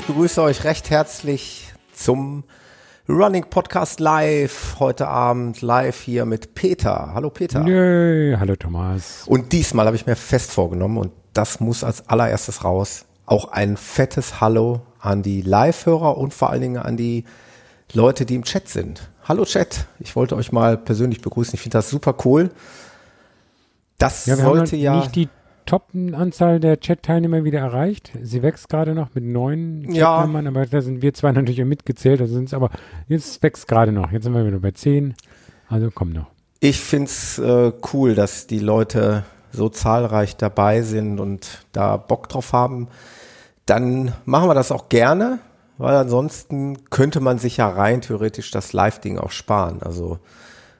[0.00, 2.44] ich begrüße euch recht herzlich zum
[3.06, 7.12] Running Podcast Live heute Abend live hier mit Peter.
[7.12, 7.62] Hallo Peter.
[7.62, 9.24] Nö, hallo Thomas.
[9.26, 13.04] Und diesmal habe ich mir fest vorgenommen und das muss als allererstes raus.
[13.26, 17.24] Auch ein fettes Hallo an die Live-Hörer und vor allen Dingen an die
[17.92, 19.10] Leute, die im Chat sind.
[19.24, 21.54] Hallo Chat, ich wollte euch mal persönlich begrüßen.
[21.54, 22.50] Ich finde das super cool.
[23.98, 25.28] Das ja, sollte haben ja nicht die
[25.66, 28.12] Top-Anzahl der Chat-Teilnehmer wieder erreicht.
[28.22, 30.18] Sie wächst gerade noch mit neun Ja.
[30.18, 32.20] Chat-Nummern, aber da sind wir zwei natürlich mitgezählt.
[32.20, 32.70] Also sind es aber
[33.08, 34.12] jetzt wächst gerade noch.
[34.12, 35.14] Jetzt sind wir wieder bei zehn.
[35.68, 36.26] Also komm noch.
[36.60, 42.52] Ich find's äh, cool, dass die Leute so zahlreich dabei sind und da Bock drauf
[42.52, 42.88] haben.
[43.66, 45.38] Dann machen wir das auch gerne,
[45.78, 49.82] weil ansonsten könnte man sich ja rein theoretisch das Live-Ding auch sparen.
[49.82, 50.18] Also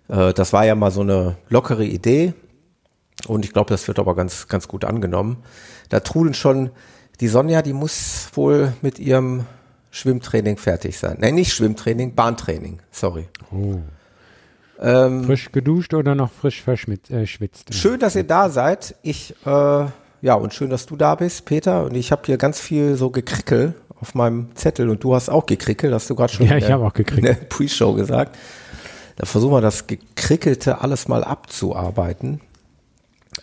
[0.09, 2.35] äh, das war ja mal so eine lockere Idee
[3.27, 5.39] und ich glaube, das wird aber ganz, ganz gut angenommen.
[5.89, 6.71] Da trudeln schon,
[7.21, 9.47] die Sonja, die muss wohl mit ihrem
[9.91, 11.19] Schwimmtraining fertig sein.
[11.21, 13.29] Nein, nicht Schwimmtraining, Bahntraining, sorry.
[13.53, 13.79] Oh.
[14.81, 17.11] Ähm, Frisch geduscht oder noch frisch verschwitzt?
[17.11, 17.73] Äh?
[17.73, 18.95] Schön, dass ihr da seid.
[19.03, 19.87] Ich, äh,
[20.23, 21.85] ja, und schön, dass du da bist, Peter.
[21.85, 25.45] Und ich habe hier ganz viel so gekrickel auf meinem Zettel und du hast auch
[25.45, 28.39] gekrickelt, hast du gerade schon Ja, ich habe auch der Pre-Show gesagt.
[29.17, 32.41] Da versuchen wir das Gekrickelte alles mal abzuarbeiten.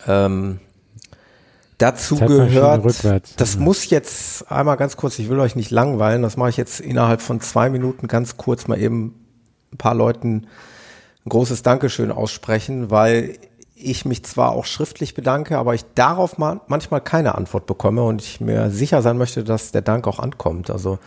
[0.06, 0.60] Ähm,
[1.78, 2.84] dazu gehört,
[3.36, 3.60] das Ja.
[3.60, 7.20] muss jetzt einmal ganz kurz, ich will euch nicht langweilen, das mache ich jetzt innerhalb
[7.20, 9.14] von zwei Minuten ganz kurz mal eben
[9.72, 10.46] ein paar Leuten
[11.24, 13.38] ein großes Dankeschön aussprechen, weil
[13.74, 18.22] ich mich zwar auch schriftlich bedanke, aber ich darauf ma manchmal keine Antwort bekomme und
[18.22, 20.68] ich mir sicher sein möchte, dass der Dank auch ankommt.
[20.70, 20.98] Also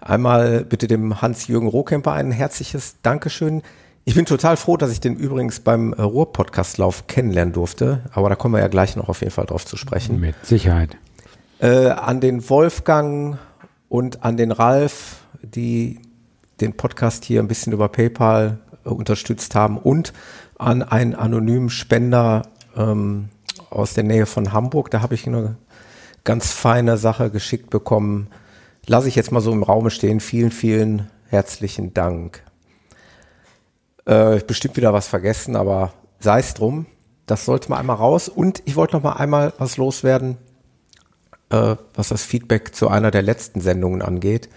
[0.00, 3.62] einmal bitte dem Hans-Jürgen Rohkemper ein herzliches Dankeschön.
[4.06, 8.34] Ich bin total froh, dass ich den übrigens beim äh, Ruhr-Podcast-Lauf kennenlernen durfte, aber da
[8.36, 10.96] kommen wir ja gleich noch auf jeden Fall drauf zu sprechen Mit Sicherheit.
[11.60, 13.38] äh, an den Wolfgang
[13.88, 16.00] und an den Ralf, die
[16.60, 20.12] den Podcast hier ein bisschen über PayPal äh, unterstützt haben und
[20.58, 22.42] an einen anonymen Spender
[22.76, 23.30] ähm,
[23.70, 24.90] aus der Nähe von Hamburg.
[24.90, 25.56] Da habe ich eine
[26.24, 28.28] ganz feine Sache geschickt bekommen.
[28.86, 30.20] Lasse ich jetzt mal so im Raume stehen.
[30.20, 32.42] Vielen, vielen herzlichen Dank.
[34.08, 36.86] Äh, ich bestimmt wieder was vergessen, aber sei es drum.
[37.26, 38.28] Das sollte mal einmal raus.
[38.28, 40.38] Und ich wollte noch mal einmal was loswerden
[41.54, 44.48] äh, was das Feedback zu einer der letzten Sendungen angeht.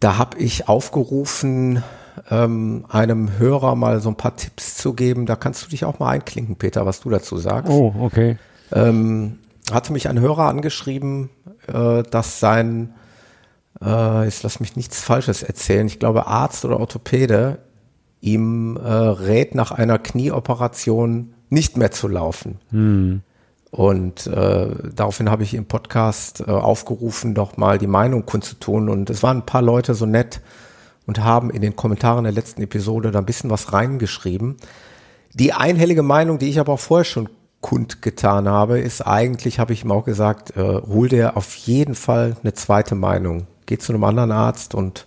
[0.00, 1.82] Da habe ich aufgerufen,
[2.30, 5.26] ähm, einem Hörer mal so ein paar Tipps zu geben.
[5.26, 7.70] Da kannst du dich auch mal einklinken, Peter, was du dazu sagst.
[7.70, 8.36] Oh, okay.
[8.72, 9.38] Ähm,
[9.72, 11.30] hatte mich ein Hörer angeschrieben,
[11.68, 12.94] äh, dass sein,
[13.82, 17.58] äh, jetzt lass mich nichts Falsches erzählen, ich glaube Arzt oder Orthopäde
[18.22, 22.58] ihm äh, rät, nach einer Knieoperation nicht mehr zu laufen.
[23.72, 28.88] Und äh, daraufhin habe ich im Podcast äh, aufgerufen, doch mal die Meinung kundzutun.
[28.88, 30.40] Und es waren ein paar Leute so nett
[31.06, 34.56] und haben in den Kommentaren der letzten Episode da ein bisschen was reingeschrieben.
[35.34, 37.28] Die einhellige Meinung, die ich aber auch vorher schon
[37.60, 42.36] kundgetan habe, ist eigentlich, habe ich ihm auch gesagt, äh, hol dir auf jeden Fall
[42.42, 43.46] eine zweite Meinung.
[43.66, 45.06] Geh zu einem anderen Arzt und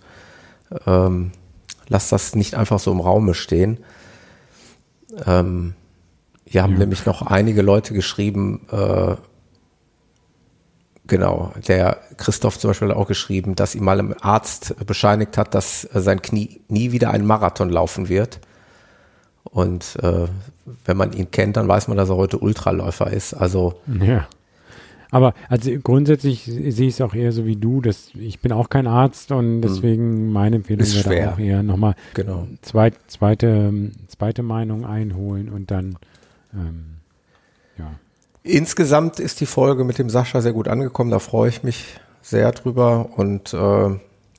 [0.86, 1.30] ähm,
[1.88, 3.78] lass das nicht einfach so im Raume stehen.
[5.24, 5.74] Ähm,
[6.44, 9.16] hier haben nämlich noch einige Leute geschrieben, äh,
[11.06, 15.54] genau, der Christoph zum Beispiel hat auch geschrieben, dass ihm mal ein Arzt bescheinigt hat,
[15.54, 18.40] dass sein Knie nie wieder einen Marathon laufen wird.
[19.44, 20.26] Und äh,
[20.84, 23.34] wenn man ihn kennt, dann weiß man, dass er heute Ultraläufer ist.
[23.34, 24.26] Also Ja.
[25.10, 28.68] Aber also grundsätzlich sehe ich es auch eher so wie du, dass ich bin auch
[28.68, 32.46] kein Arzt und deswegen meine Empfehlung Ist wäre auch eher nochmal genau.
[32.62, 35.96] zweit, zweite, ähm, zweite Meinung einholen und dann
[36.52, 36.96] ähm,
[37.78, 37.92] ja.
[38.42, 41.10] Insgesamt ist die Folge mit dem Sascha sehr gut angekommen.
[41.10, 43.90] Da freue ich mich sehr drüber und äh,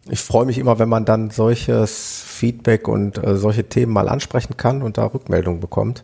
[0.10, 4.56] ich freue mich immer, wenn man dann solches Feedback und äh, solche Themen mal ansprechen
[4.58, 6.04] kann und da Rückmeldungen bekommt.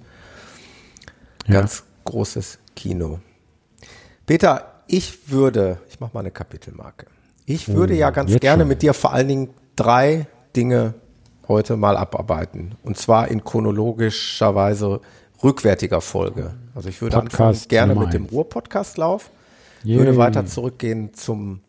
[1.48, 1.62] Ja.
[1.62, 3.20] Ganz großes Kino.
[4.26, 7.08] Peter, ich würde, ich mache mal eine Kapitelmarke.
[7.46, 8.70] Ich würde Oh, ja ganz gerne schon.
[8.70, 10.94] mit dir vor allen Dingen drei Dinge
[11.48, 12.76] heute mal abarbeiten.
[12.84, 15.02] Und zwar in chronologischer Weise
[15.44, 16.54] rückwärtiger Folge.
[16.74, 18.26] Also ich würde Podcast gerne mit dem.
[18.28, 19.30] Ruhr-Podcast-Lauf,
[19.84, 19.98] Yay.
[20.00, 21.60] würde weiter zurückgehen zum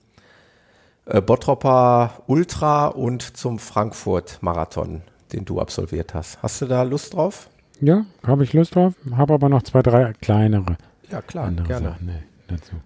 [1.06, 5.02] äh, Bottropper Ultra und zum Frankfurt-Marathon,
[5.32, 6.40] den du absolviert hast.
[6.40, 7.48] Hast du da Lust drauf?
[7.80, 10.76] Ja, habe ich Lust drauf, habe aber noch zwei, drei kleinere
[11.10, 11.88] Ja, klar, gerne.
[11.90, 12.76] Sachen nee, dazu.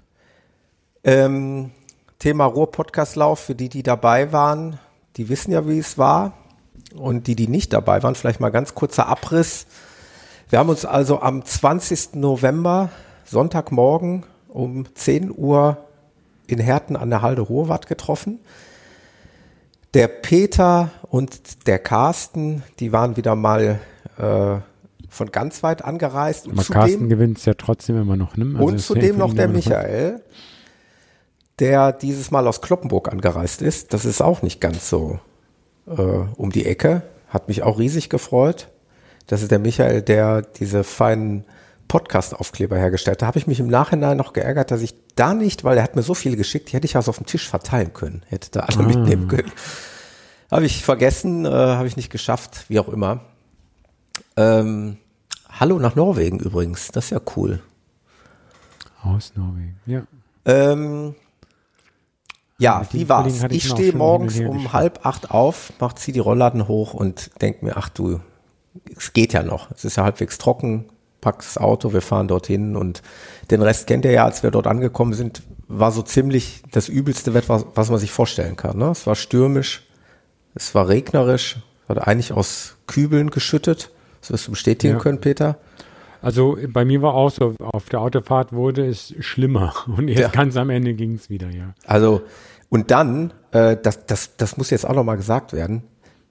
[1.05, 1.70] Ähm,
[2.19, 4.78] Thema Ruhr-Podcast-Lauf, für die, die dabei waren,
[5.16, 6.32] die wissen ja, wie es war.
[6.94, 9.66] Und die, die nicht dabei waren, vielleicht mal ganz kurzer Abriss.
[10.49, 12.14] Wir haben uns also am 20.
[12.14, 12.90] November,
[13.25, 15.76] Sonntagmorgen um 10 Uhr
[16.46, 18.40] in Herten an der Halde Hohewatt getroffen.
[19.94, 23.81] Der Peter und der Carsten, die waren wieder mal
[24.19, 24.56] äh,
[25.08, 26.46] von ganz weit angereist.
[26.46, 28.37] Und Aber zudem, Carsten gewinnt es ja trotzdem immer noch.
[28.37, 28.55] Ne?
[28.55, 30.22] Also und zudem noch der Michael,
[31.58, 33.93] der dieses Mal aus Kloppenburg angereist ist.
[33.93, 35.19] Das ist auch nicht ganz so
[35.87, 37.02] äh, um die Ecke.
[37.28, 38.69] Hat mich auch riesig gefreut.
[39.26, 41.44] Das ist der Michael, der diese feinen
[41.88, 43.22] Podcast-Aufkleber hergestellt.
[43.22, 45.96] Da habe ich mich im Nachhinein noch geärgert, dass ich da nicht, weil er hat
[45.96, 48.60] mir so viele geschickt, die hätte ich also auf dem Tisch verteilen können, hätte da
[48.60, 48.82] alle ah.
[48.82, 49.50] mitnehmen können.
[50.50, 53.20] Habe ich vergessen, äh, habe ich nicht geschafft, wie auch immer.
[54.38, 54.99] Ähm,
[55.50, 57.61] hallo nach Norwegen übrigens, das ist ja cool.
[59.02, 60.02] Aus Norwegen, ja.
[60.44, 61.17] Ähm,
[62.56, 63.43] ja, wie war's?
[63.43, 67.64] Ich, ich stehe morgens um halb acht auf, mach, zieh die Rollladen hoch und denk
[67.64, 68.20] mir, ach du,
[68.96, 69.73] es geht ja noch.
[69.73, 70.84] Es ist ja halbwegs trocken,
[71.20, 73.02] pack das Auto, wir fahren dorthin und
[73.50, 77.34] den Rest kennt ihr ja, als wir dort angekommen sind, war so ziemlich das übelste
[77.34, 78.79] Wetter, was man sich vorstellen kann.
[78.79, 78.91] Ne?
[78.91, 79.84] Es war stürmisch,
[80.55, 81.56] es war regnerisch,
[81.88, 83.91] hat eigentlich aus Kübeln geschüttet.
[84.20, 85.00] Das wirst du bestätigen ja.
[85.00, 85.59] können, Peter.
[86.20, 90.29] Also bei mir war auch so, auf der Autofahrt wurde es schlimmer und erst ja.
[90.29, 91.75] ganz am Ende ging es wieder, ja.
[91.87, 92.23] Also
[92.69, 95.82] und dann, äh, das, das, das muss jetzt auch nochmal gesagt werden,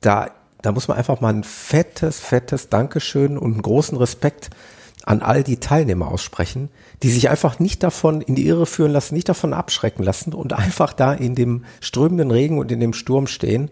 [0.01, 0.29] da,
[0.61, 4.49] da muss man einfach mal ein fettes, fettes Dankeschön und einen großen Respekt
[5.03, 6.69] an all die Teilnehmer aussprechen,
[7.01, 10.53] die sich einfach nicht davon in die Irre führen lassen, nicht davon abschrecken lassen und
[10.53, 13.71] einfach da in dem strömenden Regen und in dem Sturm stehen.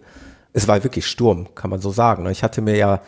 [0.53, 2.27] Es war wirklich Sturm, kann man so sagen.
[2.29, 3.01] Ich hatte mir ja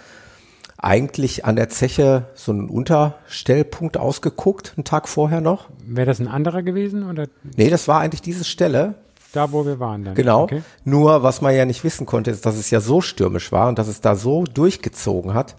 [0.78, 5.70] eigentlich an der Zeche so einen Unterstellpunkt ausgeguckt, einen Tag vorher noch.
[5.86, 7.10] Wäre das ein anderer gewesen?
[7.10, 7.28] Oder?
[7.56, 8.96] Nee, das war eigentlich diese Stelle.
[9.34, 10.16] Da, wo wir waren dann.
[10.16, 10.44] Genau.
[10.44, 10.62] Okay.
[10.86, 13.80] Nur, was man ja nicht wissen konnte, ist, dass es ja so stürmisch war und
[13.80, 15.56] dass es da so durchgezogen hat,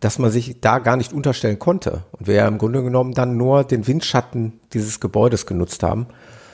[0.00, 2.02] dass man sich da gar nicht unterstellen konnte.
[2.12, 6.06] Und wir ja im Grunde genommen dann nur den Windschatten dieses Gebäudes genutzt haben.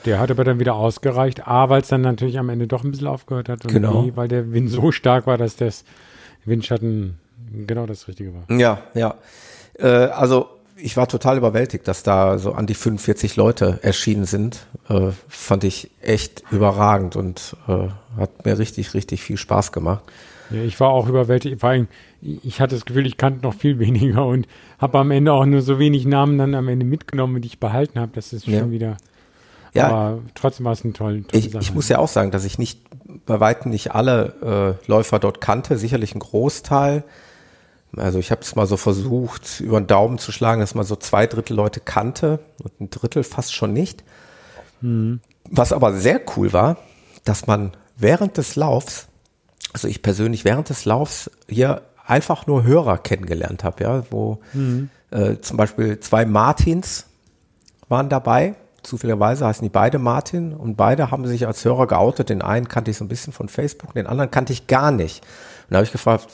[0.05, 1.47] Der hat aber dann wieder ausgereicht.
[1.47, 3.65] A, weil es dann natürlich am Ende doch ein bisschen aufgehört hat.
[3.65, 4.03] Und genau.
[4.03, 5.83] B, weil der Wind so stark war, dass das
[6.45, 7.17] Windschatten
[7.51, 8.57] genau das Richtige war.
[8.57, 9.15] Ja, ja.
[9.77, 14.65] Äh, also ich war total überwältigt, dass da so an die 45 Leute erschienen sind.
[14.89, 17.87] Äh, fand ich echt überragend und äh,
[18.17, 20.03] hat mir richtig, richtig viel Spaß gemacht.
[20.49, 21.61] Ja, ich war auch überwältigt.
[21.61, 21.87] Vor allem,
[22.21, 24.47] ich hatte das Gefühl, ich kannte noch viel weniger und
[24.79, 27.99] habe am Ende auch nur so wenig Namen dann am Ende mitgenommen, die ich behalten
[27.99, 28.11] habe.
[28.15, 28.71] Das ist schon ja.
[28.71, 28.97] wieder.
[29.73, 31.55] Ja, aber trotzdem war es eine tolle, tolle ich.
[31.55, 32.81] Ich muss ja auch sagen, dass ich nicht
[33.25, 37.03] bei weitem nicht alle äh, Läufer dort kannte, sicherlich ein Großteil.
[37.97, 40.95] Also ich habe es mal so versucht, über den Daumen zu schlagen, dass man so
[40.95, 44.03] zwei Drittel Leute kannte und ein Drittel fast schon nicht.
[44.81, 45.19] Mhm.
[45.49, 46.77] Was aber sehr cool war,
[47.25, 49.07] dass man während des Laufs
[49.73, 54.89] also ich persönlich während des Laufs hier einfach nur Hörer kennengelernt habe, ja, wo mhm.
[55.11, 57.05] äh, zum Beispiel zwei Martins
[57.87, 58.55] waren dabei.
[58.83, 62.29] Zufälligerweise heißen die beide Martin und beide haben sich als Hörer geoutet.
[62.29, 65.23] Den einen kannte ich so ein bisschen von Facebook, den anderen kannte ich gar nicht.
[65.23, 66.27] Und da habe ich gefragt,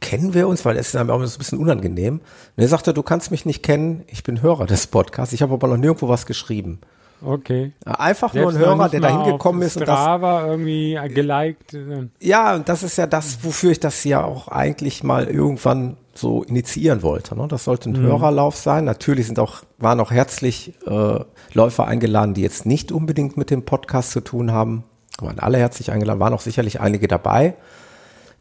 [0.00, 0.64] kennen wir uns?
[0.64, 2.14] Weil es ist auch ein bisschen unangenehm.
[2.14, 5.54] Und er sagte, du kannst mich nicht kennen, ich bin Hörer des Podcasts, ich habe
[5.54, 6.80] aber noch nirgendwo was geschrieben.
[7.24, 7.72] Okay.
[7.84, 9.76] Einfach Selbst nur ein Hörer, der da hingekommen ist.
[9.76, 11.74] und das, irgendwie geliked.
[11.74, 12.08] Äh.
[12.20, 16.42] Ja, und das ist ja das, wofür ich das ja auch eigentlich mal irgendwann so
[16.42, 17.36] initiieren wollte.
[17.36, 17.46] Ne?
[17.48, 18.06] Das sollte ein mhm.
[18.06, 18.84] Hörerlauf sein.
[18.84, 21.20] Natürlich sind auch, waren auch herzlich äh,
[21.52, 24.84] Läufer eingeladen, die jetzt nicht unbedingt mit dem Podcast zu tun haben.
[25.20, 27.54] Waren alle herzlich eingeladen, waren auch sicherlich einige dabei.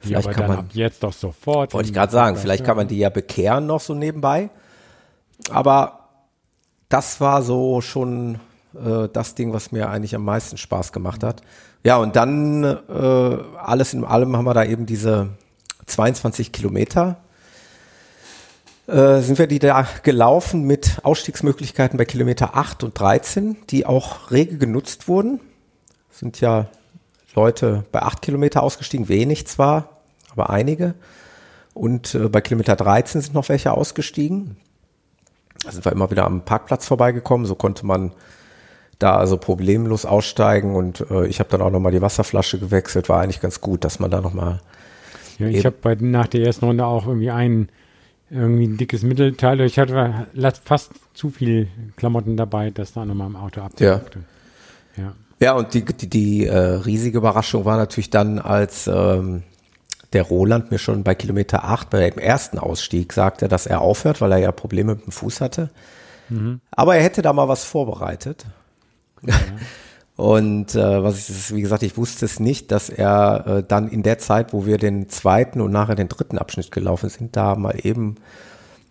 [0.01, 1.73] Vielleicht ja, kann man jetzt doch sofort.
[1.73, 4.49] Wollte ich gerade sagen, vielleicht kann man die ja bekehren noch so nebenbei.
[5.51, 6.09] Aber
[6.89, 8.39] das war so schon
[8.75, 11.41] äh, das Ding, was mir eigentlich am meisten Spaß gemacht hat.
[11.83, 15.29] Ja, und dann äh, alles in allem haben wir da eben diese
[15.85, 17.17] 22 Kilometer
[18.87, 24.31] äh, sind wir die da gelaufen mit Ausstiegsmöglichkeiten bei Kilometer 8 und 13, die auch
[24.31, 25.39] rege genutzt wurden.
[26.11, 26.67] Sind ja
[27.35, 30.95] Leute bei 8 Kilometer ausgestiegen, wenig zwar, aber einige.
[31.73, 34.57] Und äh, bei Kilometer 13 sind noch welche ausgestiegen.
[35.63, 38.11] Da sind wir immer wieder am Parkplatz vorbeigekommen, so konnte man
[38.99, 43.21] da also problemlos aussteigen und äh, ich habe dann auch nochmal die Wasserflasche gewechselt, war
[43.21, 44.59] eigentlich ganz gut, dass man da nochmal.
[45.39, 47.69] Ja, ich habe nach der ersten Runde auch irgendwie ein
[48.29, 49.59] irgendwie ein dickes Mittelteil.
[49.61, 50.25] Ich hatte
[50.63, 54.19] fast zu viel Klamotten dabei, das da nochmal im Auto abdrückte.
[54.95, 55.03] Ja.
[55.03, 55.13] ja.
[55.41, 59.41] Ja, und die, die, die äh, riesige Überraschung war natürlich dann, als ähm,
[60.13, 64.21] der Roland mir schon bei Kilometer 8 bei dem ersten Ausstieg sagte, dass er aufhört,
[64.21, 65.71] weil er ja Probleme mit dem Fuß hatte.
[66.29, 66.61] Mhm.
[66.69, 68.45] Aber er hätte da mal was vorbereitet.
[70.15, 74.03] Und äh, was ich, wie gesagt, ich wusste es nicht, dass er äh, dann in
[74.03, 77.75] der Zeit, wo wir den zweiten und nachher den dritten Abschnitt gelaufen sind, da mal
[77.81, 78.17] eben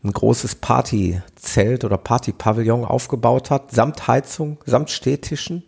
[0.02, 5.62] ein großes Partyzelt oder Partypavillon aufgebaut hat, samt Heizung, samt Stehtischen.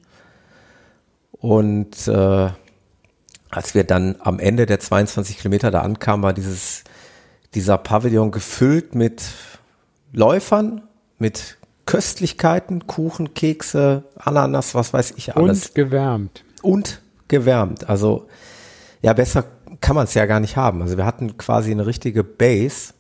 [1.43, 2.51] Und äh,
[3.51, 6.85] als wir dann am Ende der 22 Kilometer da ankamen, war dieses,
[7.55, 9.25] dieser Pavillon gefüllt mit
[10.13, 10.83] Läufern,
[11.19, 15.67] mit Köstlichkeiten, Kuchen, Kekse, Ananas, was weiß ich alles.
[15.67, 16.45] Und gewärmt.
[16.63, 17.89] Und gewärmt.
[17.89, 18.29] Also
[19.03, 19.45] ja, besser
[19.81, 20.81] kann man es ja gar nicht haben.
[20.81, 22.95] Also wir hatten quasi eine richtige Base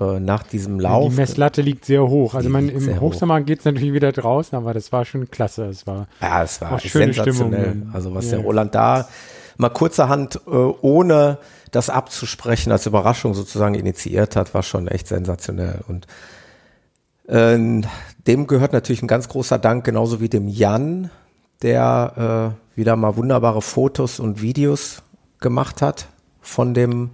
[0.00, 1.10] äh, nach diesem Lauf.
[1.10, 2.34] Die Messlatte liegt sehr hoch.
[2.34, 5.66] Also man, im Hochsommer geht es natürlich wieder draußen, aber das war schon klasse.
[5.66, 7.70] Es war, ja, es war sensationell.
[7.70, 7.90] Stimmung.
[7.92, 8.36] Also was ja.
[8.36, 9.08] der Roland da
[9.56, 11.38] mal kurzerhand, äh, ohne
[11.70, 15.80] das abzusprechen, als Überraschung sozusagen initiiert hat, war schon echt sensationell.
[15.86, 16.06] Und
[17.26, 17.58] äh,
[18.26, 21.10] dem gehört natürlich ein ganz großer Dank, genauso wie dem Jan,
[21.62, 25.02] der äh, wieder mal wunderbare Fotos und Videos
[25.40, 26.08] gemacht hat
[26.40, 27.10] von dem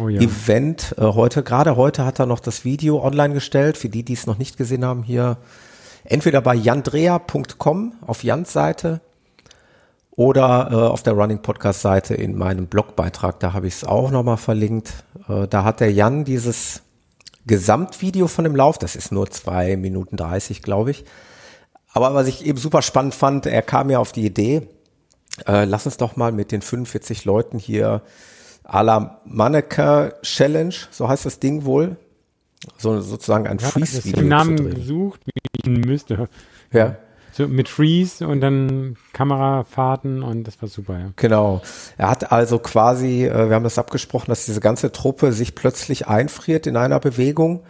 [0.00, 0.20] oh ja.
[0.20, 0.94] Event.
[0.98, 3.76] Äh, heute, gerade heute hat er noch das Video online gestellt.
[3.76, 5.38] Für die, die es noch nicht gesehen haben, hier
[6.04, 9.00] entweder bei jandrea.com auf Jans Seite
[10.10, 14.10] oder äh, auf der Running Podcast Seite in meinem Blogbeitrag, da habe ich es auch
[14.10, 15.04] nochmal verlinkt.
[15.28, 16.82] Äh, da hat der Jan dieses
[17.46, 21.04] Gesamtvideo von dem Lauf, das ist nur zwei Minuten dreißig, glaube ich.
[21.92, 24.68] Aber was ich eben super spannend fand, er kam ja auf die Idee,
[25.46, 28.02] äh, lass uns doch mal mit den 45 Leuten hier
[28.66, 31.96] à la Mannequin Challenge, so heißt das Ding wohl,
[32.78, 34.10] so sozusagen ein Freeze-Video.
[34.10, 36.28] Ich habe Namen gesucht, wie ich ihn müsste.
[36.72, 36.96] Ja.
[37.32, 41.12] So mit Freeze und dann Kamerafahrten und das war super, ja.
[41.16, 41.60] Genau.
[41.98, 46.08] Er hat also quasi, äh, wir haben das abgesprochen, dass diese ganze Truppe sich plötzlich
[46.08, 47.62] einfriert in einer Bewegung.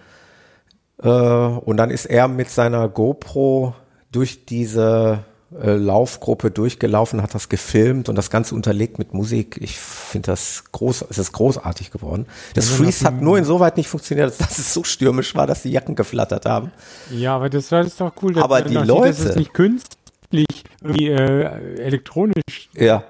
[1.03, 3.75] Äh, und dann ist er mit seiner GoPro
[4.13, 5.25] durch diese
[5.63, 9.59] äh, Laufgruppe durchgelaufen, hat das gefilmt und das Ganze unterlegt mit Musik.
[9.61, 12.27] Ich finde das groß, es ist großartig geworden.
[12.55, 15.95] Das Freeze hat nur insoweit nicht funktioniert, dass es so stürmisch war, dass die Jacken
[15.95, 16.73] geflattert haben.
[17.11, 18.39] Ja, aber das war das doch cool.
[18.39, 22.69] Aber die Leute, sieht, dass es nicht künstlich, irgendwie äh, elektronisch.
[22.75, 23.05] Ja.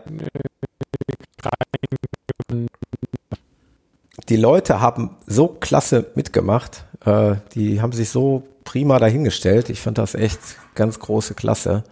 [4.29, 6.85] die Leute haben so klasse mitgemacht.
[7.05, 9.71] Äh, die haben sich so prima dahingestellt.
[9.71, 10.41] Ich fand das echt
[10.75, 11.85] ganz große Klasse.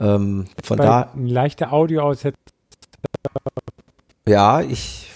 [0.00, 1.12] Ähm, von da.
[1.14, 2.36] Ein leichter Audioaussetzer.
[4.28, 5.10] Ja, ich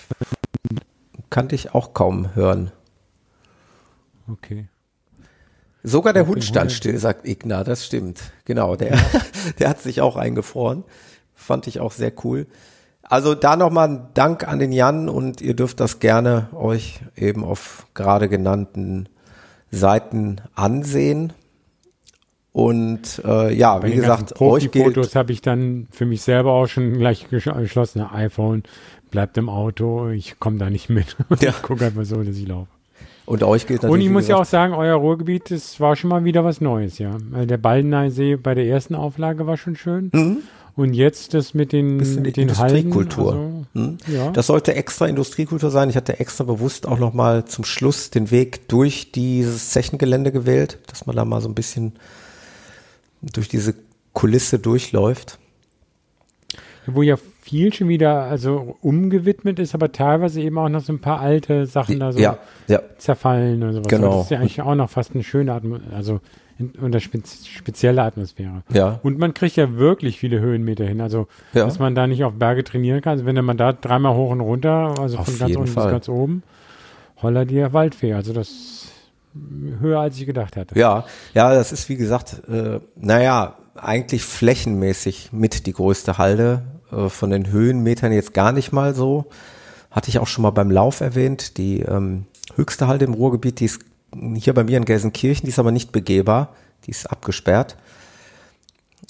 [1.30, 2.72] kann dich auch kaum hören.
[4.28, 4.68] Okay.
[5.82, 8.20] Sogar der Hund stand still, sagt Igna, das stimmt.
[8.44, 8.98] Genau, der, ja.
[9.58, 10.84] der hat sich auch eingefroren.
[11.34, 12.46] Fand ich auch sehr cool.
[13.02, 17.44] Also da nochmal ein Dank an den Jan und ihr dürft das gerne euch eben
[17.44, 19.08] auf gerade genannten
[19.70, 21.32] Seiten ansehen.
[22.52, 24.86] Und äh, ja, Bei wie gesagt, euch gilt.
[24.86, 28.00] Fotos habe ich dann für mich selber auch schon gleich geschlossen.
[28.02, 28.64] iPhone
[29.10, 31.16] bleibt im Auto, ich komme da nicht mit.
[31.40, 31.50] Ja.
[31.50, 32.68] ich gucke einfach so, dass ich laufe.
[33.26, 34.00] Und euch gilt natürlich.
[34.02, 36.98] Und ich muss ja auch sagen, euer Ruhrgebiet, das war schon mal wieder was Neues,
[36.98, 37.16] ja.
[37.30, 40.10] Weil der Baldeneysee bei der ersten Auflage war schon schön.
[40.12, 40.38] Mhm.
[40.74, 43.34] Und jetzt das mit den, Bisschen mit den Industriekultur.
[43.34, 43.98] Hallen, also, hm?
[44.06, 44.30] ja.
[44.30, 45.90] Das sollte extra Industriekultur sein.
[45.90, 50.78] Ich hatte extra bewusst auch noch mal zum Schluss den Weg durch dieses Zechengelände gewählt,
[50.86, 51.92] dass man da mal so ein bisschen
[53.22, 53.74] durch diese
[54.12, 55.38] Kulisse durchläuft.
[56.86, 61.00] Wo ja viel schon wieder also umgewidmet ist, aber teilweise eben auch noch so ein
[61.00, 62.80] paar alte Sachen da so ja, ja.
[62.98, 63.88] zerfallen und sowas.
[63.88, 64.16] Genau.
[64.16, 66.20] Das ist ja eigentlich auch noch fast eine schöne Atmosphäre, also
[66.80, 68.62] unter spez spezielle Atmosphäre.
[68.72, 69.00] Ja.
[69.02, 71.00] Und man kriegt ja wirklich viele Höhenmeter hin.
[71.00, 71.64] Also, ja.
[71.64, 73.12] dass man da nicht auf Berge trainieren kann.
[73.12, 75.84] Also, wenn man da dreimal hoch und runter, also auf von ganz unten Fall.
[75.84, 76.42] bis ganz oben,
[77.22, 78.12] holler dir Waldfee.
[78.12, 78.79] Also, das
[79.80, 80.78] höher, als ich gedacht hatte.
[80.78, 86.62] Ja, ja, das ist wie gesagt, äh, naja, eigentlich flächenmäßig mit die größte Halde.
[86.92, 89.26] Äh, von den Höhenmetern jetzt gar nicht mal so.
[89.90, 91.56] Hatte ich auch schon mal beim Lauf erwähnt.
[91.56, 93.80] Die ähm, höchste Halde im Ruhrgebiet, die ist
[94.34, 96.54] hier bei mir in Gelsenkirchen, die ist aber nicht begehbar.
[96.86, 97.76] Die ist abgesperrt.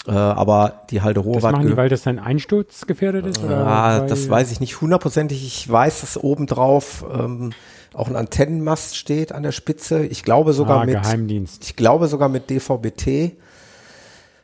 [0.07, 1.43] Äh, aber die Halde Ruhrwart.
[1.43, 3.43] Das machen die, weil das ein Einsturz gefährdet ist?
[3.43, 5.45] Oder ah, das weiß ich nicht hundertprozentig.
[5.45, 7.51] Ich weiß, dass obendrauf ähm,
[7.93, 10.05] auch ein Antennenmast steht an der Spitze.
[10.05, 11.63] Ich glaube sogar ah, mit Geheimdienst.
[11.63, 13.37] Ich glaube sogar mit DVB-T.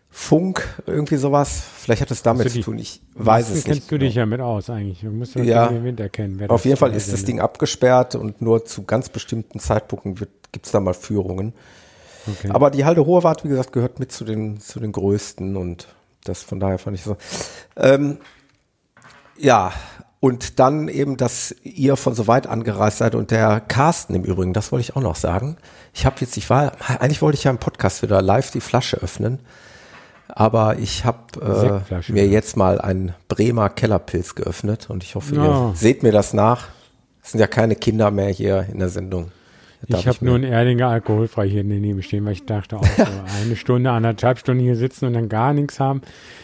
[0.10, 1.62] Funk, irgendwie sowas.
[1.78, 2.80] Vielleicht hat es damit zu tun.
[2.80, 3.66] Ich weiß es nicht.
[3.68, 5.02] kennst du dich ja mit aus eigentlich.
[5.02, 6.50] Du musst ja den Wind erkennen.
[6.50, 10.16] Auf jeden Fall ist das Ding abgesperrt und nur zu ganz bestimmten Zeitpunkten
[10.52, 11.54] gibt es da mal Führungen.
[12.28, 12.50] Okay.
[12.50, 15.88] Aber die Halde Hoherwart, wie gesagt, gehört mit zu den, zu den größten und
[16.24, 17.16] das von daher fand ich so.
[17.76, 18.18] Ähm,
[19.38, 19.72] ja,
[20.20, 24.54] und dann eben, dass ihr von so weit angereist seid und der Carsten im Übrigen,
[24.54, 25.58] das wollte ich auch noch sagen.
[25.94, 28.98] Ich habe jetzt, ich war, eigentlich wollte ich ja im Podcast wieder live die Flasche
[28.98, 29.40] öffnen,
[30.28, 35.70] aber ich habe äh, mir jetzt mal einen Bremer Kellerpilz geöffnet und ich hoffe, ja.
[35.70, 36.68] ihr seht mir das nach.
[37.24, 39.32] Es sind ja keine Kinder mehr hier in der Sendung.
[39.86, 43.04] Ich habe nur ein Erdinger alkoholfrei hier daneben stehen, weil ich dachte auch so
[43.44, 46.02] eine Stunde, anderthalb Stunden hier sitzen und dann gar nichts haben.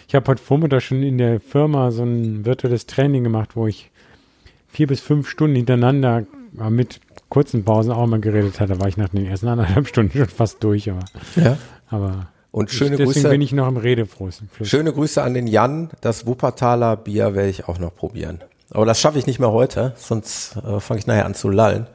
[0.08, 3.90] Ich habe heute Vormittag schon in der Firma so ein virtuelles Training gemacht, wo ich
[4.68, 6.26] vier bis fünf Stunden hintereinander
[6.70, 7.00] mit
[7.30, 8.74] kurzen Pausen auch mal geredet hatte.
[8.74, 11.06] Da war ich nach den ersten anderthalb Stunden schon fast durch, aber.
[11.36, 11.58] Ja.
[11.90, 13.30] Aber und schöne ich, deswegen Grüße.
[13.30, 14.44] bin ich noch im Redefluss.
[14.62, 15.90] Schöne Grüße an den Jan.
[16.02, 18.42] Das Wuppertaler Bier werde ich auch noch probieren.
[18.70, 21.88] Aber das schaffe ich nicht mehr heute, sonst äh, fange ich nachher an zu lallen.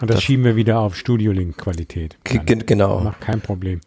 [0.00, 2.18] Und das, das schieben wir wieder auf Studio-Link-Qualität.
[2.24, 3.00] Genau.
[3.00, 3.80] Macht kein Problem.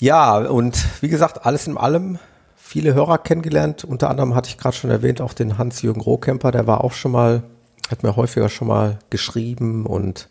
[0.00, 2.18] Ja, und wie gesagt, alles in allem
[2.56, 3.84] viele Hörer kennengelernt.
[3.84, 7.12] Unter anderem hatte ich gerade schon erwähnt, auch den Hans-Jürgen Rohkemper, der war auch schon
[7.12, 7.44] mal,
[7.90, 10.28] hat mir häufiger schon mal geschrieben und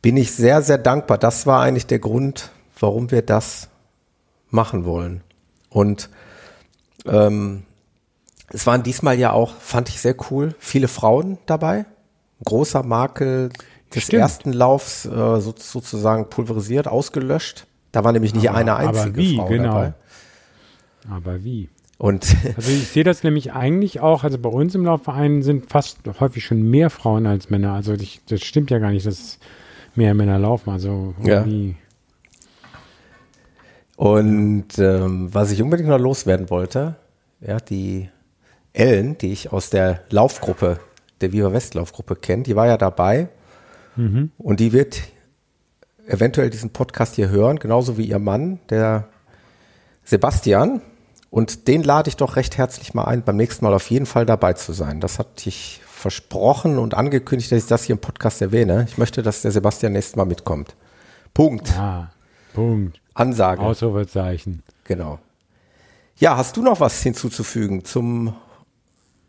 [0.00, 1.18] bin ich sehr, sehr dankbar.
[1.18, 3.68] Das war eigentlich der Grund, warum wir das
[4.50, 5.22] machen wollen.
[5.70, 6.08] Und
[7.06, 7.64] ähm,
[8.48, 11.86] es waren diesmal ja auch, fand ich sehr cool, viele Frauen dabei.
[12.44, 13.50] Großer Makel
[13.94, 14.22] des Stimmt.
[14.22, 17.66] ersten Laufs äh, so, sozusagen pulverisiert, ausgelöscht.
[17.92, 19.72] Da war nämlich nicht aber, eine einzige aber wie, Frau genau.
[19.72, 19.92] dabei.
[21.10, 21.68] Aber wie?
[21.98, 25.98] Und also ich sehe das nämlich eigentlich auch, also bei uns im Laufverein sind fast
[26.18, 27.72] häufig schon mehr Frauen als Männer.
[27.72, 29.38] Also ich, das stimmt ja gar nicht, dass
[29.94, 30.70] mehr Männer laufen.
[30.70, 31.68] Also irgendwie.
[31.68, 31.74] Ja.
[33.96, 36.96] Und ähm, was ich unbedingt noch loswerden wollte,
[37.40, 38.08] ja, die
[38.72, 40.80] Ellen, die ich aus der Laufgruppe,
[41.20, 43.28] der Viva West Laufgruppe kenne, die war ja dabei
[43.96, 44.30] mhm.
[44.38, 45.02] und die wird
[46.06, 49.08] eventuell diesen Podcast hier hören, genauso wie ihr Mann, der
[50.04, 50.82] Sebastian.
[51.30, 54.24] Und den lade ich doch recht herzlich mal ein, beim nächsten Mal auf jeden Fall
[54.24, 55.00] dabei zu sein.
[55.00, 58.86] Das hatte ich versprochen und angekündigt, dass ich das hier im Podcast erwähne.
[58.88, 60.76] Ich möchte, dass der Sebastian nächstes Mal mitkommt.
[61.32, 61.72] Punkt.
[61.76, 62.12] Ah,
[62.52, 63.00] Punkt.
[63.14, 63.62] Ansage.
[63.62, 64.62] Ausrufezeichen.
[64.84, 65.18] Genau.
[66.16, 68.34] Ja, hast du noch was hinzuzufügen zum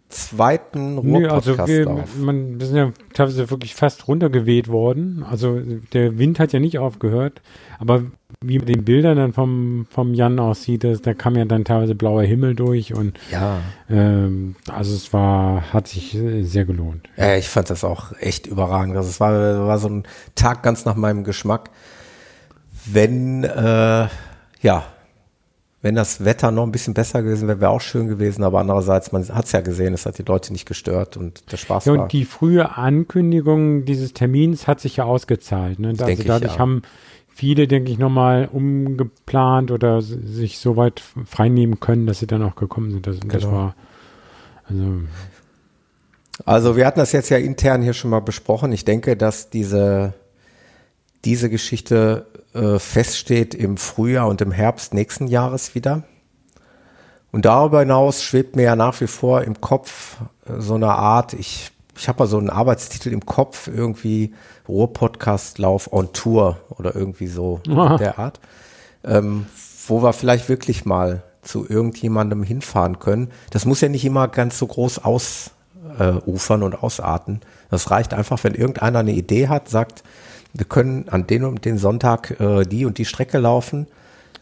[0.09, 5.25] zweiten Ruhr-Podcast also wir, man, wir sind ja teilweise wirklich fast runtergeweht worden.
[5.29, 5.59] Also
[5.93, 7.41] der Wind hat ja nicht aufgehört,
[7.79, 8.03] aber
[8.41, 11.95] wie mit den Bildern dann vom, vom Jan aussieht, das, da kam ja dann teilweise
[11.95, 13.59] blauer Himmel durch und ja.
[13.89, 17.09] Ähm, also es war, hat sich sehr gelohnt.
[17.17, 18.95] Ja, ich fand das auch echt überragend.
[18.95, 20.03] Also es war, war so ein
[20.35, 21.71] Tag ganz nach meinem Geschmack.
[22.85, 24.07] Wenn, äh,
[24.61, 24.83] ja,
[25.85, 28.43] wenn das Wetter noch ein bisschen besser gewesen wäre, wäre auch schön gewesen.
[28.43, 31.57] Aber andererseits, man hat es ja gesehen, es hat die Leute nicht gestört und der
[31.57, 32.01] Spaß ja, war.
[32.01, 35.77] Und die frühe Ankündigung dieses Termins hat sich ja ausgezahlt.
[35.77, 35.89] Ne?
[35.89, 36.57] Also dadurch ich, ja.
[36.57, 36.81] haben
[37.29, 42.55] viele, denke ich, nochmal umgeplant oder sich so weit freinehmen können, dass sie dann auch
[42.55, 43.05] gekommen sind.
[43.05, 43.33] Das, genau.
[43.33, 43.75] das war
[44.67, 45.01] also
[46.45, 48.71] also wir hatten das jetzt ja intern hier schon mal besprochen.
[48.71, 50.15] Ich denke, dass diese,
[51.25, 56.03] diese Geschichte äh, feststeht im Frühjahr und im Herbst nächsten Jahres wieder.
[57.33, 61.33] Und darüber hinaus schwebt mir ja nach wie vor im Kopf äh, so eine Art,
[61.33, 64.33] ich, ich habe mal so einen Arbeitstitel im Kopf, irgendwie
[64.69, 67.97] Ruhr-Podcast-Lauf on Tour oder irgendwie so Aha.
[67.97, 68.39] der Art,
[69.03, 69.47] ähm,
[69.87, 73.31] wo wir vielleicht wirklich mal zu irgendjemandem hinfahren können.
[73.49, 77.41] Das muss ja nicht immer ganz so groß ausufern äh, und ausarten.
[77.69, 80.03] Das reicht einfach, wenn irgendeiner eine Idee hat, sagt,
[80.57, 83.87] wir können an den und den Sonntag äh, die und die Strecke laufen.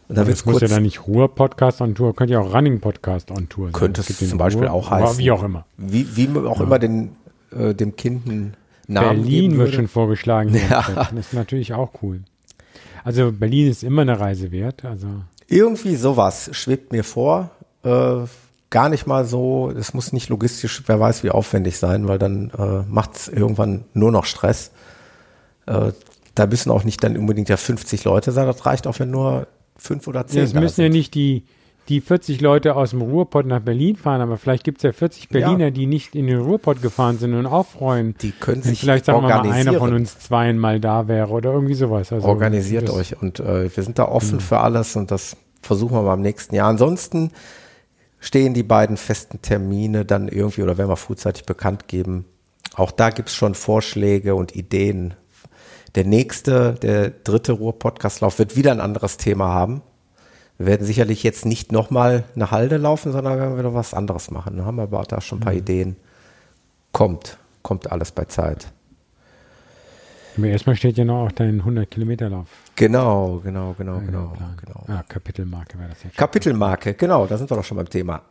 [0.08, 3.48] Und dann das muss ja dann nicht Ruhr-Podcast on Tour, könnte ja auch Running-Podcast on
[3.48, 3.72] Tour sein.
[3.72, 5.18] Könnte es zum Beispiel Ruhr, auch heißen.
[5.18, 5.64] wie auch immer.
[5.78, 6.66] Wie, wie auch ja.
[6.66, 7.16] immer den,
[7.56, 8.54] äh, dem Kind einen
[8.86, 10.54] Namen Berlin wird schon vorgeschlagen.
[10.70, 10.84] Ja.
[10.94, 12.20] Das ist natürlich auch cool.
[13.02, 14.84] Also Berlin ist immer eine Reise wert.
[14.84, 15.08] Also
[15.48, 17.50] Irgendwie sowas schwebt mir vor.
[17.82, 18.26] Äh,
[18.70, 22.50] gar nicht mal so, es muss nicht logistisch, wer weiß wie aufwendig sein, weil dann
[22.50, 24.70] äh, macht es irgendwann nur noch Stress.
[25.66, 25.92] Äh,
[26.34, 29.46] da müssen auch nicht dann unbedingt ja 50 Leute sein, das reicht auch, wenn nur
[29.76, 30.38] fünf oder zehn.
[30.38, 31.44] Ja, es müssen ja nicht die,
[31.88, 35.28] die 40 Leute aus dem Ruhrpott nach Berlin fahren, aber vielleicht gibt es ja 40
[35.28, 35.70] Berliner, ja.
[35.70, 38.14] die nicht in den Ruhrpott gefahren sind und auch freuen.
[38.20, 41.52] Die können sich Vielleicht sagen wir mal, einer von uns zweien mal da wäre oder
[41.52, 42.12] irgendwie sowas.
[42.12, 44.40] Also Organisiert euch und äh, wir sind da offen mhm.
[44.40, 46.68] für alles und das versuchen wir mal im nächsten Jahr.
[46.68, 47.30] Ansonsten
[48.18, 52.24] stehen die beiden festen Termine dann irgendwie oder werden wir frühzeitig bekannt geben.
[52.74, 55.14] Auch da gibt es schon Vorschläge und Ideen,
[55.94, 59.82] der nächste, der dritte Ruhr-Podcastlauf wird wieder ein anderes Thema haben.
[60.58, 64.30] Wir werden sicherlich jetzt nicht nochmal eine Halde laufen, sondern werden wir noch was anderes
[64.30, 64.56] machen.
[64.56, 65.58] Da haben wir aber da schon ein paar mhm.
[65.58, 65.96] Ideen.
[66.92, 68.68] Kommt, kommt alles bei Zeit.
[70.36, 72.46] Aber erstmal steht ja noch auch dein 100-Kilometer-Lauf.
[72.74, 74.84] Genau, genau, genau, genau, genau.
[74.88, 76.16] Ah, Kapitelmarke wäre das jetzt.
[76.16, 78.22] Kapitelmarke, genau, da sind wir doch schon beim Thema.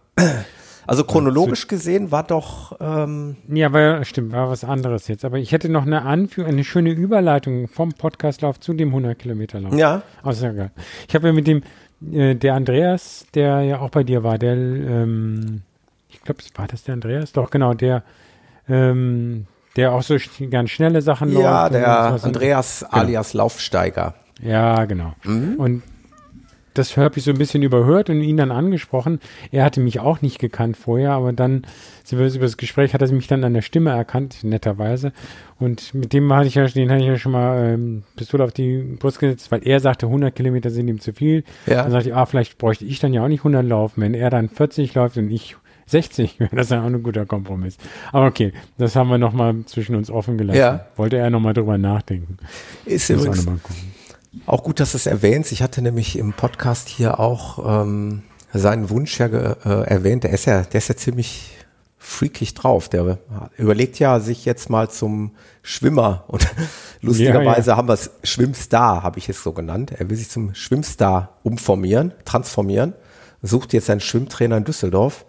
[0.88, 2.78] Also chronologisch gesehen war doch.
[2.80, 5.26] Ähm ja, war, stimmt, war was anderes jetzt.
[5.26, 9.60] Aber ich hätte noch eine Anführung, eine schöne Überleitung vom Podcastlauf zu dem 100 Kilometer
[9.60, 9.74] Lauf.
[9.74, 10.04] Ja.
[10.32, 10.72] Sehr geil.
[11.08, 11.64] Ich habe ja mit dem,
[12.12, 15.62] äh, der Andreas, der ja auch bei dir war, der, ähm,
[16.10, 17.32] ich glaube, war das der Andreas?
[17.32, 18.04] Doch, genau, der,
[18.68, 20.18] ähm, der auch so
[20.50, 21.46] ganz schnelle Sachen ja, läuft.
[21.46, 23.02] Ja, der Andreas genau.
[23.02, 24.16] alias Laufsteiger.
[24.42, 25.14] Ja, genau.
[25.24, 25.56] Mhm.
[25.58, 25.84] Und
[26.74, 29.20] das habe ich so ein bisschen überhört und ihn dann angesprochen.
[29.52, 31.66] Er hatte mich auch nicht gekannt vorher, aber dann
[32.12, 35.14] über das Gespräch hat er mich dann an der Stimme erkannt, netterweise.
[35.60, 38.52] Und mit dem hatte ich ja, den hatte ich ja schon mal ähm, Pistole auf
[38.52, 41.44] die Brust gesetzt, weil er sagte, 100 Kilometer sind ihm zu viel.
[41.66, 41.84] Ja.
[41.84, 44.02] Dann sagte ich, ah, vielleicht bräuchte ich dann ja auch nicht 100 laufen.
[44.02, 45.56] Wenn er dann 40 läuft und ich
[45.88, 47.78] 60, wäre das ja auch ein guter Kompromiss.
[48.12, 50.60] Aber okay, das haben wir nochmal zwischen uns offen gelassen.
[50.60, 50.88] Ja.
[50.96, 52.38] Wollte er nochmal drüber nachdenken.
[52.86, 53.48] Ist übrigens
[54.46, 55.52] auch, gut, dass du es erwähnst.
[55.52, 60.24] Ich hatte nämlich im Podcast hier auch ähm, seinen Wunsch ja äh, erwähnt.
[60.24, 61.52] Der ist ja, der ist ja ziemlich
[61.98, 62.90] freakig drauf.
[62.90, 63.20] Der
[63.58, 66.48] überlegt ja, sich jetzt mal zum Schwimmer und
[67.02, 67.78] lustigerweise ja, ja.
[67.78, 69.92] haben wir es Schwimmstar, habe ich es so genannt.
[69.98, 72.94] Er will sich zum Schwimmstar umformieren, transformieren,
[73.42, 75.26] sucht jetzt einen Schwimmtrainer in Düsseldorf.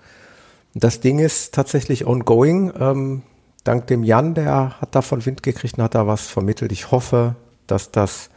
[0.74, 2.72] Das Ding ist tatsächlich ongoing.
[2.78, 3.22] Ähm,
[3.62, 6.72] dank dem Jan, der hat davon Wind gekriegt und hat da was vermittelt.
[6.72, 7.36] Ich hoffe,
[7.68, 8.30] dass das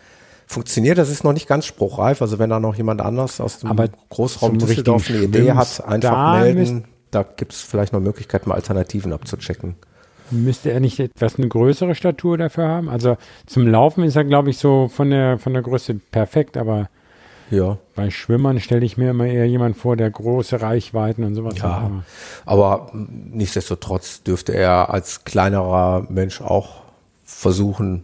[0.48, 0.98] funktioniert.
[0.98, 2.22] Das ist noch nicht ganz spruchreif.
[2.24, 6.42] Also wenn da noch jemand anders aus dem Aber Großraum Düsseldorf eine Idee hat, einfach
[6.42, 9.76] melden da gibt es vielleicht noch Möglichkeiten, mal Alternativen abzuchecken.
[10.30, 12.90] Müsste er nicht etwas eine größere Statur dafür haben?
[12.90, 16.90] Also zum Laufen ist er, glaube ich, so von der, von der Größe perfekt, aber
[17.50, 17.78] ja.
[17.96, 21.82] bei Schwimmern stelle ich mir immer eher jemand vor, der große Reichweiten und sowas ja,
[21.82, 21.92] hat.
[22.46, 26.82] Aber nichtsdestotrotz dürfte er als kleinerer Mensch auch
[27.24, 28.04] versuchen.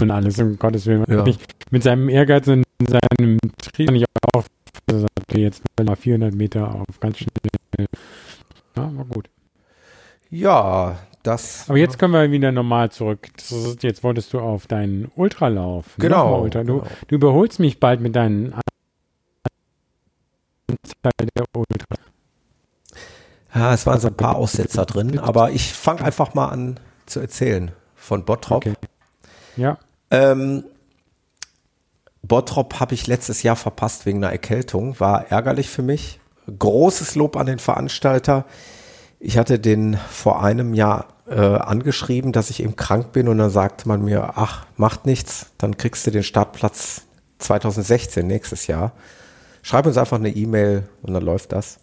[0.00, 1.04] Und alles, um Gottes Willen.
[1.08, 1.24] Ja.
[1.70, 4.44] Mit seinem Ehrgeiz und seinem Trieb kann ich auch
[5.34, 7.30] sagte jetzt mal 400 Meter auf ganz schnell.
[8.76, 9.28] Ja, war gut.
[10.30, 11.68] Ja, das.
[11.68, 13.28] Aber jetzt können wir wieder normal zurück.
[13.36, 15.86] Ist, jetzt wolltest du auf deinen Ultralauf.
[15.98, 16.64] Genau, Ultra.
[16.64, 16.90] Du, genau.
[17.08, 18.54] du, überholst mich bald mit deinen
[20.68, 21.96] Anzahl der Ultra.
[23.54, 27.20] Ja, es waren so ein paar Aussetzer drin, aber ich fange einfach mal an zu
[27.20, 28.66] erzählen von Bottrop.
[28.66, 28.74] Okay.
[29.56, 29.78] Ja.
[30.10, 30.64] Ähm,
[32.22, 36.20] Bottrop habe ich letztes Jahr verpasst wegen einer Erkältung, war ärgerlich für mich.
[36.58, 38.44] Großes Lob an den Veranstalter.
[39.20, 43.50] Ich hatte den vor einem Jahr äh, angeschrieben, dass ich eben krank bin und dann
[43.50, 47.02] sagte man mir, ach, macht nichts, dann kriegst du den Startplatz
[47.38, 48.92] 2016, nächstes Jahr.
[49.62, 51.78] Schreib uns einfach eine E-Mail und dann läuft das.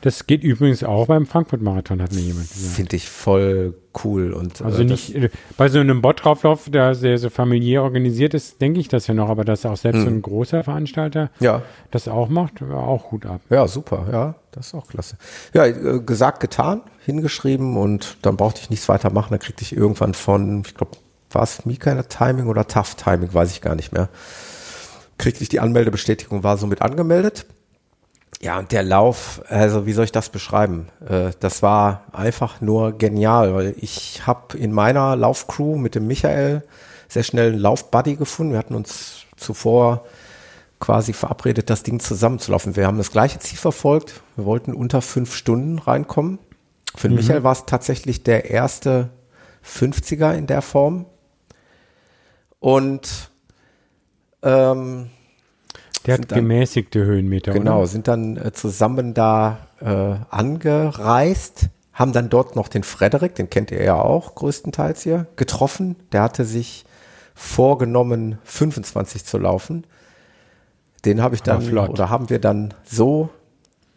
[0.00, 2.74] Das geht übrigens auch beim Frankfurt-Marathon, hat mir jemand gesagt.
[2.74, 4.32] Finde ich voll cool.
[4.32, 8.60] Und, also äh, nicht, äh, bei so einem Bottrauflauf, der sehr so familiär organisiert ist,
[8.60, 10.22] denke ich das ja noch, aber dass auch selbst so ein hm.
[10.22, 11.62] großer Veranstalter ja.
[11.90, 13.40] das auch macht, auch gut ab.
[13.50, 15.16] Ja, super, ja, das ist auch klasse.
[15.54, 19.28] Ja, äh, gesagt, getan, hingeschrieben und dann brauchte ich nichts weiter machen.
[19.30, 20.96] Dann kriegte ich irgendwann von, ich glaube,
[21.30, 24.08] war es Mika Timing oder Tough Timing, weiß ich gar nicht mehr.
[25.18, 27.46] Kriegte ich die Anmeldebestätigung, war somit angemeldet
[28.46, 30.86] ja, und der Lauf, also wie soll ich das beschreiben?
[31.04, 36.62] Äh, das war einfach nur genial, weil ich habe in meiner Laufcrew mit dem Michael
[37.08, 38.52] sehr schnell einen Laufbuddy gefunden.
[38.52, 40.04] Wir hatten uns zuvor
[40.78, 42.76] quasi verabredet, das Ding zusammenzulaufen.
[42.76, 44.20] Wir haben das gleiche Ziel verfolgt.
[44.36, 46.38] Wir wollten unter fünf Stunden reinkommen.
[46.94, 47.16] Für mhm.
[47.16, 49.10] Michael war es tatsächlich der erste
[49.64, 51.06] 50er in der Form.
[52.60, 53.32] Und
[54.44, 55.10] ähm,
[56.06, 57.52] der hat dann, gemäßigte Höhenmeter.
[57.52, 57.86] Genau, oder?
[57.86, 63.70] sind dann äh, zusammen da äh, angereist, haben dann dort noch den Frederik, den kennt
[63.70, 65.96] ihr ja auch größtenteils hier, getroffen.
[66.12, 66.84] Der hatte sich
[67.34, 69.84] vorgenommen, 25 zu laufen.
[71.04, 73.30] Den habe ich dann, oder haben wir dann so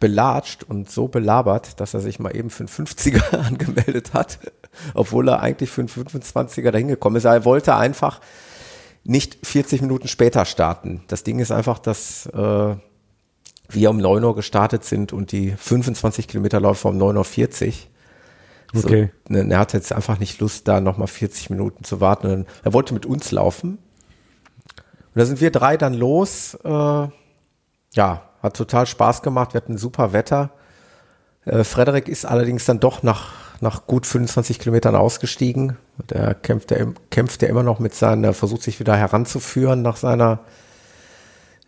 [0.00, 4.38] belatscht und so belabert, dass er sich mal eben für einen 50er angemeldet hat,
[4.94, 7.24] obwohl er eigentlich für einen 25er dahin gekommen ist.
[7.24, 8.20] Er wollte einfach
[9.04, 11.02] nicht 40 Minuten später starten.
[11.08, 12.76] Das Ding ist einfach, dass äh,
[13.68, 17.72] wir um 9 Uhr gestartet sind und die 25 Kilometer laufen um 9.40 Uhr.
[18.72, 19.10] So, okay.
[19.28, 22.46] Ne, er hatte jetzt einfach nicht Lust, da nochmal 40 Minuten zu warten.
[22.62, 23.78] Er wollte mit uns laufen.
[23.78, 26.54] Und da sind wir drei dann los.
[26.62, 26.68] Äh,
[27.92, 29.54] ja, hat total Spaß gemacht.
[29.54, 30.50] Wir hatten super Wetter.
[31.44, 35.76] Äh, Frederik ist allerdings dann doch nach nach gut 25 Kilometern ausgestiegen.
[36.08, 40.40] Der kämpft, der kämpft ja immer noch mit seiner, versucht sich wieder heranzuführen nach seiner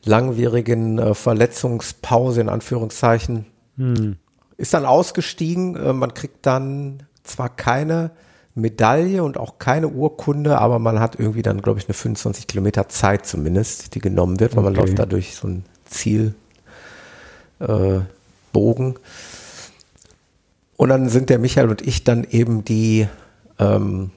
[0.04, 3.46] langwierigen äh, Verletzungspause in Anführungszeichen.
[3.76, 4.16] Hm.
[4.56, 5.76] Ist dann ausgestiegen.
[5.76, 8.10] Äh, man kriegt dann zwar keine
[8.54, 12.88] Medaille und auch keine Urkunde, aber man hat irgendwie dann, glaube ich, eine 25 Kilometer
[12.88, 14.74] Zeit zumindest, die genommen wird, weil okay.
[14.74, 16.36] man läuft da durch so ein Zielbogen.
[17.60, 18.00] Äh,
[20.82, 23.06] und dann sind der Michael und ich dann eben die,
[23.60, 24.10] ähm,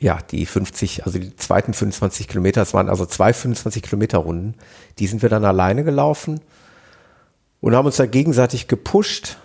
[0.00, 4.56] ja, die 50, also die zweiten 25 Kilometer, es waren also zwei 25 Kilometer Runden,
[4.98, 6.40] die sind wir dann alleine gelaufen
[7.60, 9.36] und haben uns da gegenseitig gepusht,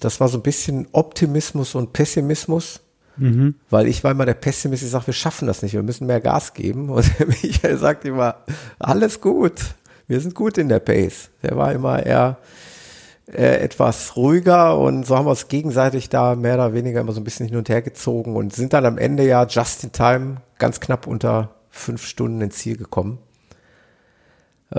[0.00, 2.80] das war so ein bisschen Optimismus und Pessimismus.
[3.18, 3.56] Mhm.
[3.68, 6.22] Weil ich war immer der Pessimist, ich sage, wir schaffen das nicht, wir müssen mehr
[6.22, 6.88] Gas geben.
[6.88, 7.04] Und
[7.42, 8.36] Michael sagt immer,
[8.78, 9.60] alles gut,
[10.08, 11.28] wir sind gut in der Pace.
[11.42, 12.38] Der war immer eher
[13.32, 17.20] äh, etwas ruhiger und so haben wir uns gegenseitig da mehr oder weniger immer so
[17.20, 20.36] ein bisschen hin und her gezogen und sind dann am Ende ja just in time
[20.58, 23.18] ganz knapp unter fünf Stunden ins Ziel gekommen.
[24.70, 24.78] Äh,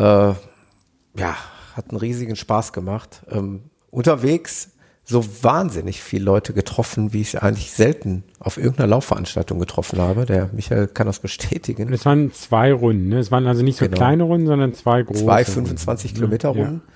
[1.16, 1.36] ja,
[1.76, 3.24] hat einen riesigen Spaß gemacht.
[3.32, 4.70] Ähm, unterwegs
[5.06, 10.26] so wahnsinnig viele Leute getroffen, wie ich eigentlich selten auf irgendeiner Laufveranstaltung getroffen habe.
[10.26, 11.92] Der Michael kann das bestätigen.
[11.92, 13.20] Es waren zwei Runden, ne?
[13.20, 13.98] Es waren also nicht so genau.
[13.98, 15.26] kleine Runden, sondern zwei große.
[15.26, 16.16] Zwei 25 Runden.
[16.16, 16.82] Kilometer Runden.
[16.86, 16.94] Ja.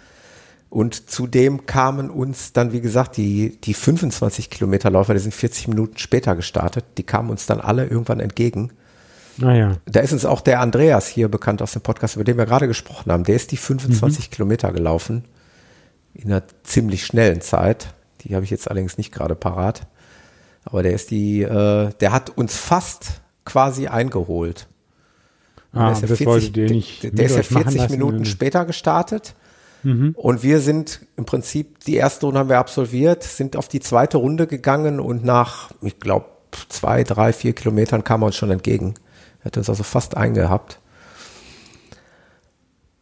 [0.69, 5.69] Und zudem kamen uns dann, wie gesagt, die, die 25 Kilometer Läufer, die sind 40
[5.69, 8.71] Minuten später gestartet, die kamen uns dann alle irgendwann entgegen.
[9.37, 9.71] Naja.
[9.71, 12.45] Ah, da ist uns auch der Andreas hier bekannt aus dem Podcast, über den wir
[12.45, 13.23] gerade gesprochen haben.
[13.23, 14.31] Der ist die 25 mhm.
[14.31, 15.23] Kilometer gelaufen
[16.13, 17.93] in einer ziemlich schnellen Zeit.
[18.21, 19.87] Die habe ich jetzt allerdings nicht gerade parat.
[20.65, 24.67] Aber der ist die, äh, der hat uns fast quasi eingeholt.
[25.71, 29.35] Ah, der ist ja 40, der, der ist ja 40 Minuten später gestartet.
[29.87, 30.15] Mhm.
[30.17, 34.17] Und wir sind im Prinzip, die erste Runde haben wir absolviert, sind auf die zweite
[34.17, 36.25] Runde gegangen und nach, ich glaube,
[36.67, 38.95] zwei, drei, vier Kilometern kam er uns schon entgegen.
[39.45, 40.79] Hat uns also fast eingehabt.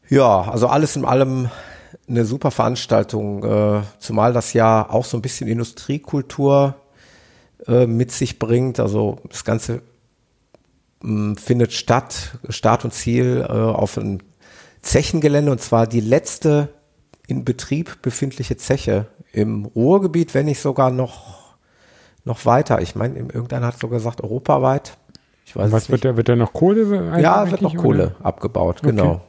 [0.09, 1.49] Ja, also alles in allem
[2.07, 6.75] eine super Veranstaltung, äh, zumal das ja auch so ein bisschen Industriekultur
[7.65, 8.79] äh, mit sich bringt.
[8.79, 9.81] Also das Ganze
[11.01, 14.19] mh, mm, findet statt, Start und Ziel äh, auf einem
[14.85, 16.74] Zechengelände und zwar die letzte
[17.27, 21.55] in Betrieb befindliche Zeche im Ruhrgebiet, wenn nicht sogar noch,
[22.23, 22.81] noch weiter.
[22.81, 24.97] Ich meine, irgendeiner hat sogar gesagt, europaweit.
[25.45, 27.19] Ich weiß Was wird da, wird da noch Kohle?
[27.21, 28.25] Ja, wird noch Kohle oder?
[28.25, 29.11] abgebaut, genau.
[29.11, 29.21] Okay.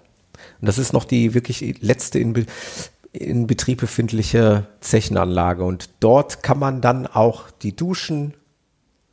[0.61, 2.47] Und das ist noch die wirklich letzte in, Be
[3.13, 5.65] in Betrieb befindliche Zechenanlage.
[5.65, 8.35] Und dort kann man dann auch die Duschen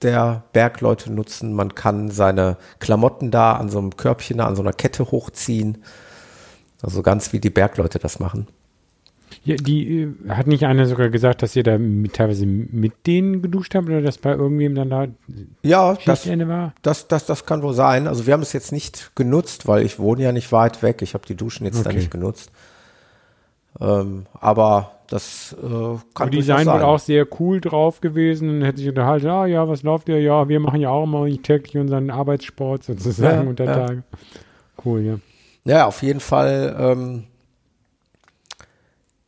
[0.01, 1.53] der Bergleute nutzen.
[1.53, 5.83] Man kann seine Klamotten da an so einem Körbchen, an so einer Kette hochziehen.
[6.81, 8.47] Also ganz wie die Bergleute das machen.
[9.43, 13.41] Ja, die äh, hat nicht einer sogar gesagt, dass ihr da mit, teilweise mit denen
[13.41, 15.07] geduscht habt oder dass bei irgendwem dann da
[15.61, 16.73] ja, das, war?
[16.81, 18.07] Das, das, das kann wohl sein.
[18.07, 21.01] Also wir haben es jetzt nicht genutzt, weil ich wohne ja nicht weit weg.
[21.01, 21.89] Ich habe die Duschen jetzt okay.
[21.89, 22.51] da nicht genutzt.
[23.79, 28.79] Ähm, aber das äh, kann die seien wohl auch sehr cool drauf gewesen und hätte
[28.79, 30.19] sich unterhalten, ah ja, was läuft ihr?
[30.19, 33.73] Ja, wir machen ja auch immer täglich unseren Arbeitssport sozusagen ja, unter ja.
[33.73, 34.03] Tage.
[34.83, 35.15] Cool, ja.
[35.65, 37.23] Ja, auf jeden Fall ähm,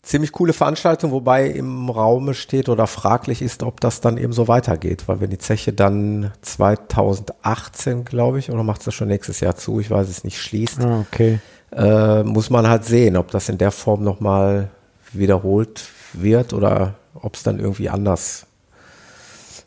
[0.05, 4.47] ziemlich coole Veranstaltung, wobei im Raume steht oder fraglich ist, ob das dann eben so
[4.47, 9.39] weitergeht, weil wenn die Zeche dann 2018, glaube ich, oder macht es das schon nächstes
[9.39, 11.39] Jahr zu, ich weiß es nicht, schließt, ah, okay.
[11.71, 14.69] äh, muss man halt sehen, ob das in der Form nochmal
[15.11, 18.45] wiederholt wird oder ob es dann irgendwie anders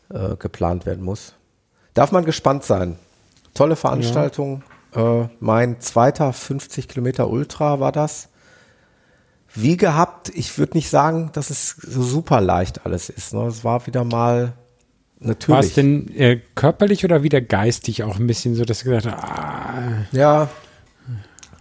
[0.09, 1.33] äh, geplant werden muss.
[1.93, 2.97] Darf man gespannt sein.
[3.53, 4.63] Tolle Veranstaltung.
[4.95, 5.23] Ja.
[5.23, 8.28] Äh, mein zweiter 50 Kilometer Ultra war das.
[9.55, 13.33] Wie gehabt, ich würde nicht sagen, dass es so super leicht alles ist.
[13.33, 13.45] Ne?
[13.47, 14.53] Es war wieder mal
[15.19, 15.55] natürlich.
[15.55, 19.07] War es denn äh, körperlich oder wieder geistig auch ein bisschen so, dass du gesagt
[19.07, 20.49] hast, ah, ja,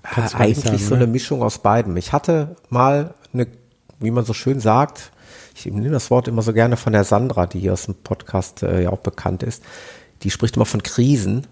[0.02, 1.02] eigentlich sagen, so ne?
[1.02, 1.96] eine Mischung aus beiden.
[1.96, 3.46] Ich hatte mal eine,
[4.00, 5.10] wie man so schön sagt,
[5.54, 8.62] ich nehme das Wort immer so gerne von der Sandra, die hier aus dem Podcast
[8.62, 9.62] äh, ja auch bekannt ist.
[10.22, 11.46] Die spricht immer von Krisen.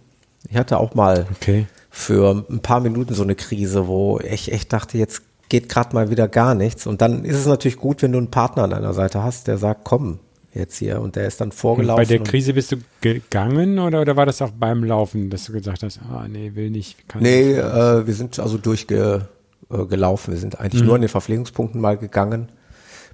[0.49, 1.67] Ich hatte auch mal okay.
[1.91, 6.11] für ein paar Minuten so eine Krise, wo ich echt dachte, jetzt geht gerade mal
[6.11, 6.87] wieder gar nichts.
[6.87, 9.59] Und dann ist es natürlich gut, wenn du einen Partner an deiner Seite hast, der
[9.59, 10.19] sagt, komm,
[10.57, 11.01] jetzt hier.
[11.01, 12.03] Und der ist dann vorgelaufen.
[12.03, 15.45] Und bei der Krise bist du gegangen oder, oder war das auch beim Laufen, dass
[15.45, 17.09] du gesagt hast, ah, nee, will nicht.
[17.09, 17.59] Kann nee, nicht.
[17.59, 19.29] Äh, wir sind also durchgelaufen.
[19.71, 20.87] Äh, wir sind eigentlich mhm.
[20.87, 22.49] nur an den Verpflegungspunkten mal gegangen.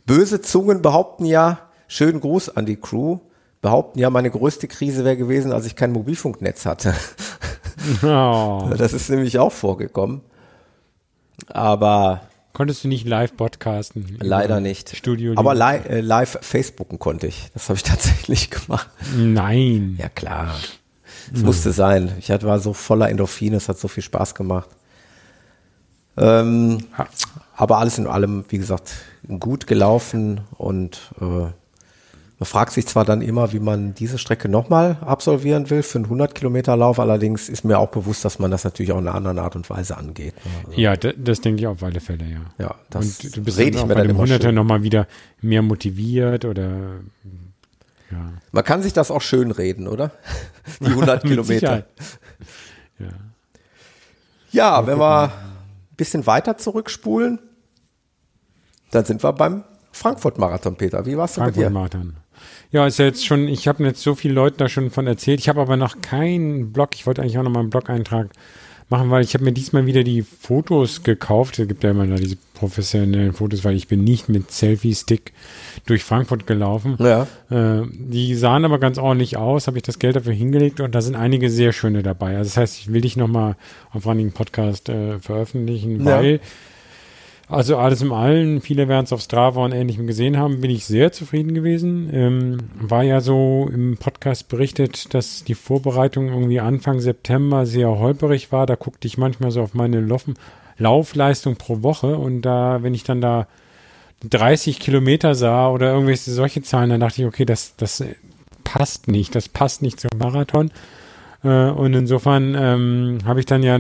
[0.07, 3.19] Böse Zungen behaupten ja, schönen Gruß an die Crew,
[3.61, 6.95] behaupten ja, meine größte Krise wäre gewesen, als ich kein Mobilfunknetz hatte.
[8.03, 8.71] Oh.
[8.79, 10.23] Das ist nämlich auch vorgekommen.
[11.49, 14.19] Aber Konntest du nicht live podcasten?
[14.21, 14.95] Leider nicht.
[14.95, 15.33] Studio.
[15.37, 17.51] Aber li äh, live Facebooken konnte ich.
[17.55, 18.91] Das habe ich tatsächlich gemacht.
[19.17, 19.97] Nein.
[19.99, 20.55] Ja klar.
[21.33, 21.47] Es mhm.
[21.47, 22.13] musste sein.
[22.19, 24.69] Ich war so voller Endorphine, es hat so viel Spaß gemacht.
[26.19, 26.85] Ähm,
[27.57, 28.93] aber alles in allem, wie gesagt,
[29.41, 31.47] gut gelaufen und äh,
[32.43, 36.07] man fragt sich zwar dann immer, wie man diese Strecke nochmal absolvieren will für einen
[36.07, 39.15] 100 Kilometer Lauf, allerdings ist mir auch bewusst, dass man das natürlich auch in einer
[39.15, 40.35] anderen Art und Weise angeht.
[40.45, 40.51] Ne?
[40.67, 42.41] Also ja, das denke ich auf alle Fälle, ja.
[42.59, 45.07] Ja, das und du bist rede ich mir bei dem 100er nochmal wieder
[45.41, 46.97] mehr motiviert oder
[48.11, 48.33] ja.
[48.51, 50.11] Man kann sich das auch schön reden, oder?
[50.81, 51.87] Die 100 Kilometer.
[52.99, 53.07] Ja,
[54.51, 55.31] ja wenn wir ein
[55.97, 57.39] bisschen weiter zurückspulen,
[58.91, 61.07] dann sind wir beim Frankfurt-Marathon, Peter.
[61.07, 61.71] Wie denn Frankfurt bei dir?
[61.71, 62.17] Marathon.
[62.73, 65.41] Ja, ist ja jetzt schon, ich habe jetzt so viele Leute da schon von erzählt.
[65.41, 66.95] Ich habe aber noch keinen Blog.
[66.95, 68.31] Ich wollte eigentlich auch noch mal einen Blog-Eintrag
[68.89, 71.59] machen, weil ich habe mir diesmal wieder die Fotos gekauft.
[71.59, 75.33] Es gibt ja immer da diese professionellen Fotos, weil ich bin nicht mit Selfie-Stick
[75.87, 76.97] durch Frankfurt gelaufen.
[76.99, 77.27] Ja.
[77.51, 81.03] Äh, die sahen aber ganz ordentlich aus, habe ich das Geld dafür hingelegt und da
[81.03, 82.37] sind einige sehr schöne dabei.
[82.37, 83.57] Also das heißt, ich will dich nochmal
[83.91, 86.39] auf Running Podcast äh, veröffentlichen, ja.
[87.53, 90.87] Also alles im Allen, viele werden es auf Strava und Ähnlichem gesehen haben, bin ich
[90.87, 92.09] sehr zufrieden gewesen.
[92.13, 98.53] Ähm, war ja so im Podcast berichtet, dass die Vorbereitung irgendwie Anfang September sehr holperig
[98.53, 98.65] war.
[98.65, 100.01] Da guckte ich manchmal so auf meine
[100.79, 103.47] Laufleistung pro Woche und da, wenn ich dann da
[104.31, 108.03] 30 Kilometer sah oder irgendwelche solche Zahlen, dann dachte ich, okay, das, das
[108.65, 110.71] passt nicht, das passt nicht zum Marathon.
[111.45, 113.79] Äh, und insofern ähm, habe ich dann ja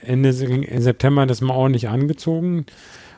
[0.00, 2.66] Ende September das mal ordentlich angezogen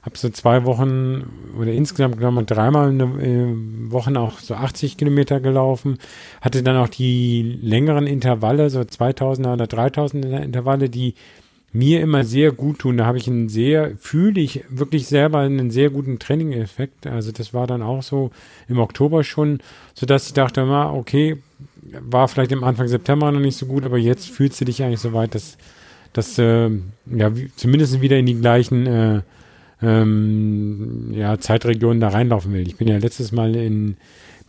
[0.06, 5.40] habe so zwei Wochen oder insgesamt genommen dreimal eine äh, Woche auch so 80 Kilometer
[5.40, 5.98] gelaufen.
[6.40, 11.14] Hatte dann auch die längeren Intervalle, so 2000er oder 3000er Intervalle, die
[11.72, 12.98] mir immer sehr gut tun.
[12.98, 17.08] Da habe ich einen sehr, fühle ich wirklich selber einen sehr guten Training-Effekt.
[17.08, 18.30] Also das war dann auch so
[18.68, 19.58] im Oktober schon,
[19.92, 21.36] so dass ich dachte immer, okay,
[22.00, 25.00] war vielleicht im Anfang September noch nicht so gut, aber jetzt fühlst du dich eigentlich
[25.00, 25.58] so weit, dass,
[26.12, 26.70] dass äh,
[27.06, 29.20] ja, wie, zumindest wieder in die gleichen äh,
[29.82, 32.66] ähm, ja, Zeitregionen da reinlaufen will.
[32.66, 33.96] Ich bin ja letztes Mal in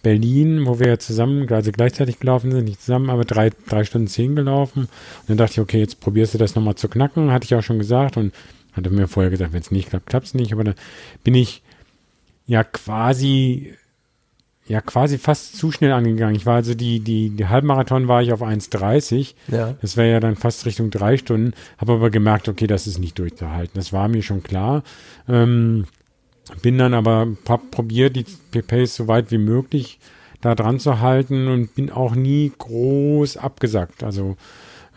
[0.03, 4.07] Berlin, wo wir ja zusammen, also gleichzeitig gelaufen sind, nicht zusammen, aber drei, drei Stunden
[4.07, 4.83] zehn gelaufen.
[4.83, 7.63] Und dann dachte ich, okay, jetzt probierst du das nochmal zu knacken, hatte ich auch
[7.63, 8.33] schon gesagt und
[8.73, 10.53] hatte mir vorher gesagt, wenn es nicht klappt, klappt es nicht.
[10.53, 10.75] Aber dann
[11.23, 11.61] bin ich
[12.45, 13.73] ja quasi
[14.67, 16.35] ja quasi fast zu schnell angegangen.
[16.35, 19.33] Ich war also die, die, die Halbmarathon war ich auf 1,30.
[19.47, 19.75] Ja.
[19.81, 21.53] Das wäre ja dann fast Richtung drei Stunden.
[21.77, 23.73] Habe aber gemerkt, okay, das ist nicht durchzuhalten.
[23.75, 24.83] Das war mir schon klar.
[25.27, 25.85] Ähm,
[26.61, 29.99] bin dann aber hab probiert, die Pace so weit wie möglich
[30.41, 34.03] da dran zu halten und bin auch nie groß abgesackt.
[34.03, 34.37] Also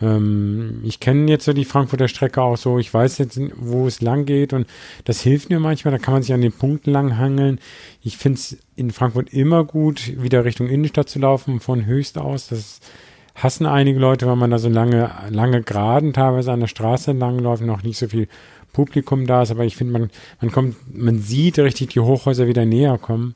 [0.01, 4.01] ähm, ich kenne jetzt so die Frankfurter Strecke auch so, ich weiß jetzt, wo es
[4.01, 4.67] lang geht und
[5.05, 7.59] das hilft mir manchmal, da kann man sich an den Punkten lang hangeln.
[8.01, 12.47] Ich finde es in Frankfurt immer gut, wieder Richtung Innenstadt zu laufen, von Höchst aus.
[12.47, 12.79] Das
[13.35, 17.39] hassen einige Leute, weil man da so lange, lange Geraden teilweise an der Straße entlang
[17.39, 18.27] läuft, noch nicht so viel
[18.73, 20.09] Publikum da ist, aber ich finde, man,
[20.39, 23.35] man kommt, man sieht richtig die Hochhäuser wieder näher kommen.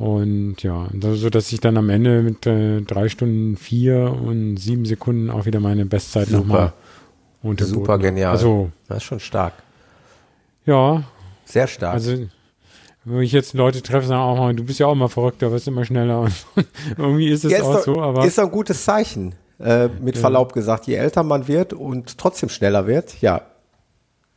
[0.00, 4.86] Und ja, so dass ich dann am Ende mit äh, drei Stunden vier und sieben
[4.86, 6.72] Sekunden auch wieder meine Bestzeit nochmal
[7.42, 7.74] unterboten.
[7.80, 8.30] Super genial.
[8.32, 9.52] Also, das ist schon stark.
[10.64, 11.02] Ja.
[11.44, 11.92] Sehr stark.
[11.92, 12.16] Also,
[13.04, 15.68] wenn ich jetzt Leute treffe, sagen auch mal, du bist ja auch mal verrückter, wirst
[15.68, 16.20] immer schneller.
[16.20, 16.32] Und
[16.96, 18.24] irgendwie ist es ja, auch doch, so, aber.
[18.24, 19.34] Ist doch ein gutes Zeichen.
[19.58, 20.22] Äh, mit ja.
[20.22, 23.42] Verlaub gesagt, je älter man wird und trotzdem schneller wird, ja.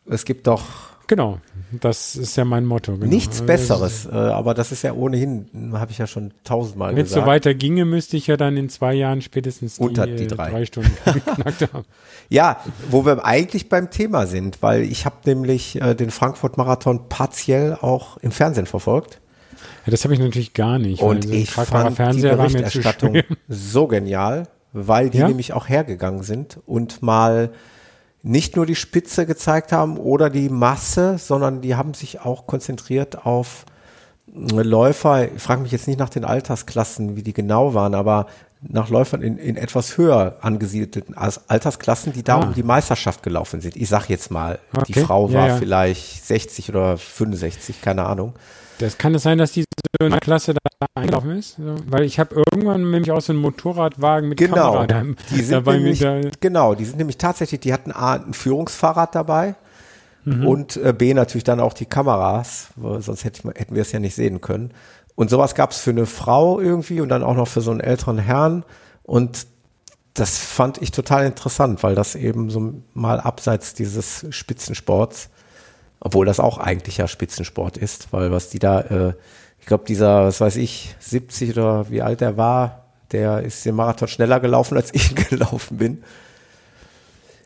[0.06, 0.64] Es gibt doch
[1.08, 1.40] Genau,
[1.82, 2.94] das ist ja mein Motto.
[2.94, 3.06] Genau.
[3.06, 6.98] Nichts also, Besseres, äh, aber das ist ja ohnehin, habe ich ja schon tausendmal gesagt.
[6.98, 10.08] Wenn es so weiter ginge, müsste ich ja dann in zwei Jahren spätestens die, Unter
[10.08, 10.50] die äh, drei.
[10.50, 11.86] drei Stunden geknackt haben.
[12.30, 17.78] Ja, wo wir eigentlich beim Thema sind, weil ich habe nämlich äh, den Frankfurt-Marathon partiell
[17.80, 19.20] auch im Fernsehen verfolgt.
[19.86, 21.02] Ja, das habe ich natürlich gar nicht.
[21.02, 23.18] Und ich fand Fernseher die Berichterstattung
[23.50, 25.28] so genial, weil die ja?
[25.28, 27.52] nämlich auch hergegangen sind und mal
[28.24, 33.26] nicht nur die Spitze gezeigt haben oder die Masse, sondern die haben sich auch konzentriert
[33.26, 33.66] auf
[34.34, 35.32] äh, Läufer.
[35.34, 38.28] Ich frage mich jetzt nicht nach den Altersklassen, wie die genau waren, aber
[38.62, 42.46] nach Läufern in, in etwas höher angesiedelten Altersklassen, die da ah.
[42.46, 43.76] um die Meisterschaft gelaufen sind.
[43.76, 44.86] Ich sag jetzt mal, okay.
[44.88, 45.58] die Frau war ja, ja.
[45.58, 48.34] vielleicht 60 oder 65, keine Ahnung.
[48.80, 49.68] Das kann es sein, dass diese
[50.22, 51.56] Klasse da eingelaufen ist?
[51.60, 55.52] Weil ich habe irgendwann nämlich auch so einen Motorradwagen mit genau, Kamera da, die sind
[55.52, 55.78] dabei.
[55.78, 59.56] Nämlich, da genau, die sind nämlich tatsächlich, die hatten A, ein Führungsfahrrad dabei
[60.26, 60.48] mhm.
[60.48, 64.00] und äh, B, natürlich dann auch die Kameras, sonst hätte ich, hätten wir es ja
[64.00, 64.72] nicht sehen können.
[65.16, 67.82] Und sowas gab es für eine Frau irgendwie und dann auch noch für so einen
[67.82, 68.64] älteren Herrn.
[69.04, 69.46] Und
[70.16, 75.30] das fand ich total interessant, weil das eben so mal abseits dieses Spitzensports
[76.06, 79.14] obwohl das auch eigentlich ja Spitzensport ist, weil was die da, äh,
[79.64, 82.84] ich glaube, dieser, was weiß ich, 70 oder wie alt er war,
[83.14, 86.04] der ist den Marathon schneller gelaufen, als ich gelaufen bin.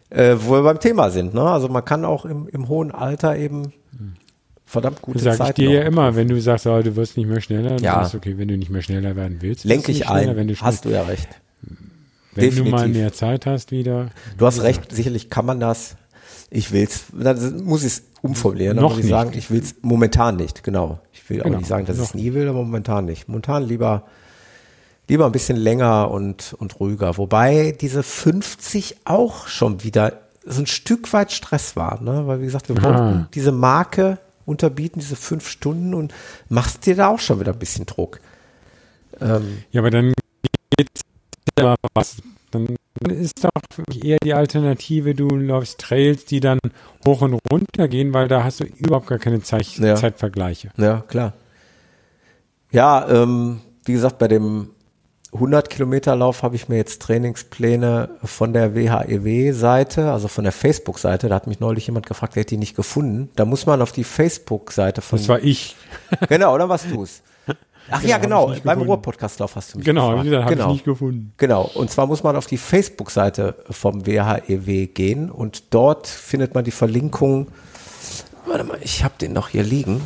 [0.09, 1.43] Äh, wo wir beim Thema sind, ne?
[1.43, 3.72] Also man kann auch im, im hohen Alter eben
[4.65, 5.38] verdammt gute Zeit.
[5.38, 7.84] Sag ich dir ja immer, wenn du sagst, oh, du wirst nicht mehr schneller, dann
[7.84, 8.01] ja.
[8.01, 9.63] ist okay, wenn du nicht mehr schneller werden willst.
[9.63, 11.30] Lenke ich ein, wenn du hast du ja recht.
[12.34, 12.63] Wenn Definitiv.
[12.63, 14.09] du mal mehr Zeit hast wieder.
[14.39, 15.97] Du hast recht, sicherlich kann man das.
[16.49, 18.78] Ich will's, dann muss ich es umformulieren.
[18.78, 19.09] Dann muss ich nicht.
[19.09, 20.99] sagen, ich will es momentan nicht, genau.
[21.11, 21.55] Ich will genau.
[21.55, 23.28] auch nicht sagen, dass ich es nie will, aber momentan nicht.
[23.28, 24.03] Momentan lieber,
[25.07, 27.17] lieber ein bisschen länger und, und ruhiger.
[27.17, 32.25] Wobei diese 50 auch schon wieder so ein Stück weit Stress war, ne?
[32.25, 32.84] Weil wie gesagt, wir ah.
[32.84, 36.13] wollten diese Marke unterbieten, diese fünf Stunden und
[36.47, 38.21] machst dir da auch schon wieder ein bisschen Druck.
[39.19, 40.13] Ähm, ja, aber dann
[40.78, 41.01] geht's
[41.59, 42.17] ja was.
[42.51, 42.78] Dann
[43.10, 43.52] ist doch
[44.04, 46.60] eher die Alternative, du läufst Trails, die dann
[47.06, 49.95] hoch und runter gehen, weil da hast du überhaupt gar keine Zeit, ja.
[49.95, 50.72] Zeitvergleiche.
[50.78, 51.34] Ja, klar.
[52.72, 54.70] Ja, ähm, wie gesagt, bei dem
[55.34, 61.30] 100 Kilometer Lauf habe ich mir jetzt Trainingspläne von der WHEW-Seite, also von der Facebook-Seite.
[61.30, 63.30] Da hat mich neulich jemand gefragt, der hätte die nicht gefunden.
[63.36, 65.20] Da muss man auf die Facebook-Seite von.
[65.20, 65.76] Das war ich.
[66.30, 67.22] Genau, oder was du es?
[67.90, 68.54] Ach genau, ja, genau.
[68.64, 70.30] Beim Ruhr-Podcast-Lauf hast du mich genau, gefragt.
[70.30, 71.34] Genau, habe ich nicht gefunden.
[71.38, 71.70] Genau.
[71.74, 76.72] Und zwar muss man auf die Facebook-Seite vom WHEW gehen und dort findet man die
[76.72, 77.48] Verlinkung.
[78.46, 80.02] Warte mal, ich habe den noch hier liegen.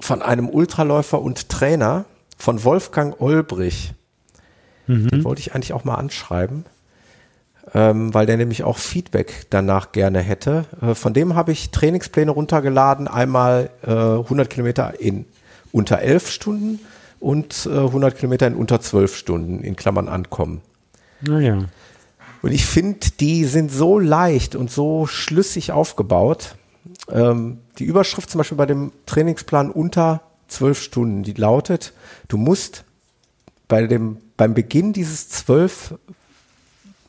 [0.00, 2.04] Von einem Ultraläufer und Trainer
[2.36, 3.92] von Wolfgang Olbrich.
[4.86, 5.08] Mhm.
[5.08, 6.64] Den wollte ich eigentlich auch mal anschreiben,
[7.74, 10.64] ähm, weil der nämlich auch Feedback danach gerne hätte.
[10.80, 13.08] Äh, von dem habe ich Trainingspläne runtergeladen.
[13.08, 15.24] Einmal äh, 100 Kilometer in
[15.72, 16.80] unter 11 Stunden
[17.20, 20.60] und äh, 100 Kilometer in unter 12 Stunden in Klammern ankommen.
[21.20, 21.64] Naja.
[22.42, 26.56] Und ich finde, die sind so leicht und so schlüssig aufgebaut.
[27.10, 31.92] Ähm, die Überschrift zum Beispiel bei dem Trainingsplan unter 12 Stunden, die lautet,
[32.28, 32.84] du musst
[33.68, 35.94] bei dem, beim Beginn dieses zwölf,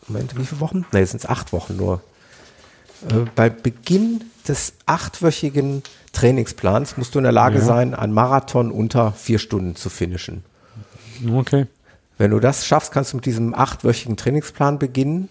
[0.07, 0.85] Moment, wie viele Wochen?
[0.91, 2.01] Ne, es sind acht Wochen nur.
[3.09, 5.83] Äh, bei Beginn des achtwöchigen
[6.13, 7.65] Trainingsplans musst du in der Lage ja.
[7.65, 10.43] sein, einen Marathon unter vier Stunden zu finishen.
[11.33, 11.67] Okay.
[12.17, 15.29] Wenn du das schaffst, kannst du mit diesem achtwöchigen Trainingsplan beginnen.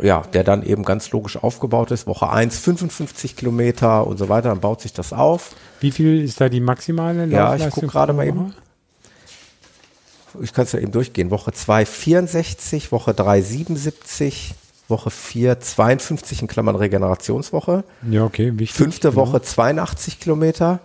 [0.00, 2.06] Ja, der dann eben ganz logisch aufgebaut ist.
[2.06, 5.54] Woche 1 55 Kilometer und so weiter, dann baut sich das auf.
[5.80, 8.54] Wie viel ist da die maximale Ja, ich gucke gerade mal eben.
[10.40, 11.30] Ich kann es ja eben durchgehen.
[11.30, 14.54] Woche 2 64, Woche 3 77,
[14.90, 17.84] Woche 4 52 in Klammern Regenerationswoche.
[18.10, 18.76] Ja, okay, wichtig.
[18.76, 19.26] Fünfte genau.
[19.26, 20.80] Woche 82 Kilometer.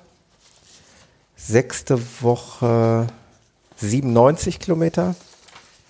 [1.36, 3.08] Sechste Woche
[3.78, 5.16] 97 Kilometer.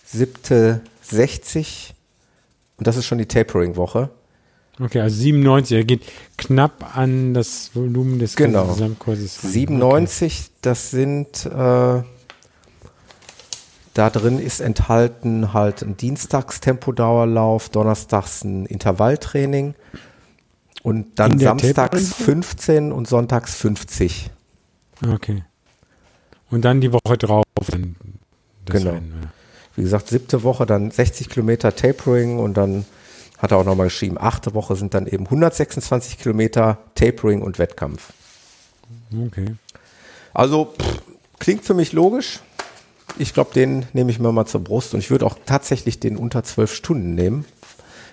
[0.06, 1.94] Siebte 60.
[2.78, 4.10] Und das ist schon die Tapering-Woche.
[4.80, 6.02] Okay, also 97, er geht
[6.38, 8.68] knapp an das Volumen des genau.
[8.68, 9.42] Gesamtkurses.
[9.42, 10.60] 97, okay.
[10.62, 12.04] das sind äh,
[13.96, 19.74] da drin ist enthalten halt ein Dienstags-Tempodauerlauf, donnerstags ein Intervalltraining
[20.84, 24.30] und dann samstags 15 und sonntags 50.
[25.14, 25.46] Okay.
[26.52, 27.46] Und dann die Woche drauf.
[28.66, 28.92] genau.
[28.92, 29.32] Ein,
[29.78, 32.86] Wie gesagt, siebte Woche dann 60 Kilometer Tapering und dann
[33.38, 38.12] hat er auch nochmal geschrieben, achte Woche sind dann eben 126 Kilometer Tapering und Wettkampf.
[39.28, 39.56] Okay.
[40.34, 41.02] Also pff,
[41.40, 42.42] klingt für mich logisch
[43.18, 46.18] ich glaube, den nehme ich mir mal zur Brust und ich würde auch tatsächlich den
[46.18, 47.46] unter zwölf Stunden nehmen,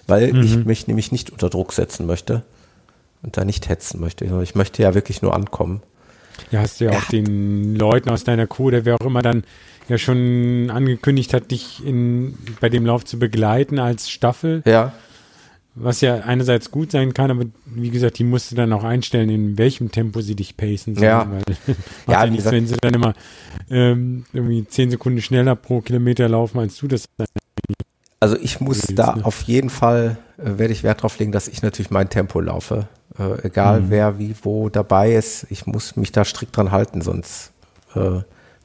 [0.06, 0.42] weil mhm.
[0.42, 2.42] ich mich nämlich nicht unter Druck setzen möchte
[3.22, 4.24] und da nicht hetzen möchte.
[4.42, 5.82] Ich möchte ja wirklich nur ankommen.
[6.50, 9.22] Ja, hast du ja, ja auch den Leuten aus deiner Crew, der wer auch immer
[9.22, 9.44] dann
[9.88, 14.62] ja schon angekündigt hat, dich in, bei dem Lauf zu begleiten als Staffel.
[14.64, 14.92] Ja.
[15.74, 19.30] Was ja einerseits gut sein kann, aber wie gesagt, die musst du dann auch einstellen,
[19.30, 21.06] in welchem Tempo sie dich pacen sollen.
[21.06, 21.30] Ja.
[21.30, 21.42] Weil
[22.06, 23.14] ja, ja nichts, wenn sie dann immer
[23.70, 27.06] ähm, irgendwie zehn Sekunden schneller pro Kilometer laufen, als du das
[28.20, 29.24] Also ich muss da ne?
[29.24, 32.88] auf jeden Fall, äh, werde ich Wert drauf legen, dass ich natürlich mein Tempo laufe.
[33.18, 33.90] Äh, egal mhm.
[33.90, 37.52] wer wie wo dabei ist, ich muss mich da strikt dran halten, sonst
[37.94, 38.20] äh,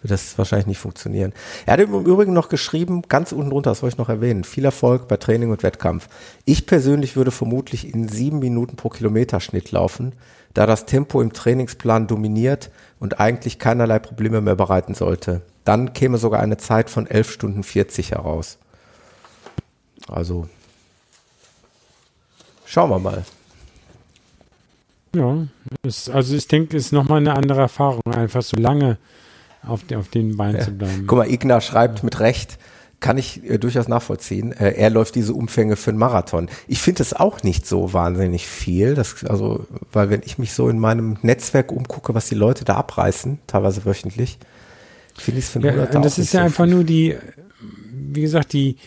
[0.10, 1.34] wird das wahrscheinlich nicht funktionieren.
[1.66, 4.66] Er hat im Übrigen noch geschrieben, ganz unten drunter, das wollte ich noch erwähnen, viel
[4.66, 6.08] Erfolg bei Training und Wettkampf.
[6.46, 10.14] Ich persönlich würde vermutlich in sieben Minuten pro Kilometer Schnitt laufen,
[10.54, 15.42] da das Tempo im Trainingsplan dominiert und eigentlich keinerlei Probleme mehr bereiten sollte.
[15.66, 18.58] Dann käme sogar eine Zeit von elf Stunden 40 heraus.
[20.08, 20.48] Also,
[22.66, 23.26] schauen wir mal.
[25.14, 25.48] Ja,
[25.84, 28.98] es, also ich denke, es ist nochmal eine andere Erfahrung, einfach so lange
[29.68, 30.64] auf, auf den Beinen ja.
[30.64, 31.06] zu bleiben.
[31.08, 32.58] Guck mal, Igna schreibt mit Recht,
[33.00, 34.52] kann ich äh, durchaus nachvollziehen.
[34.54, 36.50] Äh, er läuft diese Umfänge für einen Marathon.
[36.68, 38.96] Ich finde es auch nicht so wahnsinnig viel.
[38.96, 42.76] Das, also, weil wenn ich mich so in meinem Netzwerk umgucke, was die Leute da
[42.76, 44.40] abreißen, teilweise wöchentlich,
[45.16, 46.74] finde ich es für einen ja, Das ist ja einfach viel.
[46.74, 47.16] nur die,
[47.92, 48.78] wie gesagt, die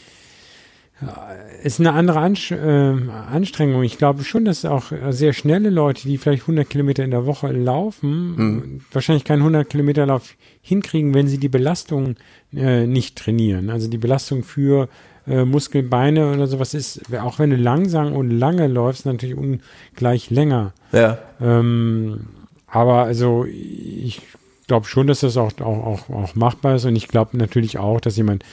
[1.63, 2.95] ist eine andere Ansch äh,
[3.33, 3.83] Anstrengung.
[3.83, 7.53] Ich glaube schon, dass auch sehr schnelle Leute, die vielleicht 100 Kilometer in der Woche
[7.53, 8.81] laufen, mhm.
[8.93, 12.17] wahrscheinlich keinen 100 Kilometer Lauf hinkriegen, wenn sie die Belastung
[12.55, 13.71] äh, nicht trainieren.
[13.71, 14.89] Also die Belastung für
[15.27, 20.73] äh, Muskelbeine oder sowas ist, auch wenn du langsam und lange läufst, natürlich ungleich länger.
[20.93, 21.19] Ja.
[21.41, 22.27] Ähm,
[22.67, 24.23] aber also ich
[24.67, 28.01] glaube schon, dass das auch, auch, auch, auch machbar ist und ich glaube natürlich auch,
[28.01, 28.45] dass jemand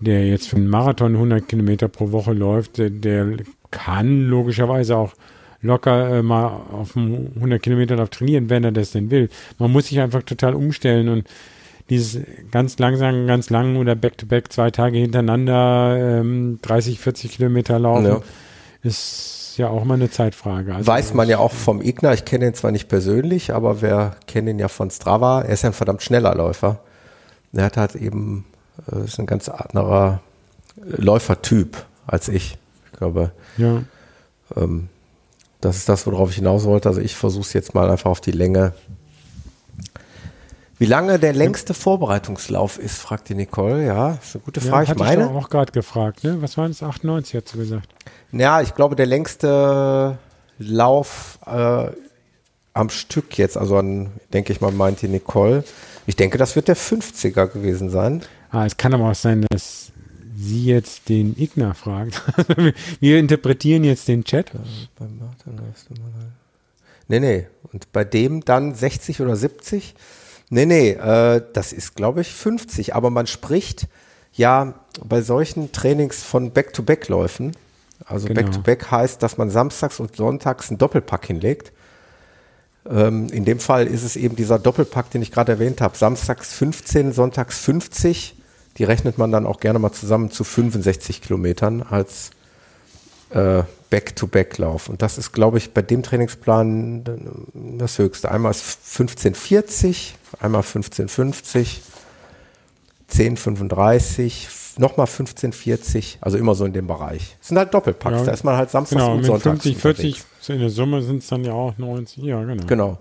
[0.00, 3.36] der jetzt für einen Marathon 100 Kilometer pro Woche läuft, der, der
[3.70, 5.12] kann logischerweise auch
[5.60, 9.28] locker äh, mal auf einem 100 Kilometer Lauf trainieren, wenn er das denn will.
[9.58, 11.28] Man muss sich einfach total umstellen und
[11.90, 17.78] dieses ganz langsam, ganz lang oder back-to-back -back zwei Tage hintereinander ähm, 30, 40 Kilometer
[17.78, 18.20] laufen, ja.
[18.82, 20.74] ist ja auch mal eine Zeitfrage.
[20.74, 24.16] Also Weiß man ja auch vom Igna, ich kenne ihn zwar nicht persönlich, aber wir
[24.26, 26.80] kennen ihn ja von Strava, er ist ja ein verdammt schneller Läufer.
[27.54, 28.44] Er hat halt eben,
[29.04, 30.20] ist ein ganz anderer
[30.76, 32.58] Läufertyp als ich.
[32.92, 33.82] Ich glaube, ja.
[34.56, 34.88] ähm,
[35.60, 36.88] das ist das, worauf ich hinaus wollte.
[36.88, 38.72] Also ich versuche es jetzt mal einfach auf die Länge.
[40.78, 43.84] Wie lange der längste Vorbereitungslauf ist, fragt die Nicole.
[43.84, 44.86] Ja, ist eine gute Frage.
[44.86, 45.24] Ja, ich meine.
[45.24, 46.40] Ich auch gerade gefragt, ne?
[46.40, 46.82] Was waren es?
[46.84, 47.88] 98, hat sie gesagt.
[48.30, 50.18] Ja, ich glaube, der längste
[50.58, 51.88] Lauf äh,
[52.74, 55.64] am Stück jetzt, also an, denke ich mal, meint die Nicole.
[56.06, 58.22] Ich denke, das wird der 50er gewesen sein.
[58.50, 59.92] Ah, es kann aber auch sein, dass
[60.38, 62.22] sie jetzt den Igna fragt.
[63.00, 64.52] Wir interpretieren jetzt den Chat.
[67.08, 67.46] Nee, nee.
[67.72, 69.94] Und bei dem dann 60 oder 70?
[70.50, 72.94] Nee, nee, äh, das ist, glaube ich, 50.
[72.94, 73.88] Aber man spricht
[74.32, 74.74] ja
[75.04, 77.56] bei solchen Trainings von Back-to-Back-Läufen.
[78.06, 78.42] Also genau.
[78.42, 81.72] Back-to-Back -back heißt, dass man samstags und sonntags einen Doppelpack hinlegt.
[82.88, 85.96] Ähm, in dem Fall ist es eben dieser Doppelpack, den ich gerade erwähnt habe.
[85.96, 88.37] Samstags 15, sonntags 50
[88.78, 92.30] die rechnet man dann auch gerne mal zusammen zu 65 Kilometern als
[93.30, 94.88] äh, Back-to-Back-Lauf.
[94.88, 97.04] Und das ist, glaube ich, bei dem Trainingsplan
[97.78, 98.30] das Höchste.
[98.30, 101.82] Einmal ist 1540, einmal 1550,
[103.10, 104.48] 1035,
[104.78, 107.36] nochmal 1540, also immer so in dem Bereich.
[107.40, 109.62] Das sind halt Doppelpacks, ja, da ist man halt Samstag genau, und Sonntag.
[109.62, 112.66] 50, 40, in der Summe sind es dann ja auch 90, ja, genau.
[112.66, 112.98] Genau.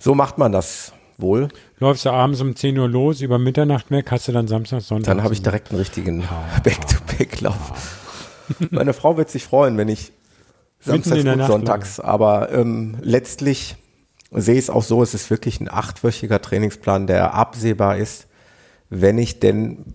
[0.00, 1.48] So macht man das wohl.
[1.82, 5.16] Läufst du abends um 10 Uhr los, über Mitternacht weg, hast du dann Samstag, Sonntag.
[5.16, 6.22] Dann habe ich direkt einen richtigen
[6.62, 7.98] Back-to-Back-Lauf.
[8.70, 10.12] Meine Frau wird sich freuen, wenn ich
[10.78, 13.74] samstags und sonntags, aber ähm, letztlich
[14.30, 18.28] sehe ich es auch so, es ist wirklich ein achtwöchiger Trainingsplan, der absehbar ist,
[18.88, 19.94] wenn ich denn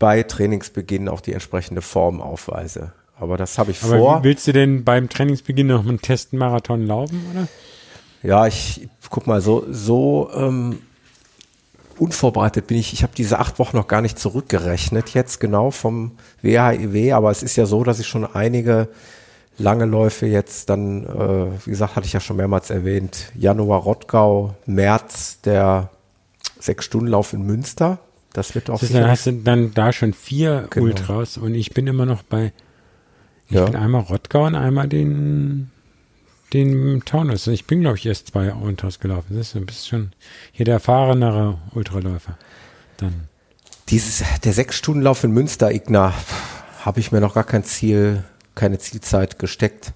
[0.00, 2.92] bei Trainingsbeginn auch die entsprechende Form aufweise.
[3.14, 4.24] Aber das habe ich Aber vor.
[4.24, 7.46] Willst du denn beim Trainingsbeginn noch einen Testenmarathon laufen, oder?
[8.24, 10.80] Ja, ich guck mal, so, so ähm,
[12.00, 12.92] unvorbereitet bin ich.
[12.92, 17.42] Ich habe diese acht Wochen noch gar nicht zurückgerechnet jetzt genau vom WHIW, aber es
[17.42, 18.88] ist ja so, dass ich schon einige
[19.58, 24.54] lange Läufe jetzt dann, äh, wie gesagt, hatte ich ja schon mehrmals erwähnt, Januar Rottgau,
[24.66, 25.90] März der
[26.58, 27.98] Sechs-Stunden-Lauf in Münster.
[28.32, 28.80] Das wird auch.
[28.80, 30.86] Das dann hast du dann da schon vier genau.
[30.86, 32.52] Ultras und ich bin immer noch bei,
[33.48, 33.64] ich ja.
[33.64, 35.70] bin einmal Rottgau und einmal den
[36.52, 37.46] den Taunus.
[37.46, 39.36] Ich bin, glaube ich, erst zwei Ultras gelaufen.
[39.36, 40.12] Das ist ein bisschen
[40.52, 42.36] hier der erfahrenere Ultraläufer.
[42.96, 43.28] Dann.
[43.88, 46.14] Dieses, der Sechs-Stunden-Lauf in Münster, Igna,
[46.84, 48.24] habe ich mir noch gar kein Ziel,
[48.54, 49.92] keine Zielzeit gesteckt.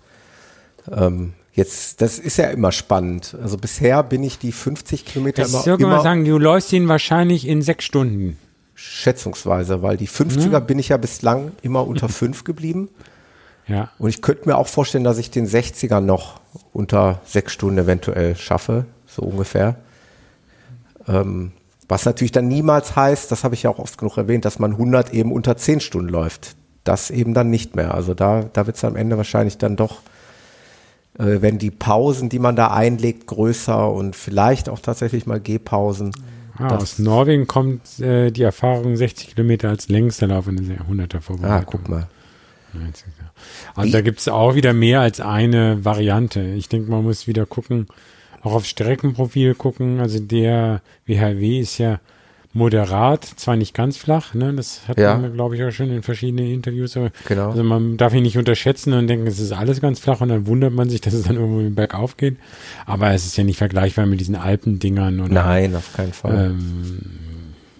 [0.90, 3.36] Ähm, jetzt, das ist ja immer spannend.
[3.40, 5.60] Also bisher bin ich die 50 Kilometer das immer.
[5.60, 8.36] Ich würde mal sagen, du läufst ihn wahrscheinlich in sechs Stunden.
[8.74, 10.60] Schätzungsweise, weil die 50er ja.
[10.60, 12.88] bin ich ja bislang immer unter fünf geblieben.
[13.66, 13.90] Ja.
[13.98, 16.40] Und ich könnte mir auch vorstellen, dass ich den 60er noch
[16.72, 19.76] unter sechs Stunden eventuell schaffe, so ungefähr.
[21.08, 21.52] Ähm,
[21.88, 24.72] was natürlich dann niemals heißt, das habe ich ja auch oft genug erwähnt, dass man
[24.72, 26.56] 100 eben unter zehn Stunden läuft.
[26.82, 27.94] Das eben dann nicht mehr.
[27.94, 30.00] Also da, da wird es am Ende wahrscheinlich dann doch,
[31.18, 36.12] äh, wenn die Pausen, die man da einlegt, größer und vielleicht auch tatsächlich mal Gehpausen.
[36.56, 41.20] Ah, aus Norwegen kommt äh, die Erfahrung 60 Kilometer als längster Lauf in der 100er
[41.20, 41.48] vorbei.
[41.48, 42.06] Ah, guck mal.
[43.74, 46.42] Also da gibt es auch wieder mehr als eine Variante.
[46.42, 47.86] Ich denke, man muss wieder gucken,
[48.42, 50.00] auch aufs Streckenprofil gucken.
[50.00, 51.98] Also der WHW ist ja
[52.54, 54.52] moderat, zwar nicht ganz flach, ne?
[54.54, 55.16] Das hat ja.
[55.16, 56.96] man, glaube ich, auch schon in verschiedenen Interviews.
[57.26, 57.50] Genau.
[57.50, 60.46] Also man darf ihn nicht unterschätzen und denken, es ist alles ganz flach und dann
[60.46, 62.36] wundert man sich, dass es dann irgendwo bergauf geht.
[62.86, 65.34] Aber es ist ja nicht vergleichbar mit diesen Alpendingern oder.
[65.34, 66.52] Nein, auf keinen Fall.
[66.52, 67.00] Ähm,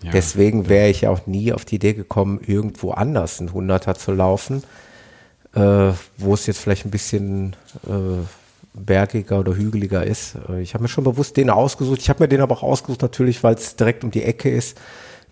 [0.03, 0.11] ja.
[0.11, 4.65] Deswegen wäre ich auch nie auf die Idee gekommen, irgendwo anders einen Hunderter zu laufen,
[5.55, 8.25] äh, wo es jetzt vielleicht ein bisschen äh,
[8.75, 10.37] bergiger oder hügeliger ist.
[10.49, 12.01] Äh, ich habe mir schon bewusst den ausgesucht.
[12.01, 14.81] Ich habe mir den aber auch ausgesucht natürlich, weil es direkt um die Ecke ist,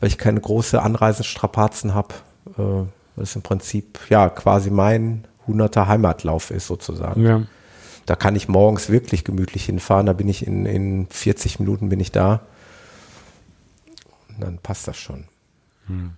[0.00, 2.14] weil ich keine große Anreisenstrapazen habe.
[2.58, 7.24] Äh, weil es im Prinzip ja quasi mein hunderter Heimatlauf ist sozusagen.
[7.24, 7.42] Ja.
[8.06, 10.06] Da kann ich morgens wirklich gemütlich hinfahren.
[10.06, 12.40] Da bin ich in, in 40 Minuten bin ich da
[14.42, 15.24] dann passt das schon.
[15.86, 16.12] Hm.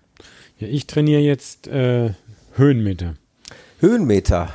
[0.58, 2.14] Ja, ich trainiere jetzt äh,
[2.54, 3.14] Höhenmeter.
[3.80, 4.50] Höhenmeter?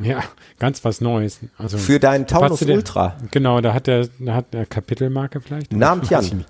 [0.00, 0.22] Ja,
[0.58, 1.40] ganz was Neues.
[1.56, 3.16] Also Für deinen Taunus Ultra?
[3.30, 5.72] Genau, da hat der, da hat der Kapitelmarke vielleicht.
[5.72, 6.44] Namens Jan.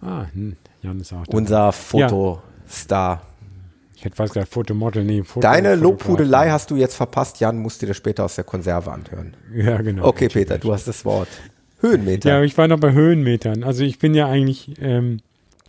[0.00, 1.36] Ah, hm, Jan ist auch da.
[1.36, 3.16] Unser Fotostar.
[3.16, 3.22] Ja.
[3.96, 7.40] ich hätte was gesagt, Fotomodel, nee, Foto, Deine Lobhudelei hast du jetzt verpasst.
[7.40, 9.34] Jan musst dir das später aus der Konserve anhören.
[9.52, 10.06] Ja, genau.
[10.06, 11.28] Okay, Peter, du hast das Wort.
[11.80, 12.28] Höhenmeter.
[12.30, 13.64] Ja, ich war noch bei Höhenmetern.
[13.64, 15.20] Also ich bin ja eigentlich, ähm,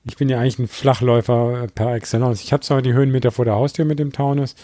[0.06, 2.42] ich bin ja eigentlich ein Flachläufer per Excellence.
[2.42, 4.56] Ich habe zwar die Höhenmeter vor der Haustür mit dem Taunus,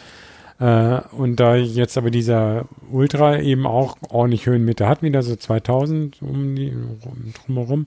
[0.60, 6.22] äh, und da jetzt aber dieser Ultra eben auch ordentlich Höhenmeter hat, wieder so 2000
[6.22, 6.74] um die
[7.46, 7.86] drumherum,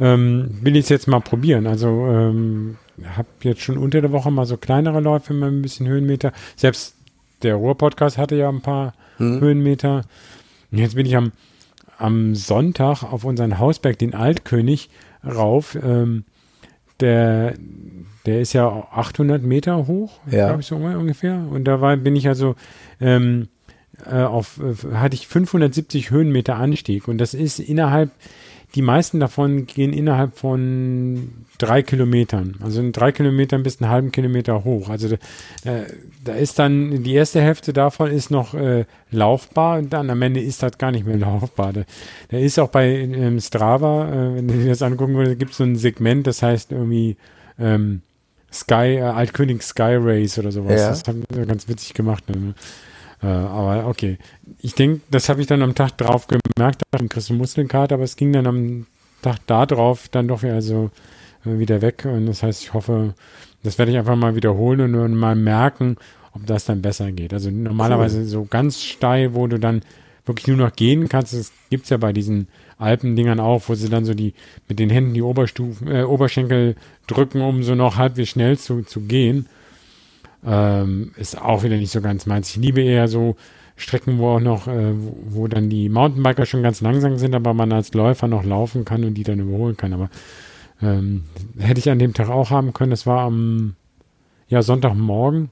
[0.00, 1.66] ähm, will ich es jetzt mal probieren.
[1.66, 2.76] Also ähm,
[3.16, 6.32] habe jetzt schon unter der Woche mal so kleinere Läufe mit ein bisschen Höhenmeter.
[6.56, 6.94] Selbst
[7.42, 9.40] der Ruhr-Podcast hatte ja ein paar hm.
[9.40, 10.02] Höhenmeter.
[10.70, 11.32] Und jetzt bin ich am,
[11.96, 14.90] am Sonntag auf unseren Hausberg, den Altkönig,
[15.24, 15.76] rauf.
[15.82, 16.24] Ähm,
[17.00, 17.54] der,
[18.26, 20.46] der ist ja 800 Meter hoch, ja.
[20.46, 21.46] glaube ich so ungefähr.
[21.50, 22.54] Und da war, bin ich also
[23.00, 23.48] ähm,
[24.06, 27.08] äh, auf, äh, hatte ich 570 Höhenmeter Anstieg.
[27.08, 28.10] Und das ist innerhalb
[28.74, 32.56] die meisten davon gehen innerhalb von drei Kilometern.
[32.60, 34.88] Also in drei Kilometern bis einen halben Kilometer hoch.
[34.88, 35.16] Also
[35.64, 35.82] da,
[36.24, 40.40] da ist dann, die erste Hälfte davon ist noch äh, laufbar und dann am Ende
[40.40, 41.72] ist das gar nicht mehr laufbar.
[41.72, 41.82] Da,
[42.30, 45.58] da ist auch bei ähm, Strava, äh, wenn du dir das angucken würdest, gibt es
[45.58, 47.16] so ein Segment, das heißt irgendwie
[47.58, 48.02] ähm,
[48.52, 50.80] Sky, äh, Altkönig Sky Race oder sowas.
[50.80, 50.88] Ja.
[50.88, 52.28] Das haben wir ganz witzig gemacht.
[52.28, 52.54] Ne?
[53.24, 54.18] Äh, aber okay.
[54.60, 58.04] Ich denke, das habe ich dann am Tag drauf gemerkt, dann kriegst du Muskelkater, aber
[58.04, 58.86] es ging dann am
[59.22, 60.90] Tag da drauf dann doch wieder, also,
[61.46, 62.04] äh, wieder weg.
[62.04, 63.14] Und das heißt, ich hoffe,
[63.62, 65.96] das werde ich einfach mal wiederholen und mal merken,
[66.34, 67.32] ob das dann besser geht.
[67.32, 68.24] Also normalerweise cool.
[68.24, 69.80] so ganz steil, wo du dann
[70.26, 72.48] wirklich nur noch gehen kannst, das gibt es ja bei diesen
[72.78, 74.34] Alpendingern auch, wo sie dann so die
[74.68, 79.00] mit den Händen die Oberstufen, äh, Oberschenkel drücken, um so noch halbwegs schnell zu, zu
[79.02, 79.46] gehen.
[80.46, 82.50] Ähm, ist auch wieder nicht so ganz meins.
[82.50, 83.36] Ich liebe eher so
[83.76, 87.54] Strecken, wo auch noch, äh, wo, wo, dann die Mountainbiker schon ganz langsam sind, aber
[87.54, 89.92] man als Läufer noch laufen kann und die dann überholen kann.
[89.92, 90.10] Aber
[90.82, 91.24] ähm,
[91.58, 92.90] hätte ich an dem Tag auch haben können.
[92.90, 93.74] Das war am
[94.48, 95.50] ja, Sonntagmorgen,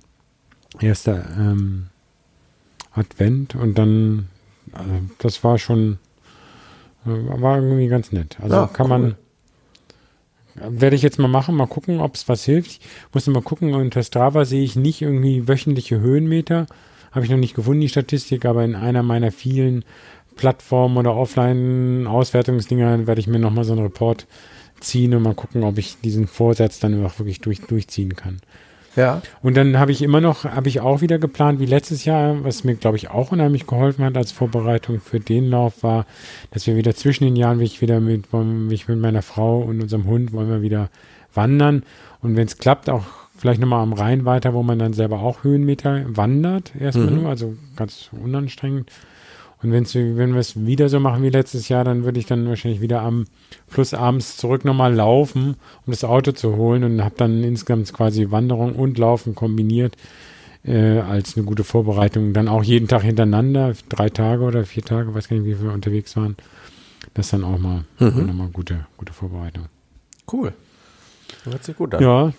[0.80, 1.86] erster ähm,
[2.93, 4.28] Advent und dann,
[4.74, 5.99] äh, das war schon,
[7.07, 8.36] äh, war irgendwie ganz nett.
[8.40, 8.99] Also ja, kann cool.
[8.99, 9.16] man
[10.55, 12.71] werde ich jetzt mal machen, mal gucken, ob es was hilft.
[12.71, 12.81] Ich
[13.13, 16.67] muss mal gucken, unter Strava sehe ich nicht irgendwie wöchentliche Höhenmeter.
[17.11, 19.85] Habe ich noch nicht gefunden, die Statistik, aber in einer meiner vielen
[20.37, 24.27] Plattformen oder Offline-Auswertungsdinger werde ich mir nochmal so einen Report
[24.81, 28.41] ziehen und mal gucken, ob ich diesen Vorsatz dann auch wirklich durch, durchziehen kann.
[28.97, 29.22] Ja.
[29.43, 32.64] Und dann habe ich immer noch, habe ich auch wieder geplant, wie letztes Jahr, was
[32.64, 36.07] mir, glaube ich, auch unheimlich geholfen hat als Vorbereitung für den Lauf war,
[36.51, 39.82] dass wir wieder zwischen den Jahren, wie ich wieder mit, mich mit meiner Frau und
[39.82, 40.90] unserem Hund wollen wir wieder
[41.34, 41.84] wandern.
[42.20, 43.05] Und wenn es klappt, auch
[43.36, 47.22] vielleicht nochmal am Rhein weiter, wo man dann selber auch Höhenmeter wandert, erstmal mhm.
[47.22, 48.90] nur, also ganz unanstrengend.
[49.63, 52.49] Und wenn's, wenn wir es wieder so machen wie letztes Jahr, dann würde ich dann
[52.49, 53.27] wahrscheinlich wieder am
[53.69, 55.57] Fluss abends zurück nochmal laufen,
[55.87, 59.97] um das Auto zu holen und habe dann insgesamt quasi Wanderung und Laufen kombiniert
[60.65, 62.33] äh, als eine gute Vorbereitung.
[62.33, 65.73] Dann auch jeden Tag hintereinander, drei Tage oder vier Tage, weiß gar nicht, wie wir
[65.73, 66.37] unterwegs waren.
[67.15, 68.27] Das ist dann auch mal mhm.
[68.27, 69.67] nochmal gute, gute Vorbereitung.
[70.31, 70.53] Cool.
[71.45, 72.03] Hört sich gut an.
[72.03, 72.33] Ja,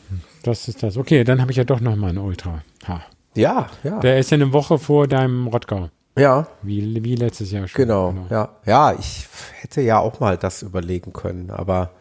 [0.44, 0.98] das ist das.
[0.98, 2.64] Okay, dann habe ich ja doch nochmal einen Ultra.
[2.88, 3.02] Ha.
[3.36, 4.00] Ja, ja.
[4.00, 5.90] Der ist ja eine Woche vor deinem Rottgau.
[6.18, 6.48] Ja.
[6.62, 7.82] Wie, wie letztes Jahr schon.
[7.82, 8.50] Genau, genau, ja.
[8.66, 9.28] Ja, ich
[9.62, 11.92] hätte ja auch mal das überlegen können, aber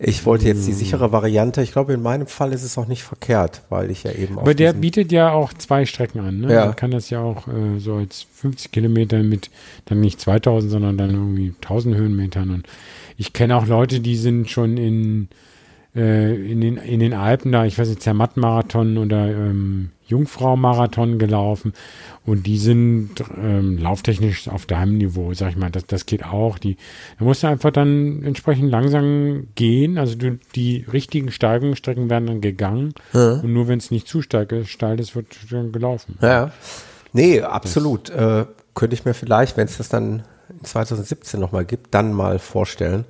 [0.00, 1.60] ich wollte jetzt die sichere Variante.
[1.60, 4.42] Ich glaube, in meinem Fall ist es auch nicht verkehrt, weil ich ja eben auch.
[4.42, 6.40] Aber der bietet ja auch zwei Strecken an.
[6.40, 6.52] Ne?
[6.54, 6.66] Ja.
[6.66, 9.50] Man kann das ja auch äh, so als 50 Kilometer mit
[9.86, 12.50] dann nicht 2000, sondern dann irgendwie 1000 Höhenmetern.
[12.50, 12.68] Und
[13.16, 15.28] ich kenne auch Leute, die sind schon in,
[15.98, 21.72] äh, in, den, in den Alpen da, ich weiß nicht, Zermatt-Marathon oder ähm, Jungfrau-Marathon gelaufen
[22.24, 26.58] und die sind ähm, lauftechnisch auf deinem Niveau, sag ich mal, das, das geht auch.
[26.58, 26.76] Die,
[27.18, 32.40] da musst du einfach dann entsprechend langsam gehen, also du, die richtigen Steigungsstrecken werden dann
[32.40, 33.32] gegangen ja.
[33.32, 34.46] und nur wenn es nicht zu steil
[35.00, 36.16] ist, wird dann gelaufen.
[36.22, 36.52] Ja,
[37.12, 38.08] nee, absolut.
[38.10, 40.22] Äh, könnte ich mir vielleicht, wenn es das dann
[40.62, 43.04] 2017 nochmal gibt, dann mal vorstellen.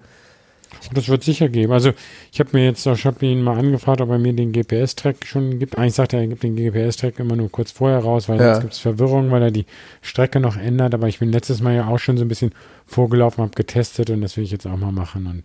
[0.93, 1.73] Das wird sicher geben.
[1.73, 1.93] Also
[2.33, 5.59] ich habe mir jetzt, ich habe ihn mal angefragt, ob er mir den GPS-Track schon
[5.59, 5.77] gibt.
[5.77, 8.53] Eigentlich sagt er, er gibt den GPS-Track immer nur kurz vorher raus, weil ja.
[8.53, 9.66] sonst gibt es Verwirrung, weil er die
[10.03, 10.95] Strecke noch ändert.
[10.95, 12.53] Aber ich bin letztes Mal ja auch schon so ein bisschen
[12.87, 15.27] vorgelaufen, habe getestet und das will ich jetzt auch mal machen.
[15.27, 15.43] Und,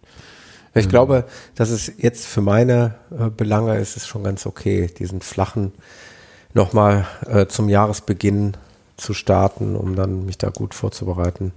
[0.76, 4.90] ich ähm, glaube, dass es jetzt für meine äh, Belange ist es schon ganz okay,
[4.98, 5.74] diesen flachen
[6.54, 8.54] nochmal äh, zum Jahresbeginn
[8.98, 11.52] zu starten, um dann mich da gut vorzubereiten.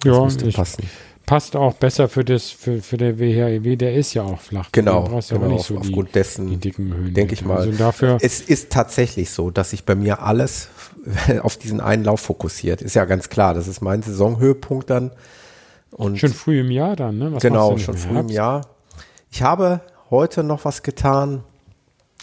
[0.00, 0.84] Das ja, müsste ich, passen
[1.32, 4.68] passt auch besser für das, für, für der WHEW, der ist ja auch flach.
[4.70, 7.14] Genau, genau so aufgrund die, dessen, die dicken Höhen.
[7.14, 7.56] Denke ich mal.
[7.56, 10.68] Also dafür es ist tatsächlich so, dass sich bei mir alles
[11.42, 12.82] auf diesen einen Lauf fokussiert.
[12.82, 15.10] Ist ja ganz klar, das ist mein Saisonhöhepunkt dann.
[15.92, 17.32] Und schon früh im Jahr dann, ne?
[17.32, 18.66] Was genau, schon früh im Jahr.
[19.30, 19.80] Ich habe
[20.10, 21.44] heute noch was getan.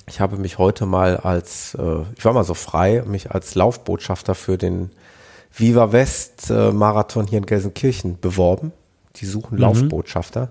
[0.05, 4.35] ich habe mich heute mal als, äh, ich war mal so frei, mich als Laufbotschafter
[4.35, 4.91] für den
[5.51, 8.71] Viva West äh, Marathon hier in Gelsenkirchen beworben.
[9.19, 9.61] Die suchen mhm.
[9.61, 10.49] Laufbotschafter.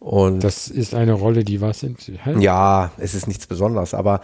[0.00, 2.10] Und das ist eine Rolle, die was sind?
[2.38, 4.20] Ja, es ist nichts Besonderes, aber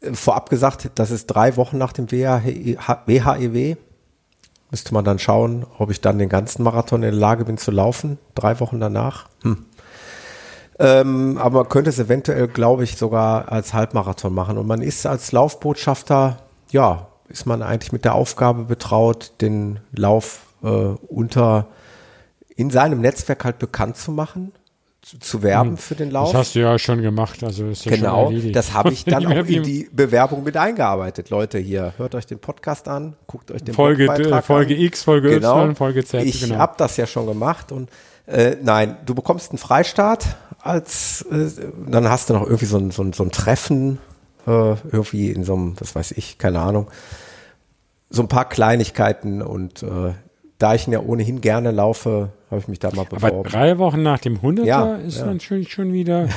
[0.00, 3.76] äh, vorab gesagt, das ist drei Wochen nach dem WHEW.
[4.70, 7.70] Müsste man dann schauen, ob ich dann den ganzen Marathon in der Lage bin zu
[7.70, 8.18] laufen.
[8.34, 9.28] Drei Wochen danach.
[9.42, 9.66] Hm.
[10.78, 14.58] Ähm, aber man könnte es eventuell, glaube ich, sogar als Halbmarathon machen.
[14.58, 16.38] Und man ist als Laufbotschafter,
[16.70, 21.68] ja, ist man eigentlich mit der Aufgabe betraut, den Lauf äh, unter
[22.62, 24.52] in seinem Netzwerk halt bekannt zu machen,
[25.02, 25.76] zu, zu werben hm.
[25.78, 26.30] für den Lauf.
[26.30, 29.26] Das hast du ja schon gemacht, also ist ja genau, schon das habe ich dann
[29.26, 31.28] auch in die Bewerbung mit eingearbeitet.
[31.28, 34.06] Leute, hier hört euch den Podcast an, guckt euch den Folge
[34.42, 34.80] Folge an.
[34.80, 35.64] X, Folge genau.
[35.64, 36.24] Y, Folge Z.
[36.24, 36.56] Ich genau.
[36.58, 37.90] habe das ja schon gemacht und
[38.26, 41.50] äh, nein, du bekommst einen Freistaat als, äh,
[41.88, 43.98] dann hast du noch irgendwie so ein, so ein, so ein Treffen,
[44.46, 46.88] äh, irgendwie in so einem, was weiß ich, keine Ahnung,
[48.08, 50.12] so ein paar Kleinigkeiten und äh,
[50.62, 53.40] da ich ihn ja ohnehin gerne laufe, habe ich mich da mal beworben.
[53.40, 55.26] Aber drei Wochen nach dem 100er ja, ist ja.
[55.26, 56.28] natürlich schon wieder.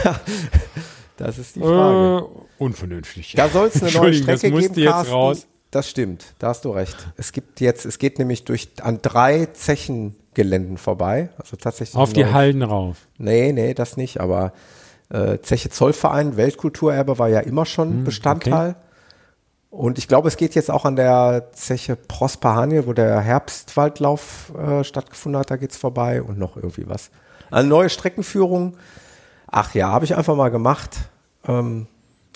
[1.18, 2.26] das ist die Frage.
[2.26, 3.34] Äh, unvernünftig.
[3.36, 5.14] Da soll es eine neue Strecke das geben, jetzt Carsten.
[5.14, 5.48] raus.
[5.70, 6.96] Das stimmt, da hast du recht.
[7.18, 11.30] Es gibt jetzt, es geht nämlich durch an drei Zechen Geländen vorbei.
[11.38, 11.96] Also tatsächlich.
[11.96, 13.08] Auf die Halden rauf.
[13.18, 14.54] Nee, nee, das nicht, aber
[15.10, 18.70] äh, Zeche Zollverein, Weltkulturerbe war ja immer schon hm, Bestandteil.
[18.72, 18.80] Okay.
[19.76, 24.54] Und ich glaube, es geht jetzt auch an der Zeche Prosper Haniel, wo der Herbstwaldlauf
[24.58, 27.10] äh, stattgefunden hat, da geht's vorbei und noch irgendwie was.
[27.52, 28.78] Eine neue Streckenführung.
[29.48, 31.10] Ach ja, habe ich einfach mal gemacht.
[31.46, 31.88] Ähm,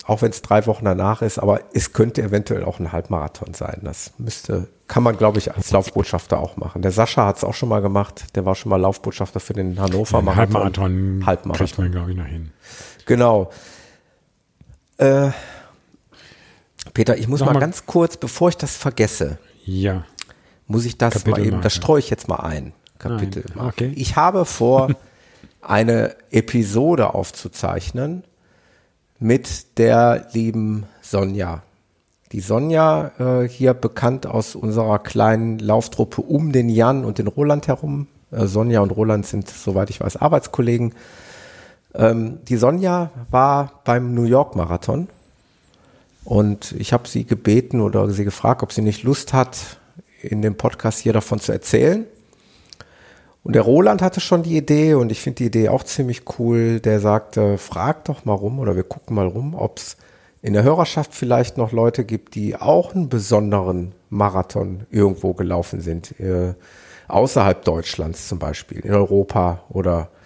[0.04, 3.80] auch wenn es drei Wochen danach ist, aber es könnte eventuell auch ein Halbmarathon sein.
[3.84, 6.82] Das müsste, kann man, glaube ich, als Laufbotschafter auch machen.
[6.82, 8.36] Der Sascha hat es auch schon mal gemacht.
[8.36, 10.36] Der war schon mal Laufbotschafter für den Hannover Marathon.
[10.36, 11.66] Halbmarathon, Halbmarathon.
[11.66, 12.52] Kriegt man, glaube ich, noch hin.
[13.06, 13.50] Genau.
[14.98, 15.30] Äh,
[16.94, 20.04] Peter, ich muss mal, mal, ganz kurz, bevor ich das vergesse, ja.
[20.66, 22.72] muss ich das Kapitel mal eben, das streue ich jetzt mal ein.
[22.98, 23.44] Kapitel.
[23.56, 23.92] Okay.
[23.96, 24.90] Ich habe vor,
[25.62, 28.24] eine Episode aufzuzeichnen
[29.18, 31.62] mit der lieben Sonja.
[32.32, 37.68] Die Sonja, äh, hier bekannt aus unserer kleinen Lauftruppe um den Jan und den Roland
[37.68, 38.06] herum.
[38.30, 40.94] Äh, Sonja und Roland sind, soweit ich weiß, Arbeitskollegen.
[41.94, 45.08] Ähm, die Sonja war beim New York Marathon
[46.24, 49.78] und ich habe sie gebeten oder sie gefragt, ob sie nicht Lust hat,
[50.22, 52.06] in dem Podcast hier davon zu erzählen.
[53.42, 56.80] Und der Roland hatte schon die Idee und ich finde die Idee auch ziemlich cool.
[56.80, 59.96] Der sagte, frag doch mal rum oder wir gucken mal rum, ob es
[60.42, 66.18] in der Hörerschaft vielleicht noch Leute gibt, die auch einen besonderen Marathon irgendwo gelaufen sind.
[66.20, 66.54] Äh,
[67.08, 70.19] außerhalb Deutschlands zum Beispiel, in Europa oder äh,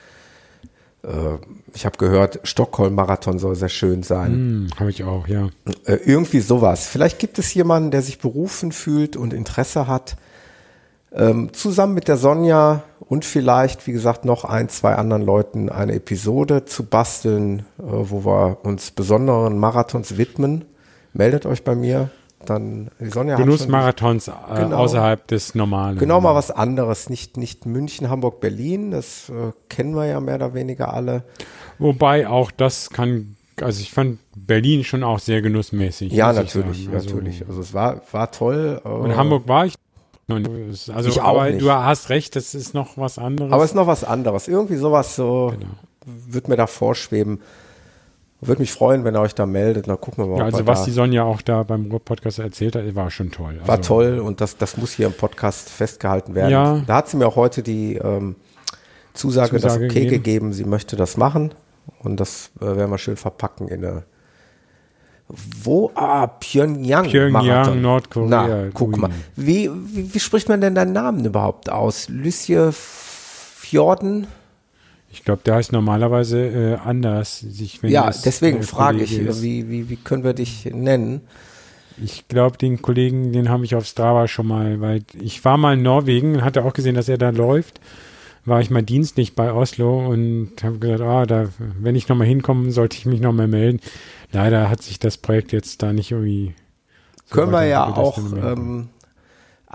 [1.74, 4.64] ich habe gehört, Stockholm-Marathon soll sehr schön sein.
[4.64, 5.48] Mm, habe ich auch, ja.
[5.84, 6.86] Äh, irgendwie sowas.
[6.86, 10.16] Vielleicht gibt es jemanden, der sich berufen fühlt und Interesse hat,
[11.12, 15.94] ähm, zusammen mit der Sonja und vielleicht, wie gesagt, noch ein, zwei anderen Leuten eine
[15.94, 20.64] Episode zu basteln, äh, wo wir uns besonderen Marathons widmen.
[21.12, 22.10] Meldet euch bei mir.
[22.44, 25.98] Dann die Sonja Genussmarathons äh, genau, außerhalb des normalen.
[25.98, 27.10] Genau mal was anderes.
[27.10, 28.90] Nicht, nicht München, Hamburg, Berlin.
[28.90, 31.24] Das äh, kennen wir ja mehr oder weniger alle.
[31.78, 36.12] Wobei auch das kann also ich fand Berlin schon auch sehr genussmäßig.
[36.12, 37.46] Ja, natürlich, also, natürlich.
[37.46, 38.80] Also es war, war toll.
[38.82, 39.74] Und äh, Hamburg war ich
[40.26, 41.60] also, ich aber nicht.
[41.60, 43.52] du hast recht, das ist noch was anderes.
[43.52, 44.48] Aber es ist noch was anderes.
[44.48, 45.72] Irgendwie sowas so genau.
[46.06, 47.40] wird mir da vorschweben.
[48.46, 49.88] Würde mich freuen, wenn ihr euch da meldet.
[49.88, 50.38] Dann gucken wir mal.
[50.38, 53.56] Ja, also was die Sonja auch da beim Podcast erzählt hat, war schon toll.
[53.58, 56.50] Also, war toll und das, das muss hier im Podcast festgehalten werden.
[56.50, 56.82] Ja.
[56.86, 58.36] Da hat sie mir auch heute die ähm,
[59.12, 60.10] Zusage, Zusage das okay gegeben.
[60.10, 60.52] gegeben.
[60.52, 61.54] Sie möchte das machen
[62.00, 64.04] und das äh, werden wir schön verpacken in eine
[65.28, 65.90] wo?
[65.94, 67.08] Ah, Pyongyang.
[67.08, 68.28] Pyongyang, Nordkorea.
[68.28, 69.10] Na, guck mal.
[69.36, 72.08] Wie, wie, wie, spricht man denn deinen Namen überhaupt aus?
[72.08, 74.26] Lysje Fjorden?
[75.14, 77.38] Ich glaube, der heißt normalerweise äh, anders.
[77.38, 81.20] Sich, ja, deswegen frage ich, wie, wie, wie können wir dich nennen?
[82.02, 85.74] Ich glaube, den Kollegen, den habe ich auf Strava schon mal, weil ich war mal
[85.74, 87.80] in Norwegen, hatte auch gesehen, dass er da läuft.
[88.44, 91.48] War ich mal dienstlich bei Oslo und habe gesagt, ah, da,
[91.80, 93.78] wenn ich nochmal hinkomme, sollte ich mich nochmal melden.
[94.32, 96.56] Leider hat sich das Projekt jetzt da nicht irgendwie.
[97.26, 98.88] So Können wir ja auch ähm,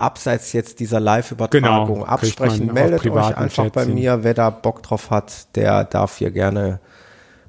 [0.00, 2.72] abseits jetzt dieser Live-Übertragung genau, absprechen.
[2.72, 6.80] Meldet euch einfach bei mir, wer da Bock drauf hat, der darf hier gerne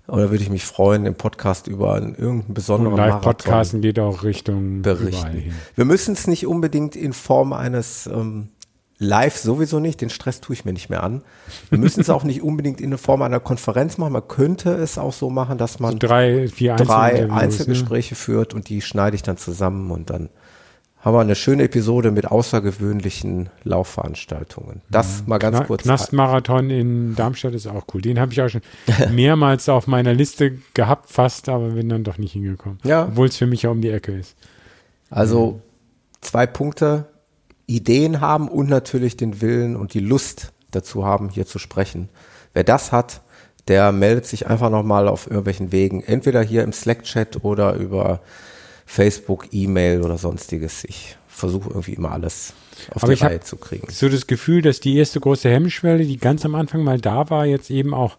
[0.08, 4.82] oder würde ich mich freuen, im Podcast über einen, irgendeinen besonderen Live-Podcasten geht auch Richtung
[4.82, 5.54] berichten.
[5.76, 8.50] Wir müssen es nicht unbedingt in Form eines ähm,
[9.02, 11.24] live sowieso nicht, den Stress tue ich mir nicht mehr an.
[11.70, 14.14] Wir müssen es auch nicht unbedingt in der Form einer Konferenz machen.
[14.14, 17.34] Man könnte es auch so machen, dass man so drei, vier drei ne?
[17.34, 18.18] Einzelgespräche ne?
[18.18, 20.30] führt und die schneide ich dann zusammen und dann
[21.02, 24.82] haben wir eine schöne Episode mit außergewöhnlichen Laufveranstaltungen.
[24.90, 25.84] Das mal ganz Kna kurz.
[25.84, 28.02] Knastmarathon in Darmstadt ist auch cool.
[28.02, 28.62] Den habe ich auch schon
[29.12, 32.80] mehrmals auf meiner Liste gehabt, fast, aber bin dann doch nicht hingekommen.
[32.84, 33.06] Ja.
[33.06, 34.36] Obwohl es für mich ja um die Ecke ist.
[35.10, 35.62] Also
[36.22, 37.08] zwei Punkte.
[37.66, 42.10] Ideen haben und natürlich den Willen und die Lust dazu haben, hier zu sprechen.
[42.54, 43.22] Wer das hat,
[43.68, 48.22] der meldet sich einfach nochmal auf irgendwelchen Wegen, entweder hier im Slack-Chat oder über
[48.92, 50.84] Facebook, E-Mail oder sonstiges.
[50.84, 52.54] Ich versuche irgendwie immer alles
[52.94, 53.88] auf Aber die Reihe zu kriegen.
[53.90, 57.46] So das Gefühl, dass die erste große Hemmschwelle, die ganz am Anfang mal da war,
[57.46, 58.18] jetzt eben auch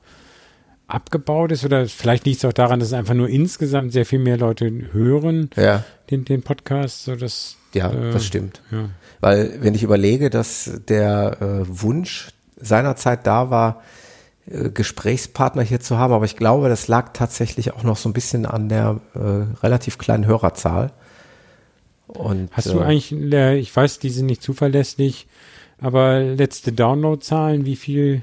[0.86, 4.38] abgebaut ist oder vielleicht liegt es auch daran, dass einfach nur insgesamt sehr viel mehr
[4.38, 5.84] Leute hören ja.
[6.10, 8.62] den, den Podcast, so dass ja, äh, das stimmt.
[8.70, 8.88] Ja.
[9.20, 13.82] Weil wenn ich überlege, dass der äh, Wunsch seinerzeit da war,
[14.46, 18.44] Gesprächspartner hier zu haben, aber ich glaube, das lag tatsächlich auch noch so ein bisschen
[18.44, 20.92] an der äh, relativ kleinen Hörerzahl.
[22.08, 25.28] Und, Hast du äh, eigentlich, ich weiß, die sind nicht zuverlässig,
[25.80, 28.22] aber letzte Downloadzahlen, wie viel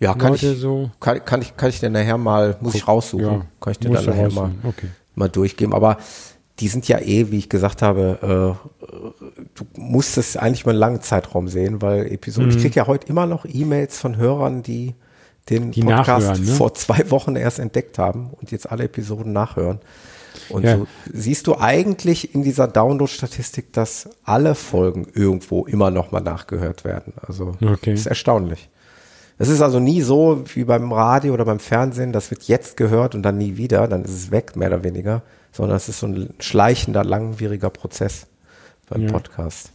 [0.00, 0.90] ja, kann Leute ich, so?
[0.98, 3.90] Kann, kann, ich, kann ich dir nachher mal, muss ich raussuchen, ja, kann ich dir
[3.90, 4.88] dann nachher mal, okay.
[5.14, 5.72] mal durchgeben.
[5.72, 5.98] Aber
[6.58, 8.86] die sind ja eh, wie ich gesagt habe, äh,
[9.54, 12.56] du musst es eigentlich mal einen langen Zeitraum sehen, weil Episoden, mhm.
[12.56, 14.94] ich kriege ja heute immer noch E-Mails von Hörern, die
[15.50, 16.52] den die Podcast ne?
[16.52, 19.80] vor zwei Wochen erst entdeckt haben und jetzt alle Episoden nachhören.
[20.48, 20.78] Und ja.
[20.78, 26.84] so siehst du eigentlich in dieser Download-Statistik, dass alle Folgen irgendwo immer noch mal nachgehört
[26.84, 27.12] werden.
[27.26, 27.92] Also okay.
[27.92, 28.68] ist erstaunlich.
[29.38, 33.14] Es ist also nie so wie beim Radio oder beim Fernsehen, das wird jetzt gehört
[33.14, 36.06] und dann nie wieder, dann ist es weg, mehr oder weniger, sondern es ist so
[36.06, 38.26] ein schleichender, langwieriger Prozess
[38.88, 39.12] beim ja.
[39.12, 39.72] Podcast.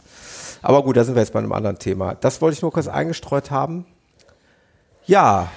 [0.62, 2.14] Aber gut, da sind wir jetzt bei einem anderen Thema.
[2.14, 3.84] Das wollte ich nur kurz eingestreut haben.
[5.08, 5.50] Ja.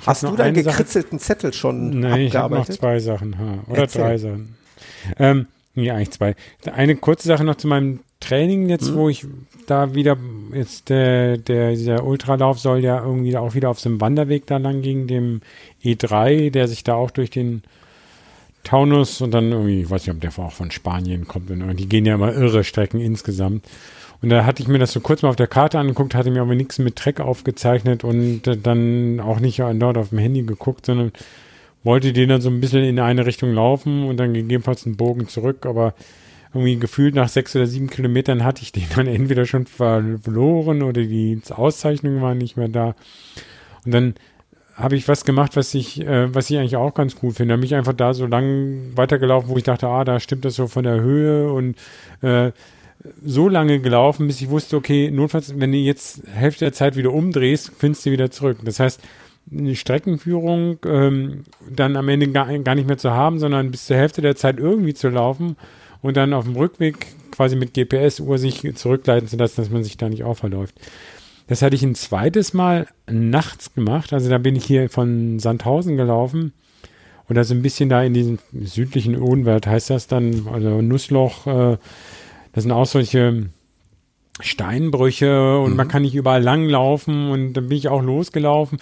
[0.00, 3.38] Ich Hast du deinen gekritzelten Sache, Zettel schon Nein, ich habe noch zwei Sachen.
[3.38, 4.02] Ha, oder Erzähl.
[4.02, 4.56] drei Sachen.
[5.18, 6.34] Ähm, nee, eigentlich zwei.
[6.72, 8.94] Eine kurze Sache noch zu meinem Training jetzt, hm.
[8.94, 9.26] wo ich
[9.66, 10.16] da wieder,
[10.52, 14.56] jetzt der, der, dieser Ultralauf soll ja irgendwie auch wieder auf so einem Wanderweg da
[14.58, 15.40] lang gehen, dem
[15.84, 17.62] E3, der sich da auch durch den
[18.64, 21.88] Taunus und dann irgendwie, ich weiß nicht, ob der auch von Spanien kommt und die
[21.88, 23.64] gehen ja immer irre Strecken insgesamt.
[24.22, 26.42] Und da hatte ich mir das so kurz mal auf der Karte angeguckt, hatte mir
[26.42, 31.12] aber nichts mit Track aufgezeichnet und dann auch nicht dort auf dem Handy geguckt, sondern
[31.82, 35.26] wollte den dann so ein bisschen in eine Richtung laufen und dann gegebenenfalls einen Bogen
[35.26, 35.94] zurück, aber
[36.54, 41.02] irgendwie gefühlt nach sechs oder sieben Kilometern hatte ich den dann entweder schon verloren oder
[41.02, 42.94] die Auszeichnungen waren nicht mehr da.
[43.84, 44.14] Und dann
[44.76, 47.54] habe ich was gemacht, was ich, äh, was ich eigentlich auch ganz cool finde.
[47.54, 50.54] Da bin ich einfach da so lang weitergelaufen, wo ich dachte, ah, da stimmt das
[50.54, 51.76] so von der Höhe und
[52.22, 52.52] äh,
[53.24, 57.12] so lange gelaufen, bis ich wusste, okay, notfalls, wenn du jetzt Hälfte der Zeit wieder
[57.12, 58.58] umdrehst, findest du wieder zurück.
[58.64, 59.00] Das heißt,
[59.50, 63.96] eine Streckenführung ähm, dann am Ende gar, gar nicht mehr zu haben, sondern bis zur
[63.96, 65.56] Hälfte der Zeit irgendwie zu laufen
[66.00, 69.96] und dann auf dem Rückweg quasi mit GPS-Uhr sich zurückleiten zu lassen, dass man sich
[69.96, 70.74] da nicht auch verläuft.
[71.48, 74.12] Das hatte ich ein zweites Mal nachts gemacht.
[74.12, 76.52] Also da bin ich hier von Sandhausen gelaufen
[77.28, 81.46] und da so ein bisschen da in diesem südlichen Odenwald heißt das dann, also Nussloch,
[81.46, 81.76] äh,
[82.52, 83.46] das sind auch solche
[84.40, 85.76] Steinbrüche und mhm.
[85.76, 88.78] man kann nicht überall langlaufen und dann bin ich auch losgelaufen,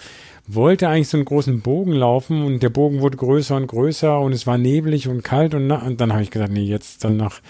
[0.47, 4.33] wollte eigentlich so einen großen Bogen laufen und der Bogen wurde größer und größer und
[4.33, 7.41] es war neblig und kalt und, und dann habe ich gesagt, nee, jetzt dann nach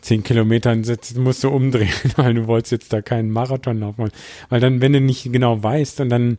[0.00, 0.84] zehn Kilometern
[1.16, 4.10] musst du umdrehen, weil du wolltest jetzt da keinen Marathon laufen.
[4.48, 6.38] Weil dann, wenn du nicht genau weißt und dann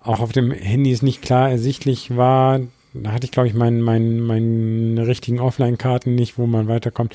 [0.00, 2.60] auch auf dem Handy es nicht klar ersichtlich war,
[2.92, 7.14] da hatte ich, glaube ich, meinen mein, meine richtigen Offline-Karten nicht, wo man weiterkommt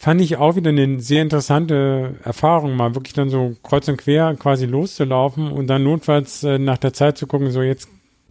[0.00, 4.34] fand ich auch wieder eine sehr interessante Erfahrung, mal wirklich dann so kreuz und quer
[4.34, 7.86] quasi loszulaufen und dann notfalls äh, nach der Zeit zu gucken, so jetzt,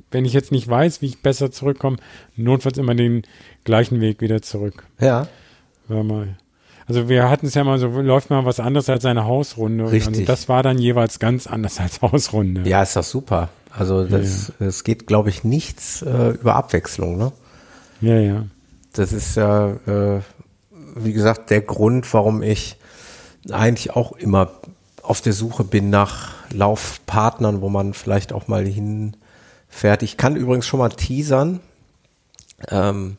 [0.10, 1.98] wenn ich jetzt nicht weiß, wie ich besser zurückkomme,
[2.36, 3.22] notfalls immer den
[3.66, 4.84] gleichen Weg wieder zurück.
[5.00, 5.28] Ja.
[5.88, 6.38] War mal.
[6.88, 9.92] Also wir hatten es ja mal so, läuft mal was anderes als eine Hausrunde.
[9.92, 10.08] Richtig.
[10.08, 12.68] Also das war dann jeweils ganz anders als Hausrunde.
[12.68, 13.50] Ja, ist doch super.
[13.70, 14.66] Also das, ja.
[14.66, 17.32] es geht, glaube ich, nichts äh, über Abwechslung, ne?
[18.02, 18.46] Ja, ja.
[18.94, 20.22] Das ist ja, äh,
[20.96, 22.78] wie gesagt, der Grund, warum ich
[23.52, 24.52] eigentlich auch immer
[25.02, 30.04] auf der Suche bin nach Laufpartnern, wo man vielleicht auch mal hinfährt.
[30.04, 31.62] Ich kann übrigens schon mal teasern.
[32.68, 33.18] Ähm,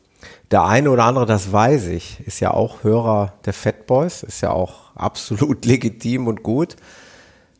[0.51, 4.41] der eine oder andere, das weiß ich, ist ja auch Hörer der Fat Boys, ist
[4.41, 6.77] ja auch absolut legitim und gut.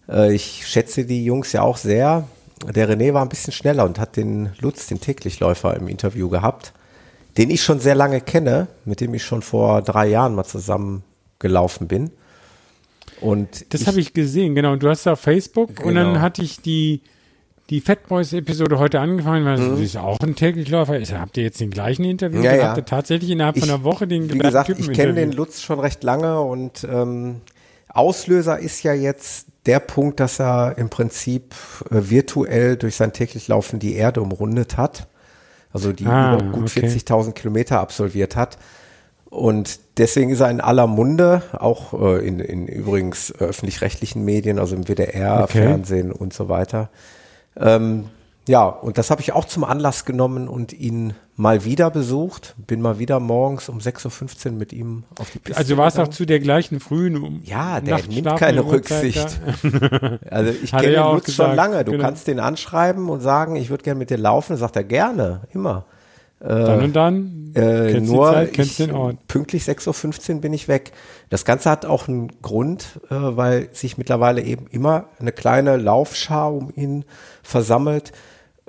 [0.09, 2.29] Äh, ich schätze die Jungs ja auch sehr.
[2.75, 6.75] Der René war ein bisschen schneller und hat den Lutz, den Täglichläufer, im Interview gehabt
[7.37, 11.03] den ich schon sehr lange kenne, mit dem ich schon vor drei Jahren mal zusammen
[11.39, 12.11] gelaufen bin.
[13.21, 14.73] Und das habe ich gesehen, genau.
[14.73, 15.89] Und du hast auf Facebook genau.
[15.89, 16.21] und dann genau.
[16.21, 17.03] hatte ich die,
[17.69, 19.71] die Fat Boys Episode heute angefangen, weil mhm.
[19.73, 20.99] das ist auch ein täglich Läufer.
[21.19, 22.43] Habt ihr jetzt den gleichen Interview?
[22.43, 22.69] Ja, ja.
[22.69, 25.33] Habt ihr tatsächlich innerhalb ich, von einer Woche den Wie gesagt, Typen ich kenne den
[25.33, 27.43] Lutz schon recht lange und ähm,
[27.89, 31.55] Auslöser ist ja jetzt der Punkt, dass er im Prinzip
[31.91, 35.09] äh, virtuell durch sein täglich Laufen die Erde umrundet hat.
[35.73, 36.87] Also die ah, über gut okay.
[36.87, 38.59] 40.000 Kilometer absolviert hat.
[39.31, 44.75] Und deswegen ist er in aller Munde, auch äh, in, in übrigens öffentlich-rechtlichen Medien, also
[44.75, 45.63] im WDR, okay.
[45.63, 46.91] Fernsehen und so weiter.
[47.57, 48.07] Ähm,
[48.49, 52.55] ja, und das habe ich auch zum Anlass genommen und ihn mal wieder besucht.
[52.67, 55.59] Bin mal wieder morgens um 6.15 Uhr mit ihm auf die Piste.
[55.59, 59.41] Also war es auch zu der gleichen frühen um Ja, der nimmt keine Rücksicht.
[60.31, 61.83] also ich kenne den Lutz schon lange.
[61.85, 62.05] Du genau.
[62.05, 64.57] kannst den anschreiben und sagen, ich würde gerne mit dir laufen.
[64.57, 65.87] Sagt er gerne, immer.
[66.41, 67.53] Äh, dann und dann.
[67.55, 68.89] Äh, nur Zeit, ich,
[69.27, 70.93] pünktlich 6.15 Uhr bin ich weg.
[71.31, 76.53] Das Ganze hat auch einen Grund, äh, weil sich mittlerweile eben immer eine kleine Laufschar
[76.53, 77.05] um ihn
[77.43, 78.13] versammelt,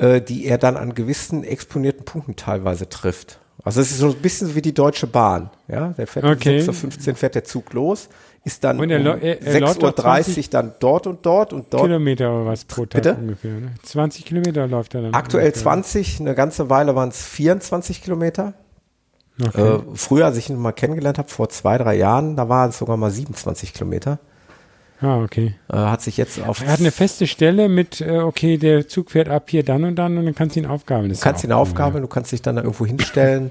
[0.01, 3.39] äh, die er dann an gewissen exponierten Punkten teilweise trifft.
[3.63, 5.51] Also es ist so ein bisschen wie die Deutsche Bahn.
[5.67, 6.61] Ja, der fährt okay.
[6.67, 8.09] um 6.15 Uhr fährt der Zug los,
[8.43, 11.83] ist dann und er, um 6.30 Uhr dann dort und dort und dort.
[11.83, 13.15] Kilometer oder was pro Tag Bitte?
[13.15, 13.51] ungefähr.
[13.51, 13.75] Ne?
[13.83, 15.13] 20 Kilometer läuft er dann.
[15.13, 15.61] Aktuell ungefähr.
[15.61, 18.55] 20, eine ganze Weile waren es 24 Kilometer.
[19.39, 19.75] Okay.
[19.75, 22.79] Äh, früher, als ich ihn mal kennengelernt habe, vor zwei, drei Jahren, da waren es
[22.79, 24.17] sogar mal 27 Kilometer.
[25.01, 25.55] Ah, okay.
[25.71, 26.61] Äh, hat sich jetzt auf.
[26.61, 29.95] Er hat eine feste Stelle mit, äh, okay, der Zug fährt ab hier dann und
[29.95, 31.11] dann und dann kannst du ihn aufgabeln.
[31.11, 32.07] Du kannst ihn aufgabeln, ja.
[32.07, 33.49] du kannst dich dann da irgendwo hinstellen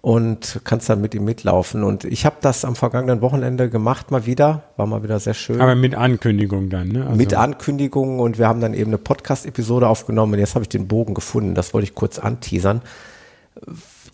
[0.00, 1.84] und kannst dann mit ihm mitlaufen.
[1.84, 4.64] Und ich habe das am vergangenen Wochenende gemacht, mal wieder.
[4.76, 5.60] War mal wieder sehr schön.
[5.60, 7.06] Aber mit Ankündigung dann, ne?
[7.06, 10.68] Also mit Ankündigung und wir haben dann eben eine Podcast-Episode aufgenommen und jetzt habe ich
[10.68, 11.54] den Bogen gefunden.
[11.54, 12.82] Das wollte ich kurz anteasern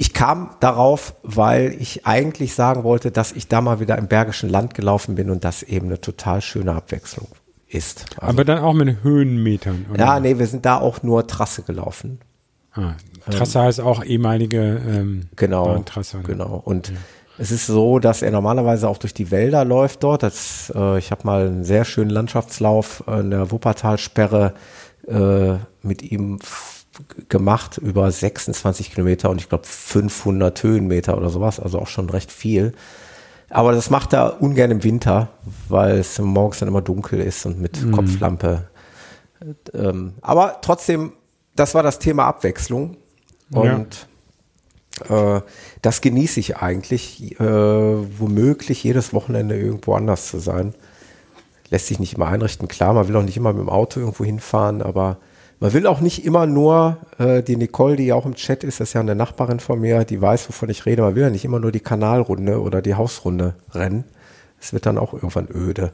[0.00, 4.48] ich kam darauf, weil ich eigentlich sagen wollte, dass ich da mal wieder im Bergischen
[4.48, 7.26] Land gelaufen bin und das eben eine total schöne Abwechslung
[7.66, 8.04] ist.
[8.16, 9.98] Also, Aber dann auch mit Höhenmetern, oder?
[9.98, 12.20] Ja, nee, wir sind da auch nur Trasse gelaufen.
[12.74, 12.94] Ah,
[13.28, 16.18] Trasse ähm, heißt auch ehemalige ähm, genau, Bahntrasse.
[16.18, 16.22] Ne?
[16.22, 16.62] Genau.
[16.64, 16.94] Und ja.
[17.38, 20.22] es ist so, dass er normalerweise auch durch die Wälder läuft dort.
[20.22, 24.54] Das, äh, ich habe mal einen sehr schönen Landschaftslauf in der Wuppertalsperre
[25.08, 26.38] äh, mit ihm
[27.28, 32.32] gemacht über 26 Kilometer und ich glaube 500 Höhenmeter oder sowas, also auch schon recht
[32.32, 32.72] viel.
[33.50, 35.30] Aber das macht er ungern im Winter,
[35.68, 37.92] weil es morgens dann immer dunkel ist und mit mhm.
[37.92, 38.68] Kopflampe.
[39.72, 41.12] Ähm, aber trotzdem,
[41.56, 42.96] das war das Thema Abwechslung
[43.50, 44.06] und
[45.08, 45.36] ja.
[45.36, 45.42] äh,
[45.80, 50.74] das genieße ich eigentlich, äh, womöglich jedes Wochenende irgendwo anders zu sein.
[51.70, 54.24] Lässt sich nicht immer einrichten, klar, man will auch nicht immer mit dem Auto irgendwo
[54.24, 55.18] hinfahren, aber
[55.60, 58.80] man will auch nicht immer nur, äh, die Nicole, die ja auch im Chat ist,
[58.80, 61.30] das ist ja eine Nachbarin von mir, die weiß, wovon ich rede, man will ja
[61.30, 64.04] nicht immer nur die Kanalrunde oder die Hausrunde rennen.
[64.60, 65.92] Es wird dann auch irgendwann öde.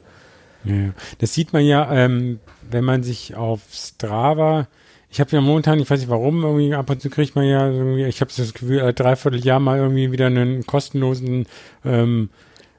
[0.64, 2.40] Ja, das sieht man ja, ähm,
[2.70, 4.66] wenn man sich auf Strava,
[5.10, 7.68] ich habe ja momentan, ich weiß nicht warum, irgendwie ab und zu kriegt man ja
[7.68, 11.46] irgendwie, ich habe das Gefühl, äh, dreiviertel Jahr mal irgendwie wieder einen kostenlosen
[11.84, 12.30] ähm,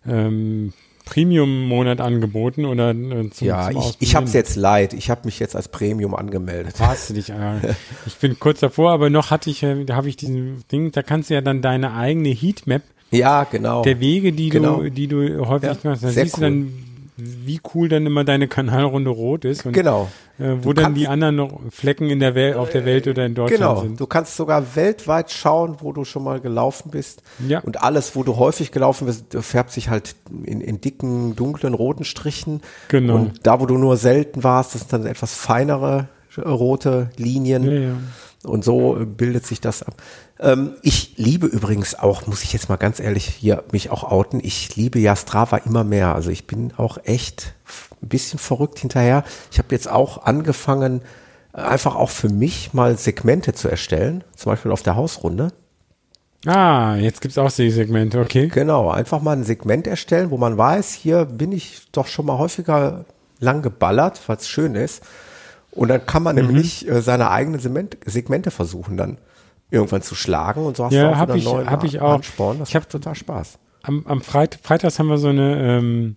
[0.08, 0.74] ähm,
[1.06, 4.94] Premium-Monat angeboten oder äh, zum, Ja, zum ich, ich habe es jetzt leid.
[4.94, 6.76] Ich habe mich jetzt als Premium angemeldet.
[6.80, 7.30] Hast du dich?
[7.30, 7.74] Äh,
[8.06, 11.04] ich bin kurz davor, aber noch hatte ich, äh, da habe ich diesen Ding, da
[11.04, 12.82] kannst du ja dann deine eigene Heatmap
[13.12, 13.84] ja, genau.
[13.84, 14.82] Der Wege, die genau.
[14.82, 16.40] du, die du häufig ja, machst, da siehst cool.
[16.40, 16.85] du dann,
[17.18, 19.66] wie cool dann immer deine Kanalrunde rot ist.
[19.66, 20.10] Und, genau.
[20.38, 23.26] Äh, wo du dann die anderen noch Flecken in der Welt, auf der Welt oder
[23.26, 23.82] in Deutschland genau.
[23.82, 24.00] sind.
[24.00, 27.24] Du kannst sogar weltweit schauen, wo du schon mal gelaufen bist.
[27.48, 27.60] Ja.
[27.60, 32.04] Und alles, wo du häufig gelaufen bist, färbt sich halt in, in dicken, dunklen, roten
[32.04, 32.62] Strichen.
[32.90, 33.16] Genau.
[33.16, 37.64] Und da, wo du nur selten warst, das sind dann etwas feinere äh, rote Linien.
[37.64, 37.98] Ja, ja.
[38.44, 39.96] Und so bildet sich das ab.
[40.40, 44.40] Ähm, ich liebe übrigens auch, muss ich jetzt mal ganz ehrlich hier mich auch outen,
[44.44, 46.14] ich liebe ja Strava immer mehr.
[46.14, 47.54] Also ich bin auch echt
[48.02, 49.24] ein bisschen verrückt hinterher.
[49.52, 51.02] Ich habe jetzt auch angefangen,
[51.54, 55.54] einfach auch für mich mal Segmente zu erstellen, zum Beispiel auf der Hausrunde.
[56.46, 58.50] Ah, jetzt gibt's auch die Segmente, okay.
[58.50, 62.38] Genau, einfach mal ein Segment erstellen, wo man weiß, hier bin ich doch schon mal
[62.38, 63.06] häufiger
[63.40, 65.02] lang geballert, es schön ist.
[65.72, 66.48] Und dann kann man mhm.
[66.48, 69.18] nämlich äh, seine eigenen Segmente versuchen dann
[69.72, 72.16] irgendwann zu schlagen und so hast ja, du auch hab ich, neuen hab ich auch.
[72.16, 72.60] Ansporn.
[72.60, 73.58] Das ich habe total Spaß.
[73.84, 76.16] Am, am Freit Freitags haben wir so eine ähm,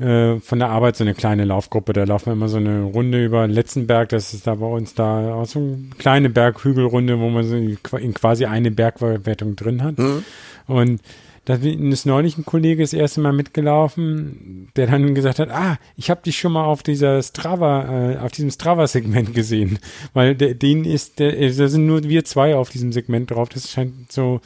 [0.00, 1.92] äh, von der Arbeit so eine kleine Laufgruppe.
[1.92, 4.08] Da laufen wir immer so eine Runde über Letzenberg.
[4.08, 7.56] Das ist da bei uns da auch so eine kleine Berghügelrunde, wo man so
[7.96, 9.98] in quasi eine Bergwertung drin hat.
[9.98, 10.24] Mhm.
[10.66, 11.00] Und
[11.46, 16.10] da ist neulich ein Kollege das erste Mal mitgelaufen, der dann gesagt hat, ah, ich
[16.10, 19.78] habe dich schon mal auf dieser Strava, äh, auf diesem Strava-Segment gesehen,
[20.12, 23.48] weil der, den ist, der, da sind nur wir zwei auf diesem Segment drauf.
[23.48, 24.40] Das scheint so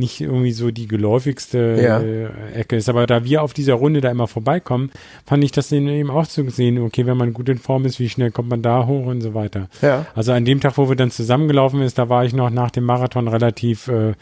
[0.00, 2.00] nicht irgendwie so die geläufigste ja.
[2.00, 2.88] äh, Ecke ist.
[2.88, 4.90] Aber da wir auf dieser Runde da immer vorbeikommen,
[5.24, 8.08] fand ich das eben auch zu sehen, okay, wenn man gut in Form ist, wie
[8.08, 9.68] schnell kommt man da hoch und so weiter.
[9.82, 10.06] Ja.
[10.16, 12.84] Also an dem Tag, wo wir dann zusammengelaufen ist, da war ich noch nach dem
[12.84, 14.14] Marathon relativ äh,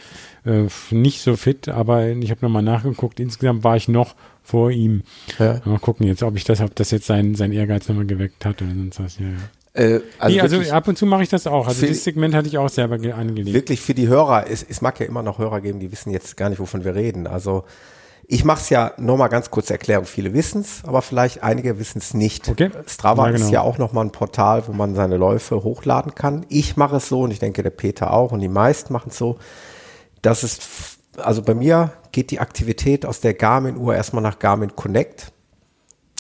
[0.45, 3.21] äh, nicht so fit, aber ich habe nochmal nachgeguckt.
[3.21, 5.03] Insgesamt war ich noch vor ihm.
[5.39, 5.61] Ja.
[5.65, 8.63] Mal gucken jetzt, ob ich das, ob das jetzt sein, sein Ehrgeiz nochmal geweckt hat
[8.63, 9.19] oder sonst was.
[9.19, 9.37] Ja, ja.
[9.75, 11.67] Äh, also, nee, also ab und zu mache ich das auch.
[11.69, 13.55] Also dieses Segment hatte ich auch selber angelegt.
[13.55, 16.37] Wirklich für die Hörer, es, es mag ja immer noch Hörer geben, die wissen jetzt
[16.37, 17.27] gar nicht, wovon wir reden.
[17.27, 17.65] Also
[18.31, 20.05] ich mache es ja nochmal ganz kurz Erklärung.
[20.05, 22.49] Viele wissen es, aber vielleicht einige wissen es nicht.
[22.49, 22.71] Okay.
[22.87, 23.45] Strava ja, genau.
[23.47, 26.45] ist ja auch nochmal ein Portal, wo man seine Läufe hochladen kann.
[26.51, 29.17] Ich mache es so und ich denke der Peter auch und die meisten machen es
[29.17, 29.39] so,
[30.21, 35.33] dass es, also bei mir geht die Aktivität aus der Garmin-Uhr erstmal nach Garmin Connect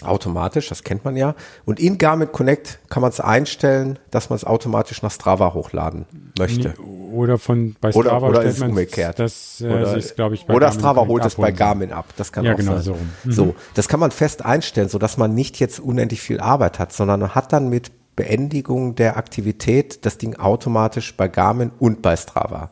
[0.05, 1.34] automatisch, das kennt man ja.
[1.64, 6.07] Und in Garmin Connect kann man es einstellen, dass man es automatisch nach Strava hochladen
[6.38, 6.74] möchte.
[7.12, 9.18] Oder von bei Strava oder, oder ist es umgekehrt.
[9.18, 12.07] Das äh, oder, ist, glaube ich, bei oder Garmin Strava holt es bei Garmin ab.
[12.16, 12.82] Das kann ja, auch genau sein.
[12.82, 12.96] So.
[13.24, 13.32] Mhm.
[13.32, 16.92] so, das kann man fest einstellen, so dass man nicht jetzt unendlich viel Arbeit hat,
[16.92, 22.16] sondern man hat dann mit Beendigung der Aktivität das Ding automatisch bei Garmin und bei
[22.16, 22.70] Strava.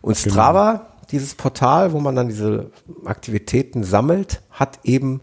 [0.00, 0.32] Und genau.
[0.32, 0.84] Strava, genau.
[1.10, 2.70] dieses Portal, wo man dann diese
[3.04, 5.20] Aktivitäten sammelt, hat eben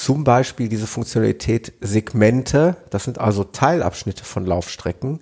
[0.00, 5.20] zum Beispiel diese Funktionalität Segmente, das sind also Teilabschnitte von Laufstrecken,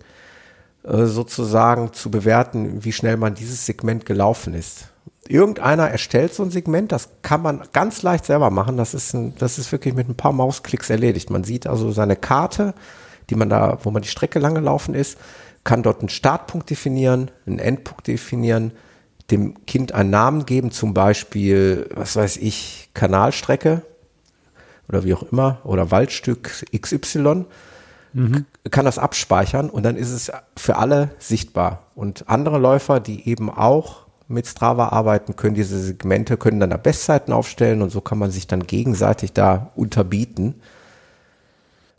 [0.84, 4.90] äh, sozusagen zu bewerten, wie schnell man dieses Segment gelaufen ist.
[5.26, 8.76] Irgendeiner erstellt so ein Segment, das kann man ganz leicht selber machen.
[8.76, 11.28] Das ist, ein, das ist wirklich mit ein paar Mausklicks erledigt.
[11.28, 12.72] Man sieht also seine Karte,
[13.30, 15.18] die man da, wo man die Strecke lang gelaufen ist,
[15.64, 18.70] kann dort einen Startpunkt definieren, einen Endpunkt definieren,
[19.32, 23.82] dem Kind einen Namen geben, zum Beispiel, was weiß ich, Kanalstrecke,
[24.88, 27.44] oder wie auch immer oder Waldstück XY,
[28.12, 28.46] mhm.
[28.70, 31.84] kann das abspeichern und dann ist es für alle sichtbar.
[31.94, 36.76] Und andere Läufer, die eben auch mit Strava arbeiten, können diese Segmente, können dann da
[36.76, 40.56] Bestzeiten aufstellen und so kann man sich dann gegenseitig da unterbieten.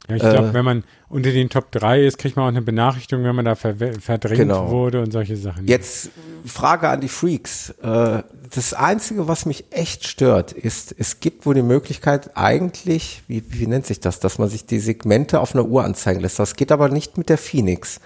[0.08, 2.62] Ja, ich glaube, äh, wenn man unter den Top 3 ist, kriegt man auch eine
[2.62, 4.70] Benachrichtigung, wenn man da ver verdrängt genau.
[4.70, 5.68] wurde und solche Sachen.
[5.68, 6.12] Jetzt
[6.46, 7.72] Frage an die Freaks.
[7.82, 13.44] Äh, das Einzige, was mich echt stört, ist, es gibt wohl die Möglichkeit eigentlich, wie,
[13.50, 16.40] wie nennt sich das, dass man sich die Segmente auf einer Uhr anzeigen lässt.
[16.40, 18.00] Das geht aber nicht mit der Phoenix.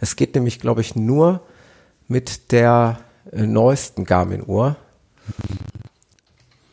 [0.00, 1.42] Es geht nämlich, glaube ich, nur
[2.06, 4.76] mit der äh, neuesten Garmin-Uhr.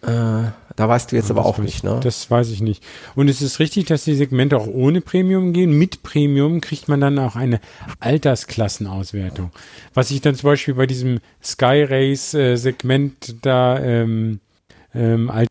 [0.03, 0.43] Äh,
[0.76, 1.99] da weißt du jetzt ja, aber auch nicht, ne?
[2.03, 2.84] Das weiß ich nicht.
[3.15, 5.71] Und es ist richtig, dass die Segmente auch ohne Premium gehen.
[5.71, 7.59] Mit Premium kriegt man dann auch eine
[7.99, 9.51] Altersklassenauswertung.
[9.93, 14.39] Was ich dann zum Beispiel bei diesem Sky Race äh, Segment da ähm,
[14.93, 15.49] ähm, als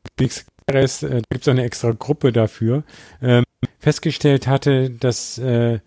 [0.70, 2.84] Race, äh, gibt es eine extra Gruppe dafür,
[3.22, 3.44] ähm,
[3.78, 5.80] festgestellt hatte, dass äh,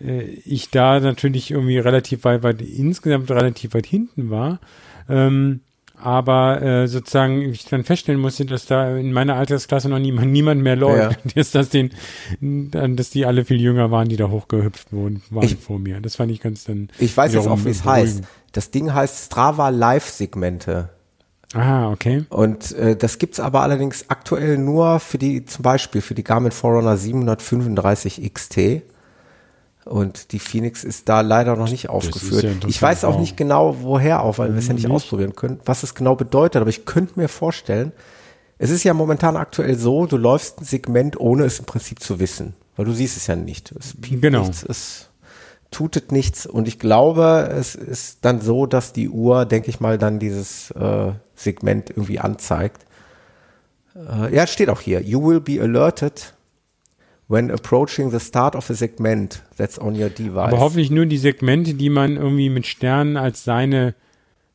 [0.00, 4.60] äh, ich da natürlich irgendwie relativ weit, weit insgesamt relativ weit hinten war.
[5.08, 5.60] Ähm,
[6.02, 10.62] aber äh, sozusagen ich dann feststellen musste, dass da in meiner Altersklasse noch niemand, niemand
[10.62, 11.18] mehr läuft.
[11.24, 11.30] Ja.
[11.34, 11.90] Dass, das den,
[12.40, 16.00] dass die alle viel jünger waren, die da hochgehüpft wurden, waren ich, vor mir.
[16.00, 16.88] Das fand ich ganz dann.
[16.98, 18.22] Ich weiß jetzt auch, wie es heißt.
[18.52, 20.90] Das Ding heißt Strava Live-Segmente.
[21.54, 22.24] Ah, okay.
[22.28, 26.52] Und äh, das gibt's aber allerdings aktuell nur für die, zum Beispiel für die Garmin
[26.52, 28.82] Forerunner 735 XT.
[29.84, 32.42] Und die Phoenix ist da leider noch nicht aufgeführt.
[32.42, 35.34] Ja ich weiß auch nicht genau, woher auch, weil wir es ja nicht, nicht ausprobieren
[35.34, 36.60] können, was es genau bedeutet.
[36.60, 37.92] Aber ich könnte mir vorstellen,
[38.58, 42.20] es ist ja momentan aktuell so, du läufst ein Segment, ohne es im Prinzip zu
[42.20, 42.54] wissen.
[42.76, 43.72] Weil du siehst es ja nicht.
[43.72, 44.40] Es piept genau.
[44.42, 45.08] nichts, es
[45.70, 46.46] tutet nichts.
[46.46, 50.70] Und ich glaube, es ist dann so, dass die Uhr, denke ich mal, dann dieses
[50.72, 52.84] äh, Segment irgendwie anzeigt.
[53.94, 55.00] Äh, ja, steht auch hier.
[55.00, 56.34] You will be alerted
[57.30, 60.48] when approaching the start of a segment that's on your device.
[60.48, 63.94] Aber hoffentlich nur die Segmente, die man irgendwie mit Sternen als seine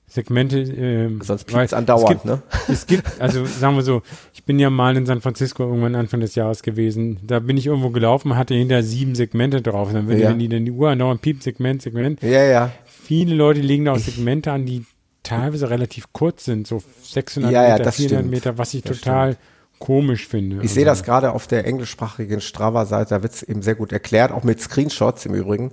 [0.08, 0.60] Segmente.
[0.60, 2.42] Ähm, Sonst piept es andauernd, es gibt, ne?
[2.68, 4.02] Es gibt, also sagen wir so,
[4.34, 7.20] ich bin ja mal in San Francisco irgendwann Anfang des Jahres gewesen.
[7.24, 9.94] Da bin ich irgendwo gelaufen, hatte hinter sieben Segmente drauf.
[9.94, 10.34] Dann wenn ja.
[10.34, 12.22] die dann die Uhr andauernd piept, Segment, Segment.
[12.22, 12.72] Ja, ja.
[12.86, 14.86] Viele Leute legen da auch Segmente an, die
[15.24, 18.32] teilweise relativ kurz sind, so 600 ja, Meter, ja, 400 stimmt.
[18.32, 20.58] Meter, was ich das total stimmt komisch finde.
[20.58, 20.74] Ich also.
[20.76, 24.44] sehe das gerade auf der englischsprachigen Strava-Seite, da wird es eben sehr gut erklärt, auch
[24.44, 25.72] mit Screenshots im Übrigen.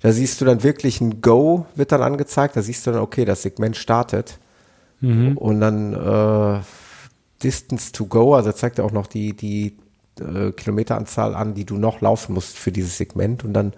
[0.00, 3.24] Da siehst du dann wirklich ein Go, wird dann angezeigt, da siehst du dann, okay,
[3.24, 4.38] das Segment startet.
[5.00, 5.36] Mhm.
[5.38, 6.60] Und dann äh,
[7.42, 9.76] Distance to Go, also zeigt er auch noch die, die
[10.20, 13.72] äh, Kilometeranzahl an, die du noch laufen musst für dieses Segment und dann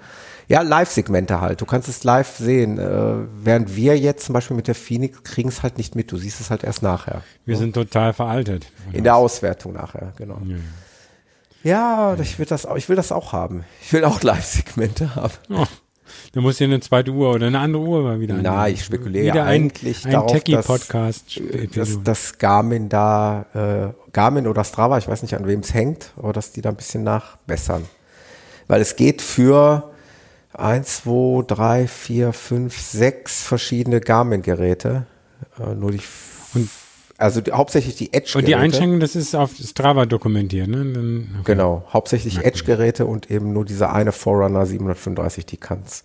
[0.48, 1.60] ja, Live-Segmente halt.
[1.60, 2.78] Du kannst es live sehen.
[2.78, 6.12] Äh, während wir jetzt zum Beispiel mit der Phoenix kriegen es halt nicht mit.
[6.12, 7.23] Du siehst es halt erst nachher.
[7.44, 7.62] Wir so.
[7.62, 8.66] sind total veraltet.
[8.93, 10.40] In der Auswertung nachher, genau.
[11.64, 12.20] Ja, ja.
[12.20, 13.64] ich will das auch, ich will das auch haben.
[13.82, 15.35] Ich will auch Live-Segmente haben.
[15.51, 15.66] Oh.
[16.32, 18.35] Da muss ja eine zweite Uhr oder eine andere Uhr mal wieder.
[18.40, 21.24] Na, ich spekuliere wieder eigentlich ein, ein darauf, dass,
[21.74, 26.12] dass, dass Garmin da, äh, Garmin oder Strava, ich weiß nicht, an wem es hängt,
[26.16, 27.85] aber dass die da ein bisschen nachbessern.
[28.68, 29.90] Weil es geht für
[30.58, 35.06] eins, zwei, drei, vier, fünf, sechs verschiedene Garmin-Geräte.
[35.58, 36.00] Äh, nur die
[36.54, 36.68] und
[37.18, 38.38] also die, hauptsächlich die Edge-Geräte.
[38.38, 40.84] Und die Einschränkung, das ist auf Strava dokumentiert, ne?
[40.92, 41.52] Dann, okay.
[41.52, 46.02] Genau, hauptsächlich Edge-Geräte und eben nur diese eine Forerunner 735, die kann's.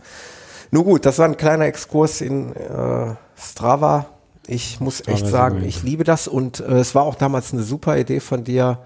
[0.71, 4.05] Nur gut, das war ein kleiner Exkurs in äh, Strava.
[4.47, 7.63] Ich muss Strava echt sagen, ich liebe das und äh, es war auch damals eine
[7.63, 8.79] super Idee von dir,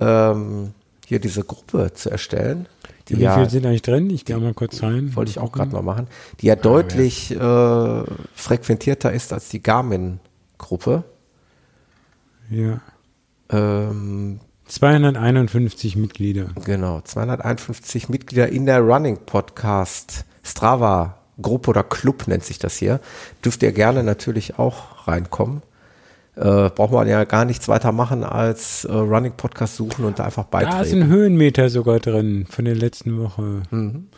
[0.00, 0.72] ähm,
[1.06, 2.66] hier diese Gruppe zu erstellen.
[3.08, 4.10] Die Wie ja, viel sind eigentlich drin?
[4.10, 5.14] Ich gehe mal kurz rein.
[5.16, 6.08] Wollte ich auch gerade mal machen.
[6.40, 8.02] Die ja ah, deutlich ja.
[8.02, 8.04] Äh,
[8.34, 11.04] frequentierter ist als die Garmin-Gruppe.
[12.50, 12.80] Ja.
[13.50, 16.50] Ähm, 251 Mitglieder.
[16.64, 23.00] Genau, 251 Mitglieder in der Running Podcast Strava Gruppe oder Club nennt sich das hier.
[23.44, 25.62] Dürft ihr gerne natürlich auch reinkommen.
[26.38, 30.24] Äh, braucht man ja gar nichts weiter machen als äh, Running Podcast suchen und da
[30.24, 30.76] einfach beitreten.
[30.76, 33.62] Da ist ein Höhenmeter sogar drin von der letzten Woche.
[33.70, 34.08] Mhm.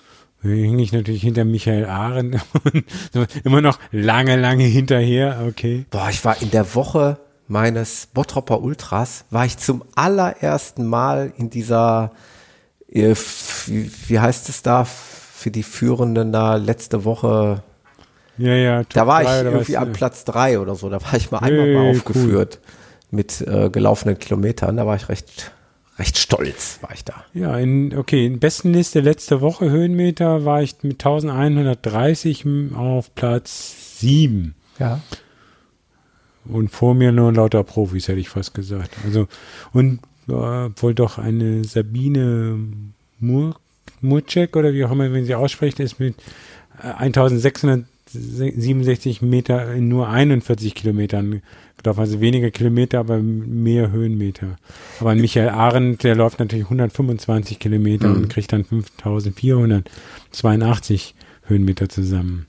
[0.42, 2.40] Da hing ich natürlich hinter Michael Ahren
[3.44, 5.46] immer noch lange, lange hinterher.
[5.48, 5.86] Okay.
[5.90, 7.18] Boah, ich war in der Woche
[7.50, 12.12] meines Bottropper Ultras war ich zum allerersten Mal in dieser,
[12.88, 13.14] äh,
[13.66, 17.62] wie heißt es da, für die Führenden da letzte Woche.
[18.40, 20.88] Ja, ja, Top da war drei, ich irgendwie am Platz drei oder so.
[20.88, 23.16] Da war ich mal nee, einmal mal aufgeführt cool.
[23.16, 24.78] mit äh, gelaufenen Kilometern.
[24.78, 25.52] Da war ich recht,
[25.98, 27.24] recht stolz, war ich da.
[27.34, 34.54] Ja, in, okay, in Bestenliste letzte Woche Höhenmeter war ich mit 1130 auf Platz sieben.
[34.78, 35.00] Ja.
[36.46, 38.92] Und vor mir nur lauter Profis, hätte ich fast gesagt.
[39.04, 39.28] Also,
[39.74, 42.58] und äh, wohl doch eine Sabine
[43.18, 43.60] Murk
[44.00, 46.14] Murcek oder wie auch immer, wenn sie ausspricht, ist mit
[46.82, 51.40] äh, 1600 67 Meter in nur 41 Kilometern
[51.76, 52.00] gelaufen.
[52.00, 54.56] Also weniger Kilometer, aber mehr Höhenmeter.
[55.00, 58.16] Aber Michael Arendt, der läuft natürlich 125 Kilometer mhm.
[58.16, 61.14] und kriegt dann 5482
[61.44, 62.46] Höhenmeter zusammen.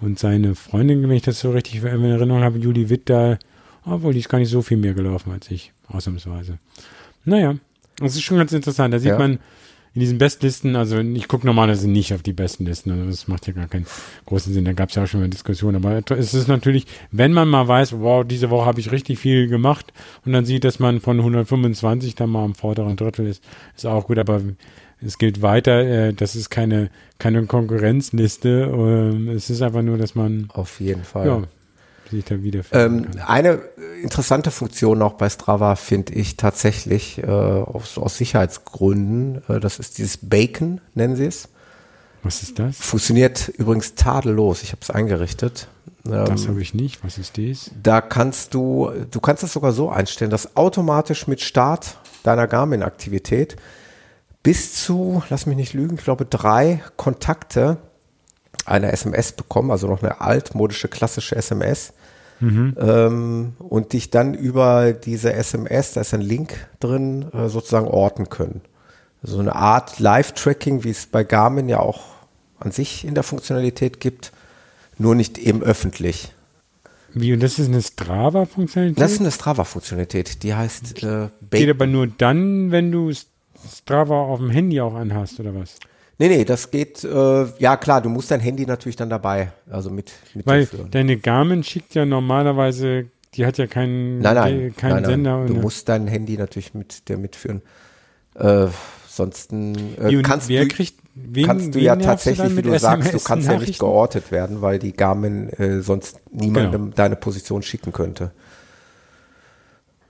[0.00, 3.38] Und seine Freundin, wenn ich das so richtig in Erinnerung habe, Julie Wittal,
[3.84, 6.58] obwohl die ist gar nicht so viel mehr gelaufen als ich, ausnahmsweise.
[7.24, 7.56] Naja,
[7.98, 8.94] das ist schon ganz interessant.
[8.94, 9.18] Da sieht ja.
[9.18, 9.40] man,
[9.92, 13.48] in diesen Bestlisten, also ich gucke normalerweise nicht auf die besten Listen, also das macht
[13.48, 13.86] ja gar keinen
[14.26, 14.64] großen Sinn.
[14.64, 15.84] Da gab es ja auch schon mal Diskussionen.
[15.84, 19.48] Aber es ist natürlich, wenn man mal weiß, wow, diese Woche habe ich richtig viel
[19.48, 19.92] gemacht
[20.24, 23.42] und dann sieht, dass man von 125 dann mal am vorderen Drittel ist,
[23.74, 24.18] ist auch gut.
[24.18, 24.40] Aber
[25.04, 28.70] es gilt weiter, äh, das ist keine, keine Konkurrenzliste.
[28.72, 30.48] Ähm, es ist einfach nur, dass man.
[30.52, 31.26] Auf jeden Fall.
[31.26, 31.42] Ja,
[32.10, 33.60] sich da wieder ähm, Eine
[34.02, 39.42] interessante Funktion auch bei Strava finde ich tatsächlich äh, aus, aus Sicherheitsgründen.
[39.48, 41.48] Äh, das ist dieses Bacon, nennen sie es.
[42.22, 42.76] Was ist das?
[42.76, 44.62] Funktioniert übrigens tadellos.
[44.62, 45.68] Ich habe es eingerichtet.
[46.04, 47.02] Ähm, das habe ich nicht.
[47.04, 47.70] Was ist das?
[47.82, 53.56] Da kannst du, du kannst es sogar so einstellen, dass automatisch mit Start deiner Garmin-Aktivität
[54.42, 57.78] bis zu, lass mich nicht lügen, ich glaube drei Kontakte
[58.64, 61.92] eine SMS bekommen, also noch eine altmodische klassische SMS.
[62.40, 62.74] Mhm.
[62.80, 68.28] Ähm, und dich dann über diese SMS, da ist ein Link drin, äh, sozusagen orten
[68.28, 68.62] können.
[69.22, 72.00] So eine Art Live-Tracking, wie es bei Garmin ja auch
[72.58, 74.32] an sich in der Funktionalität gibt,
[74.98, 76.32] nur nicht eben öffentlich.
[77.12, 79.02] Wie, und das ist eine Strava-Funktionalität?
[79.02, 84.38] Das ist eine Strava-Funktionalität, die heißt äh, Geht aber nur dann, wenn du Strava auf
[84.38, 85.76] dem Handy auch anhast, oder was?
[86.20, 89.88] Nee, nee, das geht, äh, ja klar, du musst dein Handy natürlich dann dabei, also
[89.88, 94.96] mit, mit Weil deine Garmin schickt ja normalerweise, die hat ja keinen, nein, nein, keinen
[94.96, 95.38] nein, Sender.
[95.38, 95.46] Nein.
[95.46, 97.62] Du musst dein Handy natürlich mit der mitführen.
[98.34, 98.66] Äh,
[99.08, 103.18] sonst äh, kannst du, kriegt, wen, kannst du ja tatsächlich, du wie du sagst, du
[103.18, 106.96] kannst ja nicht geortet werden, weil die Garmin äh, sonst niemandem genau.
[106.96, 108.32] deine Position schicken könnte.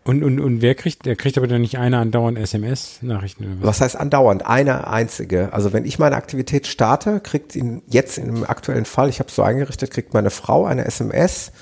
[0.03, 3.59] Und, und, und wer kriegt, der kriegt aber dann nicht eine andauernd SMS-Nachrichten?
[3.61, 3.69] Was?
[3.69, 4.47] was heißt andauernd?
[4.47, 5.53] Eine einzige.
[5.53, 9.37] Also wenn ich meine Aktivität starte, kriegt ihn jetzt dem aktuellen Fall, ich habe es
[9.37, 11.53] so eingerichtet, kriegt meine Frau eine SMS.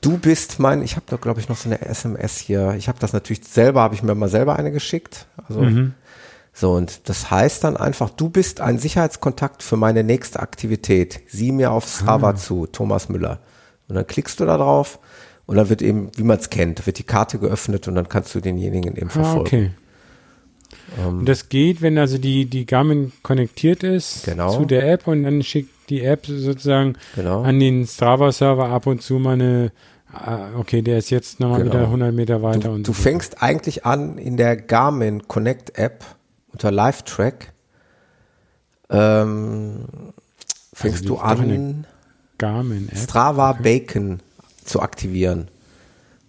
[0.00, 2.74] Du bist mein, ich habe da glaube ich noch so eine SMS hier.
[2.78, 5.26] Ich habe das natürlich selber, habe ich mir mal selber eine geschickt.
[5.48, 5.94] Also mhm.
[6.52, 11.20] so und das heißt dann einfach, du bist ein Sicherheitskontakt für meine nächste Aktivität.
[11.26, 12.36] Sieh mir auf Strava ah.
[12.36, 13.40] zu, Thomas Müller.
[13.88, 15.00] Und dann klickst du da drauf
[15.46, 18.34] und dann wird eben, wie man es kennt, wird die Karte geöffnet und dann kannst
[18.34, 19.38] du denjenigen eben ah, verfolgen.
[19.38, 19.70] Ah, okay.
[20.98, 24.56] Ähm, und das geht, wenn also die, die Garmin konnektiert ist genau.
[24.56, 27.42] zu der App und dann schickt die App sozusagen genau.
[27.42, 29.72] an den Strava-Server ab und zu mal eine
[30.12, 31.74] ah, Okay, der ist jetzt nochmal genau.
[31.74, 32.68] wieder 100 Meter weiter.
[32.68, 36.04] Du, und du so fängst eigentlich an in der Garmin Connect App
[36.52, 37.52] unter Live Track.
[38.90, 39.84] Ähm,
[40.72, 41.86] fängst also du an,
[42.38, 42.98] Garmin -App.
[42.98, 43.62] Strava okay.
[43.62, 44.20] Bacon
[44.64, 45.48] zu aktivieren.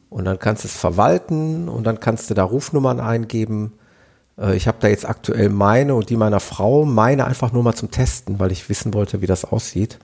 [0.09, 3.73] Und dann kannst du es verwalten und dann kannst du da Rufnummern eingeben.
[4.37, 7.73] Äh, ich habe da jetzt aktuell meine und die meiner Frau, meine einfach nur mal
[7.73, 9.97] zum Testen, weil ich wissen wollte, wie das aussieht.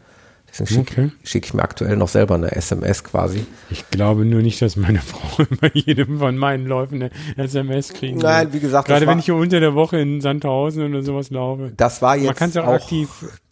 [0.52, 1.12] Deswegen schicke okay.
[1.24, 3.46] schick ich mir aktuell noch selber eine SMS quasi.
[3.70, 8.18] Ich glaube nur nicht, dass meine Frau bei jedem von meinen Läufen eine SMS kriegen
[8.18, 8.88] Nein, wie gesagt.
[8.88, 11.72] Gerade wenn ich hier unter der Woche in Sandhausen oder sowas laufe.
[11.78, 13.10] Das war jetzt Man kann es auch, auch aktiv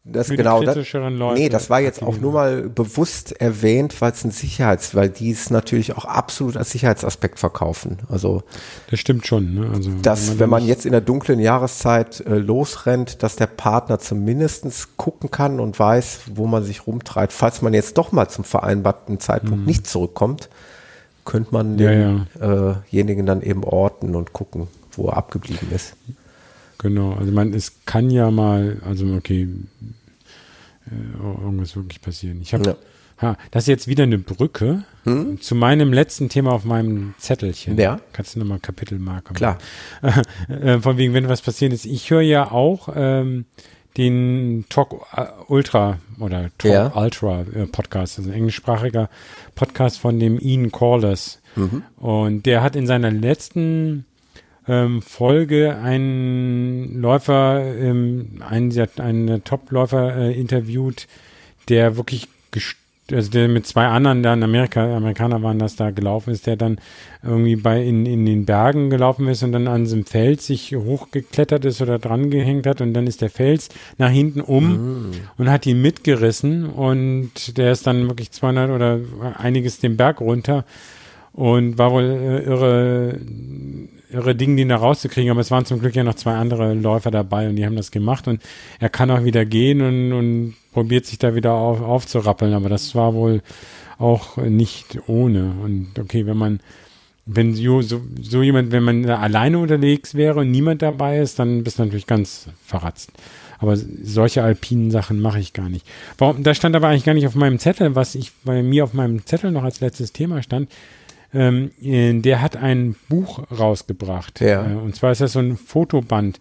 [0.09, 0.77] das genau, das,
[1.33, 5.31] nee, das war jetzt auch nur mal bewusst erwähnt, weil es ein Sicherheits, weil die
[5.31, 7.97] es natürlich auch absolut als Sicherheitsaspekt verkaufen.
[8.09, 8.43] Also
[8.89, 9.53] das stimmt schon.
[9.53, 9.69] Ne?
[9.73, 13.47] Also dass wenn man, wenn man jetzt in der dunklen Jahreszeit äh, losrennt, dass der
[13.47, 18.29] Partner zumindestens gucken kann und weiß, wo man sich rumtreibt, falls man jetzt doch mal
[18.29, 19.65] zum vereinbarten Zeitpunkt mhm.
[19.65, 20.49] nicht zurückkommt,
[21.25, 23.09] könnte man denjenigen ja, ja.
[23.09, 25.95] äh dann eben orten und gucken, wo er abgeblieben ist.
[26.77, 29.47] Genau, also man, es kann ja mal, also okay,
[30.85, 32.39] äh, irgendwas wirklich passieren.
[32.41, 32.75] Ich habe, ja.
[33.21, 35.41] ha, das ist jetzt wieder eine Brücke hm?
[35.41, 37.77] zu meinem letzten Thema auf meinem Zettelchen.
[37.77, 37.99] Ja.
[38.13, 39.35] Kannst du nochmal Kapitelmarke machen?
[39.35, 39.57] Klar.
[40.49, 41.85] Äh, von wegen, wenn was passiert ist.
[41.85, 43.45] Ich höre ja auch ähm,
[43.97, 46.95] den Talk äh, Ultra oder Talk ja.
[46.95, 49.09] Ultra äh, Podcast, also ein englischsprachiger
[49.55, 51.41] Podcast von dem Ian Callers.
[51.55, 51.83] Mhm.
[51.97, 54.05] Und der hat in seiner letzten
[54.67, 61.07] ähm, Folge einen Läufer, ähm, einen, einen Top-Läufer äh, interviewt,
[61.69, 62.27] der wirklich
[63.11, 66.55] also der mit zwei anderen da in Amerika, Amerikaner waren das da gelaufen ist, der
[66.55, 66.79] dann
[67.23, 71.65] irgendwie bei in, in den Bergen gelaufen ist und dann an diesem Fels sich hochgeklettert
[71.65, 75.11] ist oder dran gehängt hat und dann ist der Fels nach hinten um mm.
[75.37, 78.99] und hat ihn mitgerissen und der ist dann wirklich 200 oder
[79.37, 80.65] einiges den Berg runter
[81.33, 83.19] und war wohl äh, irre
[84.09, 87.11] irre Ding, den da rauszukriegen, aber es waren zum Glück ja noch zwei andere Läufer
[87.11, 88.41] dabei und die haben das gemacht und
[88.79, 92.95] er kann auch wieder gehen und, und probiert sich da wieder auf, aufzurappeln, aber das
[92.95, 93.41] war wohl
[93.97, 95.53] auch nicht ohne.
[95.63, 96.59] Und okay, wenn man,
[97.25, 101.79] wenn so, so, jemand, wenn man alleine unterwegs wäre und niemand dabei ist, dann bist
[101.79, 103.11] du natürlich ganz verratzt.
[103.59, 105.85] Aber solche alpinen Sachen mache ich gar nicht.
[106.19, 108.93] Warum, da stand aber eigentlich gar nicht auf meinem Zettel, was ich bei mir auf
[108.93, 110.69] meinem Zettel noch als letztes Thema stand
[111.33, 111.71] ähm,
[112.21, 114.41] der hat ein Buch rausgebracht.
[114.41, 114.69] Ja.
[114.69, 116.39] Äh, und zwar ist das so ein Fotoband.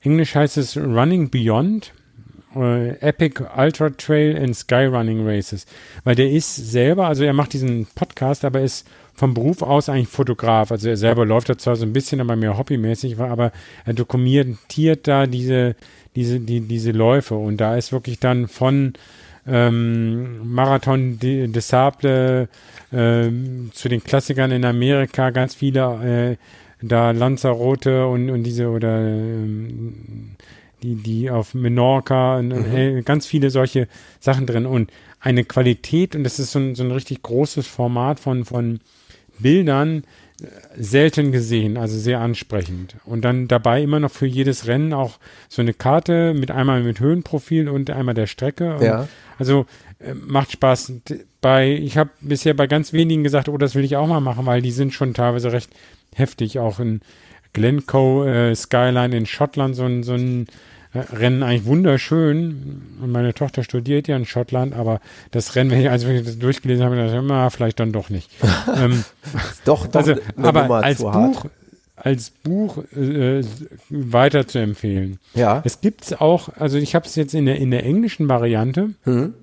[0.00, 1.92] Englisch heißt es Running Beyond.
[2.54, 5.66] Äh, Epic Ultra Trail and Skyrunning Races.
[6.04, 10.08] Weil der ist selber, also er macht diesen Podcast, aber ist vom Beruf aus eigentlich
[10.08, 10.72] Fotograf.
[10.72, 13.52] Also er selber läuft da zwar so ein bisschen, aber mehr hobbymäßig, aber
[13.84, 15.76] er dokumentiert da diese,
[16.14, 17.34] diese, die, diese Läufe.
[17.34, 18.94] Und da ist wirklich dann von
[19.46, 22.48] ähm, Marathon des Sable
[22.92, 23.30] äh,
[23.72, 26.36] zu den Klassikern in Amerika, ganz viele
[26.80, 30.36] äh, da Lanzarote und, und diese oder ähm,
[30.82, 32.76] die, die auf Menorca, und, mhm.
[32.76, 33.88] äh, ganz viele solche
[34.20, 34.90] Sachen drin und
[35.20, 38.80] eine Qualität und das ist so ein, so ein richtig großes Format von, von
[39.38, 40.04] Bildern,
[40.76, 42.96] selten gesehen, also sehr ansprechend.
[43.04, 47.00] Und dann dabei immer noch für jedes Rennen auch so eine Karte mit einmal mit
[47.00, 48.76] Höhenprofil und einmal der Strecke.
[48.80, 49.08] Ja.
[49.38, 49.66] Also
[49.98, 50.92] äh, macht Spaß.
[51.40, 54.46] Bei, ich habe bisher bei ganz wenigen gesagt, oh, das will ich auch mal machen,
[54.46, 55.70] weil die sind schon teilweise recht
[56.14, 56.58] heftig.
[56.58, 57.00] Auch in
[57.52, 60.46] Glencoe äh, Skyline in Schottland so ein, so ein
[60.94, 62.82] Rennen eigentlich wunderschön.
[63.00, 65.00] Und meine Tochter studiert ja in Schottland, aber
[65.30, 68.10] das Rennen, wenn ich, als ich das durchgelesen habe, dachte ich immer, vielleicht dann doch
[68.10, 68.30] nicht.
[68.76, 69.04] ähm,
[69.64, 70.00] doch, doch.
[70.00, 71.46] Also, aber Nummer als Buch,
[71.96, 73.42] als Buch äh,
[73.88, 75.18] weiter zu empfehlen.
[75.34, 75.62] Ja.
[75.64, 78.90] Es gibt's auch, also ich habe es jetzt in der, in der englischen Variante.
[79.04, 79.34] Mhm.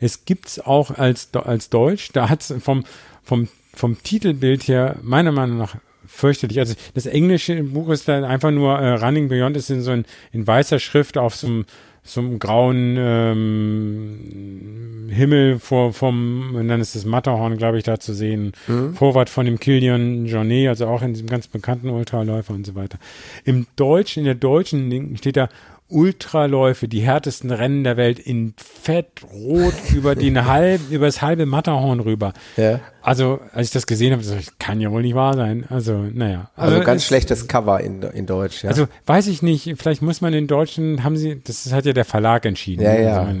[0.00, 2.10] Es gibt's auch als, als Deutsch.
[2.12, 2.84] Da hat's vom,
[3.22, 5.76] vom, vom Titelbild her meiner Meinung nach
[6.14, 6.58] fürchterlich.
[6.58, 10.04] Also das englische Buch ist dann einfach nur äh, Running Beyond ist in so ein,
[10.32, 11.64] in weißer Schrift auf so einem
[12.06, 17.98] so einem grauen ähm, Himmel vor vom und dann ist das Matterhorn, glaube ich, da
[17.98, 18.52] zu sehen.
[18.66, 18.94] Mhm.
[18.94, 22.98] Vorwart von dem Kilian Jornet, also auch in diesem ganz bekannten Ultraläufer und so weiter.
[23.44, 25.48] Im Deutschen, in der deutschen steht da
[25.88, 31.46] Ultraläufe, die härtesten Rennen der Welt in fett rot über den halb, über das halbe
[31.46, 32.32] Matterhorn rüber.
[32.56, 32.80] Ja.
[33.02, 35.66] Also, als ich das gesehen habe, das kann ja wohl nicht wahr sein.
[35.68, 36.50] Also, naja.
[36.56, 38.70] Also, also ganz es, schlechtes Cover in, in Deutsch, ja.
[38.70, 42.06] Also, weiß ich nicht, vielleicht muss man in Deutschen, haben sie, das hat ja der
[42.06, 42.82] Verlag entschieden.
[42.82, 43.22] Ja, ja.
[43.22, 43.40] Also,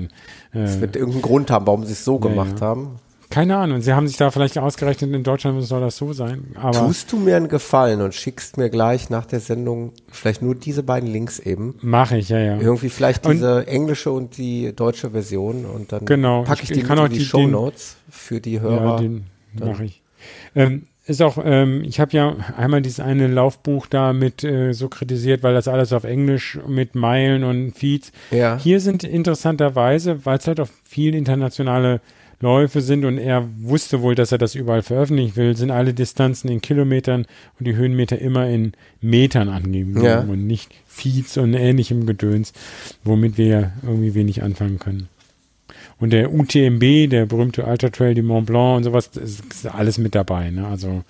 [0.52, 2.66] äh, es wird irgendeinen Grund haben, warum sie es so ja, gemacht ja.
[2.66, 3.00] haben.
[3.34, 3.80] Keine Ahnung.
[3.80, 6.54] Sie haben sich da vielleicht ausgerechnet, in Deutschland soll das so sein.
[6.54, 10.54] Aber Tust du mir einen Gefallen und schickst mir gleich nach der Sendung vielleicht nur
[10.54, 11.74] diese beiden Links eben?
[11.80, 12.60] Mache ich, ja, ja.
[12.60, 16.84] Irgendwie vielleicht diese und, englische und die deutsche Version und dann genau, packe ich, ich
[16.84, 18.84] die in die, die Show Notes für die Hörer.
[18.84, 19.24] Ja, den
[19.58, 20.00] mache ich.
[20.54, 24.88] Ähm, ist auch, ähm, ich habe ja einmal dieses eine Laufbuch da mit äh, so
[24.88, 28.12] kritisiert, weil das alles auf Englisch mit Meilen und Feeds.
[28.30, 28.58] Ja.
[28.62, 32.00] Hier sind interessanterweise, weil es halt auf viele internationale
[32.40, 36.50] Läufe sind und er wusste wohl, dass er das überall veröffentlichen will, sind alle Distanzen
[36.50, 37.26] in Kilometern
[37.58, 40.20] und die Höhenmeter immer in Metern angegeben ja.
[40.20, 42.52] und nicht Feeds und ähnlichem Gedöns,
[43.02, 45.08] womit wir irgendwie wenig anfangen können.
[46.00, 50.14] Und der UTMB, der berühmte Ultra Trail du Mont Blanc und sowas, ist alles mit
[50.14, 50.50] dabei.
[50.50, 50.66] Ne?
[50.66, 51.04] Also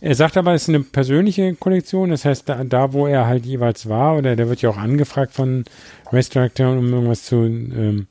[0.00, 3.46] er sagt aber, es ist eine persönliche Kollektion, das heißt, da, da, wo er halt
[3.46, 5.64] jeweils war, oder der wird ja auch angefragt von
[6.12, 8.06] Race Director, um irgendwas zu, ähm,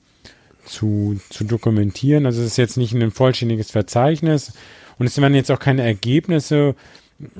[0.65, 2.25] zu, zu dokumentieren.
[2.25, 4.53] Also es ist jetzt nicht ein vollständiges Verzeichnis
[4.97, 6.75] und es werden jetzt auch keine Ergebnisse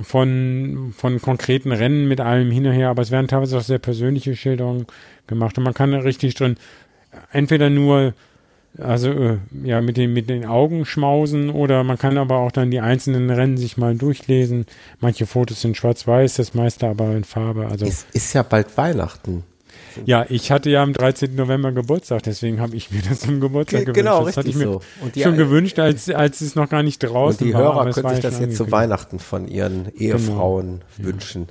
[0.02, 3.80] von, von konkreten Rennen mit allem hin und her, aber es werden teilweise auch sehr
[3.80, 4.86] persönliche Schilderungen
[5.28, 6.56] gemacht und man kann richtig drin
[7.32, 8.14] entweder nur
[8.78, 12.72] also äh, ja mit den mit den Augen schmausen oder man kann aber auch dann
[12.72, 14.66] die einzelnen Rennen sich mal durchlesen.
[15.00, 17.68] Manche Fotos sind schwarz-weiß, das meiste aber in Farbe.
[17.68, 19.44] Also es ist ja bald Weihnachten.
[20.06, 21.36] Ja, ich hatte ja am 13.
[21.36, 23.98] November Geburtstag, deswegen habe ich mir das zum Geburtstag gewünscht.
[23.98, 24.82] Genau, das hatte ich mir so.
[25.16, 27.30] schon gewünscht, als, als es noch gar nicht draußen war.
[27.30, 31.10] Und die war, Hörer können sich das jetzt zu Weihnachten von ihren Ehefrauen genau.
[31.10, 31.48] wünschen.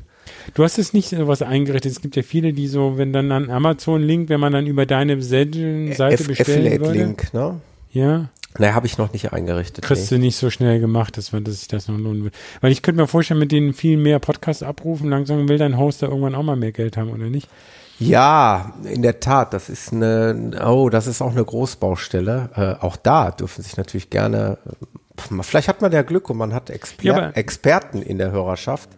[0.55, 1.93] Du hast es nicht so was eingerichtet.
[1.93, 5.21] Es gibt ja viele, die so, wenn dann an Amazon-Link, wenn man dann über deine
[5.23, 5.95] Seite
[6.25, 6.99] bestellen würde.
[6.99, 7.61] Link, ne?
[7.91, 8.29] Ja.
[8.59, 9.85] Naja, habe ich noch nicht eingerichtet.
[9.85, 10.19] Kriegst nee.
[10.19, 12.37] du nicht so schnell gemacht, dass, dass sich das noch lohnen würde.
[12.61, 16.09] Weil ich könnte mir vorstellen, mit denen viel mehr Podcasts abrufen, langsam will dein Hoster
[16.09, 17.49] irgendwann auch mal mehr Geld haben, oder nicht?
[17.99, 22.51] Ja, in der Tat, das ist eine, oh, das ist auch eine Großbaustelle.
[22.81, 24.59] Äh, auch da dürfen sich natürlich gerne,
[25.43, 28.91] vielleicht hat man ja Glück und man hat Exper ja, Experten in der Hörerschaft.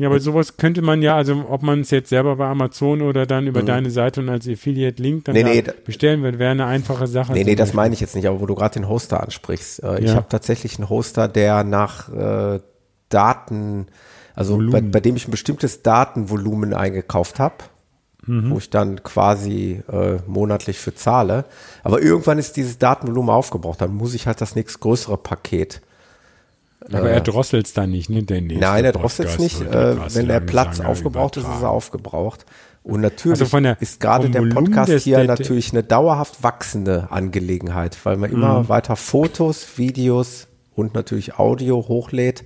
[0.00, 3.26] Ja, aber sowas könnte man ja, also ob man es jetzt selber bei Amazon oder
[3.26, 3.66] dann über mhm.
[3.66, 7.34] deine Seite und als Affiliate-Link dann nee, nee, bestellen wird, wäre eine einfache Sache.
[7.34, 9.82] Nee, nee, das meine ich jetzt nicht, aber wo du gerade den Hoster ansprichst.
[9.82, 9.98] Äh, ja.
[9.98, 12.60] Ich habe tatsächlich einen Hoster, der nach äh,
[13.10, 13.88] Daten,
[14.34, 17.56] also bei, bei, dem ich ein bestimmtes Datenvolumen eingekauft habe.
[18.30, 18.50] Mhm.
[18.50, 21.44] wo ich dann quasi äh, monatlich für zahle.
[21.82, 25.80] Aber irgendwann ist dieses Datenvolumen aufgebraucht, dann muss ich halt das nächste größere Paket
[26.92, 28.24] aber äh, er drosselt es dann nicht, ne?
[28.26, 29.60] nein, er drosselt es nicht.
[29.60, 32.46] Äh, wenn der Platz aufgebraucht ist, ist er aufgebraucht.
[32.82, 37.98] Und natürlich also der, ist gerade der Podcast hier der, natürlich eine dauerhaft wachsende Angelegenheit,
[38.04, 38.68] weil man immer mhm.
[38.70, 42.44] weiter Fotos, Videos und natürlich Audio hochlädt.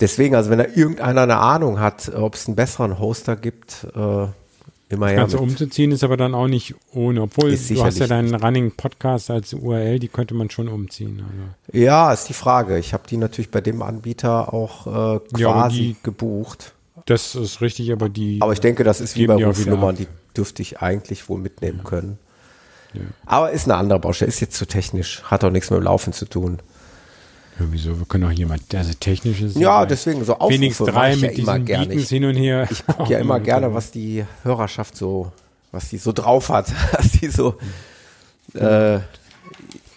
[0.00, 4.26] Deswegen, also wenn da irgendeiner eine Ahnung hat, ob es einen besseren Hoster gibt, äh,
[4.90, 8.34] Immer das Ganze umzuziehen ist aber dann auch nicht ohne, obwohl du hast ja deinen
[8.34, 11.22] Running Podcast als URL, die könnte man schon umziehen.
[11.24, 11.78] Also.
[11.78, 12.76] Ja, ist die Frage.
[12.76, 16.74] Ich habe die natürlich bei dem Anbieter auch äh, quasi ja, die, gebucht.
[17.06, 18.38] Das ist richtig, aber die.
[18.42, 21.88] Aber ich denke, das ist wie bei Rufnummern, die dürfte ich eigentlich wohl mitnehmen ja.
[21.88, 22.18] können.
[22.92, 23.02] Ja.
[23.26, 26.12] Aber ist eine andere Baustelle, ist jetzt zu technisch, hat auch nichts mit dem Laufen
[26.12, 26.58] zu tun.
[27.60, 27.98] Ja, wieso?
[27.98, 29.56] Wir können auch jemand, der also technisch ist.
[29.56, 31.94] Ja, deswegen so Aufrufe Phoenix 3 mit ja immer gerne.
[31.94, 32.66] Ich, hin und her.
[32.70, 35.30] Ich gucke ja immer gerne, was die Hörerschaft so,
[35.70, 37.56] was die so drauf hat, was die so.
[38.54, 39.00] Äh,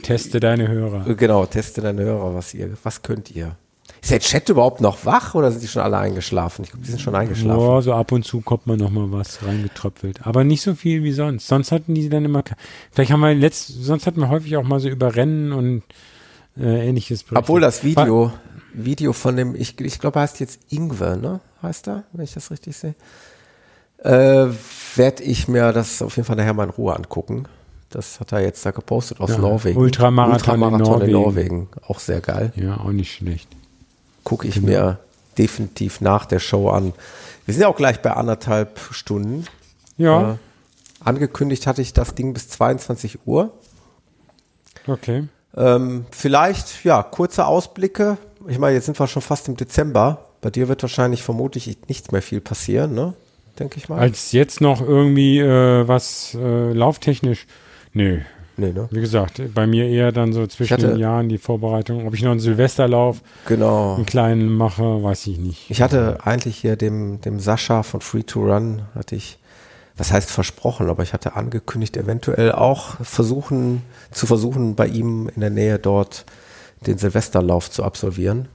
[0.03, 1.15] teste deine Hörer.
[1.15, 3.55] Genau, teste deine Hörer, was ihr, was könnt ihr?
[4.01, 6.65] Ist der Chat überhaupt noch wach oder sind die schon alle eingeschlafen?
[6.65, 7.61] Ich glaube, die sind schon eingeschlafen.
[7.61, 10.27] Ja, so ab und zu kommt man noch mal was reingetröpfelt.
[10.27, 11.47] Aber nicht so viel wie sonst.
[11.47, 12.43] Sonst hatten die dann immer,
[12.91, 15.83] vielleicht haben wir letzt, sonst hatten wir häufig auch mal so über Rennen und
[16.57, 17.43] äh, ähnliches berichtet.
[17.43, 18.31] Obwohl das Video,
[18.73, 21.39] Video von dem, ich, ich glaube, er heißt jetzt Ingwer, ne?
[21.61, 22.95] Heißt er, wenn ich das richtig sehe.
[23.99, 24.49] Äh,
[24.95, 27.47] werde ich mir das auf jeden Fall nachher mal in Ruhe angucken.
[27.89, 29.79] Das hat er jetzt da gepostet aus ja, Norwegen.
[29.79, 31.51] Ultramarathon, Ultramarathon in, Norwegen.
[31.51, 31.67] in, Norwegen.
[31.87, 32.51] Auch sehr geil.
[32.55, 33.47] Ja, auch nicht schlecht.
[34.23, 34.67] Gucke ich genau.
[34.67, 34.99] mir
[35.37, 36.93] definitiv nach der Show an.
[37.45, 39.45] Wir sind ja auch gleich bei anderthalb Stunden.
[39.97, 40.33] Ja.
[40.33, 40.35] Äh,
[41.01, 43.51] angekündigt hatte ich das Ding bis 22 Uhr.
[44.87, 45.27] Okay.
[45.55, 48.17] Ähm, vielleicht, ja, kurze Ausblicke.
[48.47, 50.25] Ich meine, jetzt sind wir schon fast im Dezember.
[50.41, 53.13] Bei dir wird wahrscheinlich vermutlich nichts mehr viel passieren, ne?
[53.59, 53.99] Denke ich mal.
[53.99, 57.45] Als jetzt noch irgendwie äh, was äh, lauftechnisch.
[57.93, 58.19] Nö.
[58.55, 58.87] Nee, ne?
[58.91, 62.07] Wie gesagt, bei mir eher dann so zwischen hatte, den Jahren die Vorbereitung.
[62.07, 63.95] Ob ich noch einen Silvesterlauf genau.
[63.95, 65.71] einen kleinen mache, weiß ich nicht.
[65.71, 69.39] Ich hatte eigentlich hier dem, dem Sascha von Free to Run, hatte ich
[69.97, 75.41] was heißt versprochen, aber ich hatte angekündigt, eventuell auch versuchen, zu versuchen, bei ihm in
[75.41, 76.25] der Nähe dort
[76.87, 78.47] den Silvesterlauf zu absolvieren.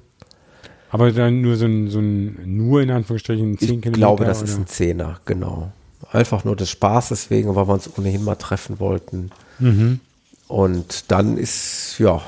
[0.90, 3.88] Aber dann nur so ein, so ein nur in Anführungsstrichen 10 ich Kilometer?
[3.88, 4.50] Ich glaube, das oder?
[4.50, 5.70] ist ein Zehner, genau.
[6.10, 9.30] Einfach nur des Spaßes wegen, weil wir uns ohnehin mal treffen wollten.
[9.58, 10.00] Mhm.
[10.46, 12.22] Und dann ist, ja,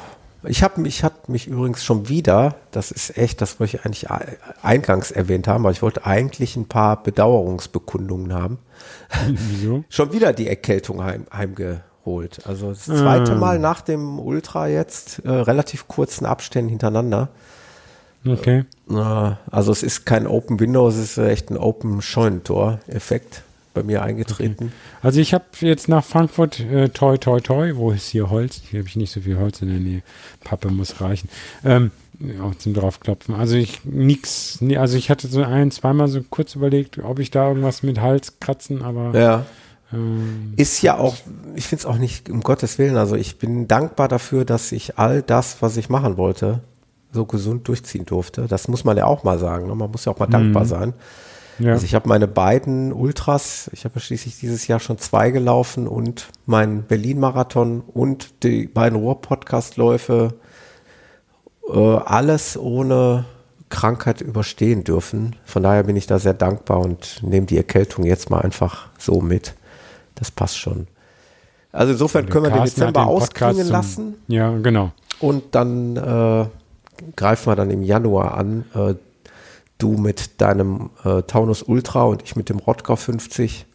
[0.44, 4.08] ich habe mich, hat mich übrigens schon wieder, das ist echt, das wollte ich eigentlich
[4.62, 8.58] eingangs erwähnt haben, aber ich wollte eigentlich ein paar Bedauerungsbekundungen haben.
[9.26, 9.84] Wieso?
[9.88, 12.46] schon wieder die Erkältung heim, heimgeholt.
[12.46, 13.36] Also das zweite ah.
[13.36, 17.28] Mal nach dem Ultra jetzt, äh, relativ kurzen Abständen hintereinander.
[18.26, 18.64] Okay.
[18.90, 18.94] Äh,
[19.50, 23.42] also es ist kein Open Window, es ist echt ein Open Scheunentor-Effekt
[23.72, 24.64] bei mir eingetreten.
[24.64, 24.72] Okay.
[25.02, 28.60] Also ich habe jetzt nach Frankfurt äh, toi toi toi, wo ist hier Holz?
[28.68, 30.02] Hier habe ich nicht so viel Holz in der Nähe.
[30.42, 31.28] Pappe muss reichen.
[31.64, 31.90] Ähm,
[32.42, 33.34] auch zum draufklopfen.
[33.34, 37.48] Also ich nix, also ich hatte so ein, zweimal so kurz überlegt, ob ich da
[37.48, 39.46] irgendwas mit Hals kratzen, aber ja.
[39.92, 41.16] Ähm, ist ja auch,
[41.56, 44.98] ich finde es auch nicht, um Gottes Willen, also ich bin dankbar dafür, dass ich
[44.98, 46.60] all das, was ich machen wollte,
[47.12, 48.46] so gesund durchziehen durfte.
[48.46, 49.66] Das muss man ja auch mal sagen.
[49.66, 49.74] Ne?
[49.74, 50.68] Man muss ja auch mal dankbar mhm.
[50.68, 50.94] sein.
[51.58, 51.72] Ja.
[51.72, 55.88] Also ich habe meine beiden Ultras, ich habe ja schließlich dieses Jahr schon zwei gelaufen
[55.88, 60.34] und meinen Berlin-Marathon und die beiden Ruhr-Podcast-Läufe
[61.72, 63.24] alles ohne
[63.70, 65.36] Krankheit überstehen dürfen.
[65.44, 69.20] Von daher bin ich da sehr dankbar und nehme die Erkältung jetzt mal einfach so
[69.20, 69.54] mit.
[70.16, 70.86] Das passt schon.
[71.72, 74.16] Also insofern können wir den Dezember den ausklingen lassen.
[74.26, 74.90] Ja, genau.
[75.20, 76.46] Und dann äh,
[77.16, 78.64] greifen wir dann im Januar an.
[78.74, 78.94] Äh,
[79.78, 83.66] du mit deinem äh, Taunus Ultra und ich mit dem Rodger 50.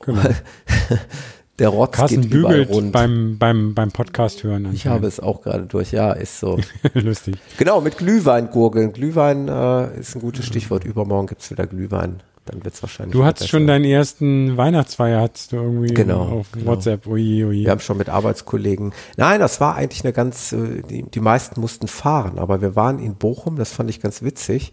[0.00, 0.22] Genau.
[1.58, 2.92] Der Rotz Carsten geht bügelt rund.
[2.92, 4.70] Beim, beim, beim Podcast hören.
[4.72, 6.58] Ich habe es auch gerade durch, ja, ist so.
[6.94, 7.36] Lustig.
[7.58, 8.92] Genau, mit Glühwein gurgeln.
[8.92, 10.84] Glühwein äh, ist ein gutes Stichwort.
[10.84, 13.12] Übermorgen gibt es wieder Glühwein dann wird es wahrscheinlich.
[13.12, 16.72] Du hattest schon deinen ersten Weihnachtsfeier, hattest du irgendwie genau, auf genau.
[16.72, 17.06] WhatsApp.
[17.06, 17.64] Ui, ui.
[17.64, 18.92] Wir haben schon mit Arbeitskollegen.
[19.16, 22.98] Nein, das war eigentlich eine ganz, äh, die, die meisten mussten fahren, aber wir waren
[22.98, 24.72] in Bochum, das fand ich ganz witzig,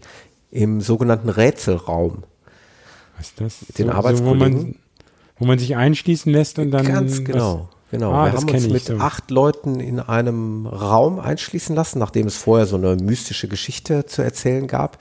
[0.50, 2.24] im sogenannten Rätselraum.
[3.16, 3.56] Was ist das?
[3.68, 4.52] Mit den so, Arbeitskollegen.
[4.52, 4.74] So, wo, man,
[5.38, 6.86] wo man sich einschließen lässt und dann.
[6.86, 7.68] Ganz genau.
[7.90, 8.96] Genau, ah, wir haben uns mit so.
[8.96, 14.22] acht Leuten in einem Raum einschließen lassen, nachdem es vorher so eine mystische Geschichte zu
[14.22, 14.96] erzählen gab.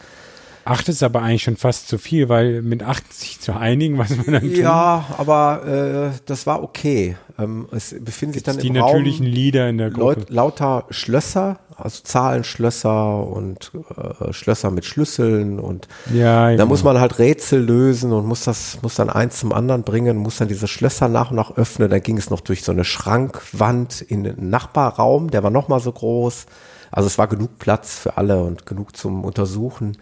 [0.66, 4.10] Acht ist aber eigentlich schon fast zu viel, weil mit acht sich zu einigen, was
[4.16, 4.58] man dann tut.
[4.58, 7.16] Ja, aber äh, das war okay.
[7.40, 10.20] Ähm, es befinden sich dann die im natürlichen Raum Lieder in der Gruppe.
[10.28, 16.66] Laut, lauter Schlösser, also Zahlenschlösser und äh, Schlösser mit Schlüsseln und ja, da genau.
[16.68, 20.38] muss man halt Rätsel lösen und muss das muss dann eins zum anderen bringen, muss
[20.38, 21.90] dann diese Schlösser nach und nach öffnen.
[21.90, 25.80] Da ging es noch durch so eine Schrankwand in den Nachbarraum, der war noch mal
[25.80, 26.46] so groß.
[26.92, 29.98] Also es war genug Platz für alle und genug zum Untersuchen.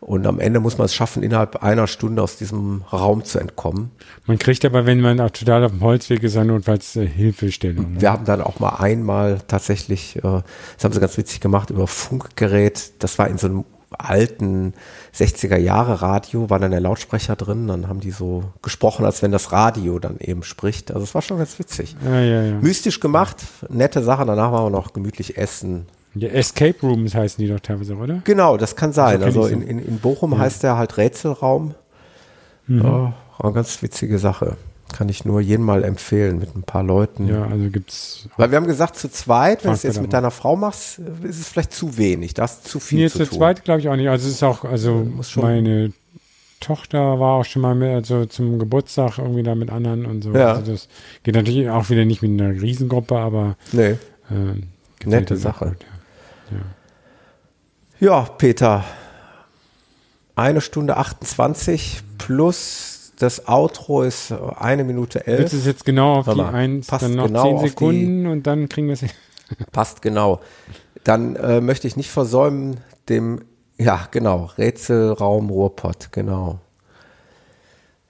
[0.00, 3.90] Und am Ende muss man es schaffen, innerhalb einer Stunde aus diesem Raum zu entkommen.
[4.26, 7.94] Man kriegt aber, wenn man auch total auf dem Holzweg ist, notfalls äh, Hilfestellung.
[7.94, 8.00] Ne?
[8.02, 11.86] Wir haben dann auch mal einmal tatsächlich, äh, das haben sie ganz witzig gemacht, über
[11.86, 14.74] Funkgerät, das war in so einem alten
[15.14, 19.32] 60er Jahre Radio, war dann der Lautsprecher drin, dann haben die so gesprochen, als wenn
[19.32, 20.90] das Radio dann eben spricht.
[20.90, 21.96] Also es war schon ganz witzig.
[22.04, 22.54] Ja, ja, ja.
[22.60, 25.86] Mystisch gemacht, nette Sache, danach waren wir noch gemütlich essen,
[26.16, 28.20] ja, Escape Rooms heißen die doch teilweise, oder?
[28.24, 29.22] Genau, das kann sein.
[29.22, 30.38] Also, also in, in, in Bochum ja.
[30.38, 31.74] heißt der halt Rätselraum.
[32.66, 32.82] Mhm.
[32.82, 34.56] Ja, eine ganz witzige Sache.
[34.92, 37.26] Kann ich nur jeden mal empfehlen mit ein paar Leuten.
[37.26, 38.28] Ja, also gibt's.
[38.36, 41.40] Weil wir haben gesagt, zu zweit, wenn du es jetzt mit deiner Frau machst, ist
[41.40, 42.34] es vielleicht zu wenig.
[42.34, 43.38] Das ist zu viel nee, zu, zu tun.
[43.38, 44.08] zweit glaube ich auch nicht.
[44.08, 45.06] Also es ist auch, also
[45.36, 45.92] meine
[46.60, 50.32] Tochter war auch schon mal mit, also zum Geburtstag irgendwie da mit anderen und so.
[50.32, 50.54] Ja.
[50.54, 50.88] Also das
[51.24, 53.90] geht natürlich auch wieder nicht mit einer Riesengruppe, aber nee.
[53.90, 53.98] äh,
[55.04, 55.66] nette Sache.
[55.66, 55.95] Gut, ja.
[56.50, 58.06] Ja.
[58.06, 58.84] ja, Peter.
[60.34, 65.50] Eine Stunde 28 plus das Outro ist eine Minute elf.
[65.50, 68.46] Du es jetzt genau auf die eins, passt dann noch genau zehn Sekunden die, und
[68.46, 69.10] dann kriegen wir es hin.
[69.72, 70.40] Passt genau.
[71.04, 73.44] Dann äh, möchte ich nicht versäumen, dem,
[73.78, 76.58] ja, genau, Rätselraum Ruhrpott, genau.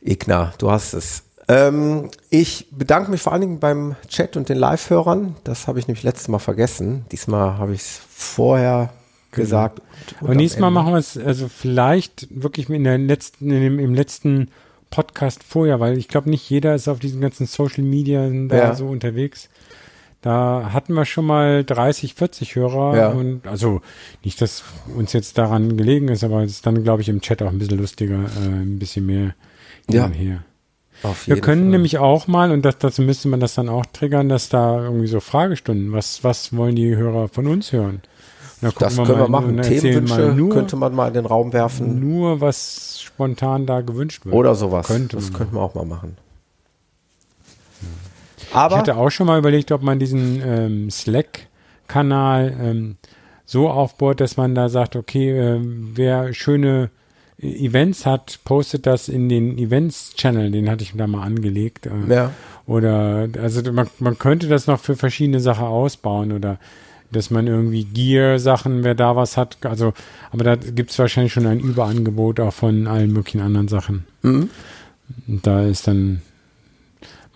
[0.00, 1.22] Igna, du hast es.
[1.48, 5.36] Ähm, ich bedanke mich vor allen Dingen beim Chat und den Live-Hörern.
[5.44, 7.04] Das habe ich nämlich letztes Mal vergessen.
[7.12, 8.90] Diesmal habe ich es vorher
[9.30, 9.44] genau.
[9.44, 9.82] gesagt.
[10.20, 13.78] Und, und nächstes Mal machen wir es also vielleicht wirklich in der letzten, in dem,
[13.78, 14.50] im letzten
[14.90, 18.74] Podcast vorher, weil ich glaube, nicht jeder ist auf diesen ganzen Social Media da ja.
[18.74, 19.48] so unterwegs.
[20.22, 23.08] Da hatten wir schon mal 30, 40 Hörer ja.
[23.10, 23.80] und also
[24.24, 24.64] nicht, dass
[24.96, 27.58] uns jetzt daran gelegen ist, aber es ist dann, glaube ich, im Chat auch ein
[27.58, 29.34] bisschen lustiger, äh, ein bisschen mehr
[29.88, 30.08] ja.
[30.08, 30.42] her.
[31.26, 31.70] Wir können Fall.
[31.70, 35.06] nämlich auch mal, und das, dazu müsste man das dann auch triggern, dass da irgendwie
[35.06, 38.02] so Fragestunden, was, was wollen die Hörer von uns hören?
[38.60, 39.60] das können wir, wir machen.
[39.60, 42.00] Themenwünsche nur, könnte man mal in den Raum werfen.
[42.00, 44.34] Nur was spontan da gewünscht wird.
[44.34, 44.86] Oder sowas.
[44.86, 46.16] Könnte das könnten wir auch mal machen.
[48.52, 52.96] Aber ich hatte auch schon mal überlegt, ob man diesen ähm, Slack-Kanal ähm,
[53.44, 56.90] so aufbaut, dass man da sagt, okay, äh, wer schöne
[57.38, 61.86] Events hat, postet das in den Events-Channel, den hatte ich da mal angelegt.
[61.86, 62.32] Äh, ja.
[62.66, 66.58] oder also man, man könnte das noch für verschiedene Sachen ausbauen oder
[67.12, 69.92] dass man irgendwie Gear-Sachen, wer da was hat, also,
[70.32, 74.06] aber da gibt es wahrscheinlich schon ein Überangebot auch von allen möglichen anderen Sachen.
[74.22, 74.50] Mhm.
[75.26, 76.22] Da ist dann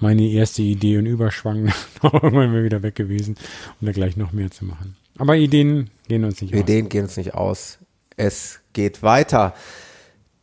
[0.00, 1.72] meine erste Idee und Überschwang
[2.02, 3.36] irgendwann wieder weg gewesen,
[3.80, 4.96] um da gleich noch mehr zu machen.
[5.18, 6.68] Aber Ideen gehen uns nicht Ideen aus.
[6.68, 7.78] Ideen gehen uns nicht aus.
[8.16, 9.54] Es geht weiter.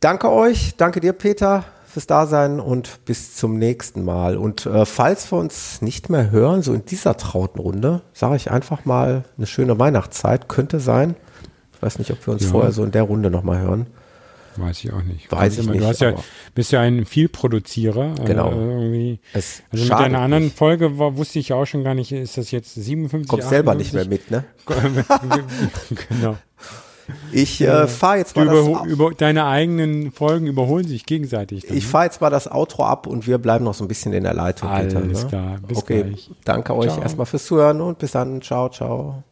[0.00, 4.36] Danke euch, danke dir, Peter, fürs Dasein und bis zum nächsten Mal.
[4.36, 8.48] Und äh, falls wir uns nicht mehr hören, so in dieser trauten Runde, sage ich
[8.48, 11.16] einfach mal, eine schöne Weihnachtszeit könnte sein.
[11.74, 12.50] Ich weiß nicht, ob wir uns ja.
[12.50, 13.86] vorher so in der Runde nochmal hören.
[14.54, 15.32] Weiß ich auch nicht.
[15.32, 16.00] Weiß ich immer, nicht.
[16.00, 16.14] Du ja,
[16.54, 18.14] bist ja ein Vielproduzierer.
[18.20, 18.52] Äh, genau.
[18.52, 20.56] Äh, also mit einer anderen nicht.
[20.56, 23.28] Folge war, wusste ich auch schon gar nicht, ist das jetzt 57?
[23.28, 24.44] Kommst selber nicht mehr mit, ne?
[26.08, 26.36] genau.
[27.32, 31.66] Ich äh, fahre jetzt mal das über deine eigenen Folgen überholen sich gegenseitig.
[31.66, 31.90] Dann, ich ne?
[31.90, 34.34] fahre jetzt mal das Outro ab und wir bleiben noch so ein bisschen in der
[34.34, 34.68] Leitung.
[34.68, 35.28] Alles Peter, ne?
[35.28, 35.56] klar.
[35.66, 36.02] Bis okay.
[36.04, 36.30] Gleich.
[36.44, 37.02] Danke euch ciao.
[37.02, 38.40] erstmal fürs Zuhören und bis dann.
[38.42, 39.22] Ciao, ciao.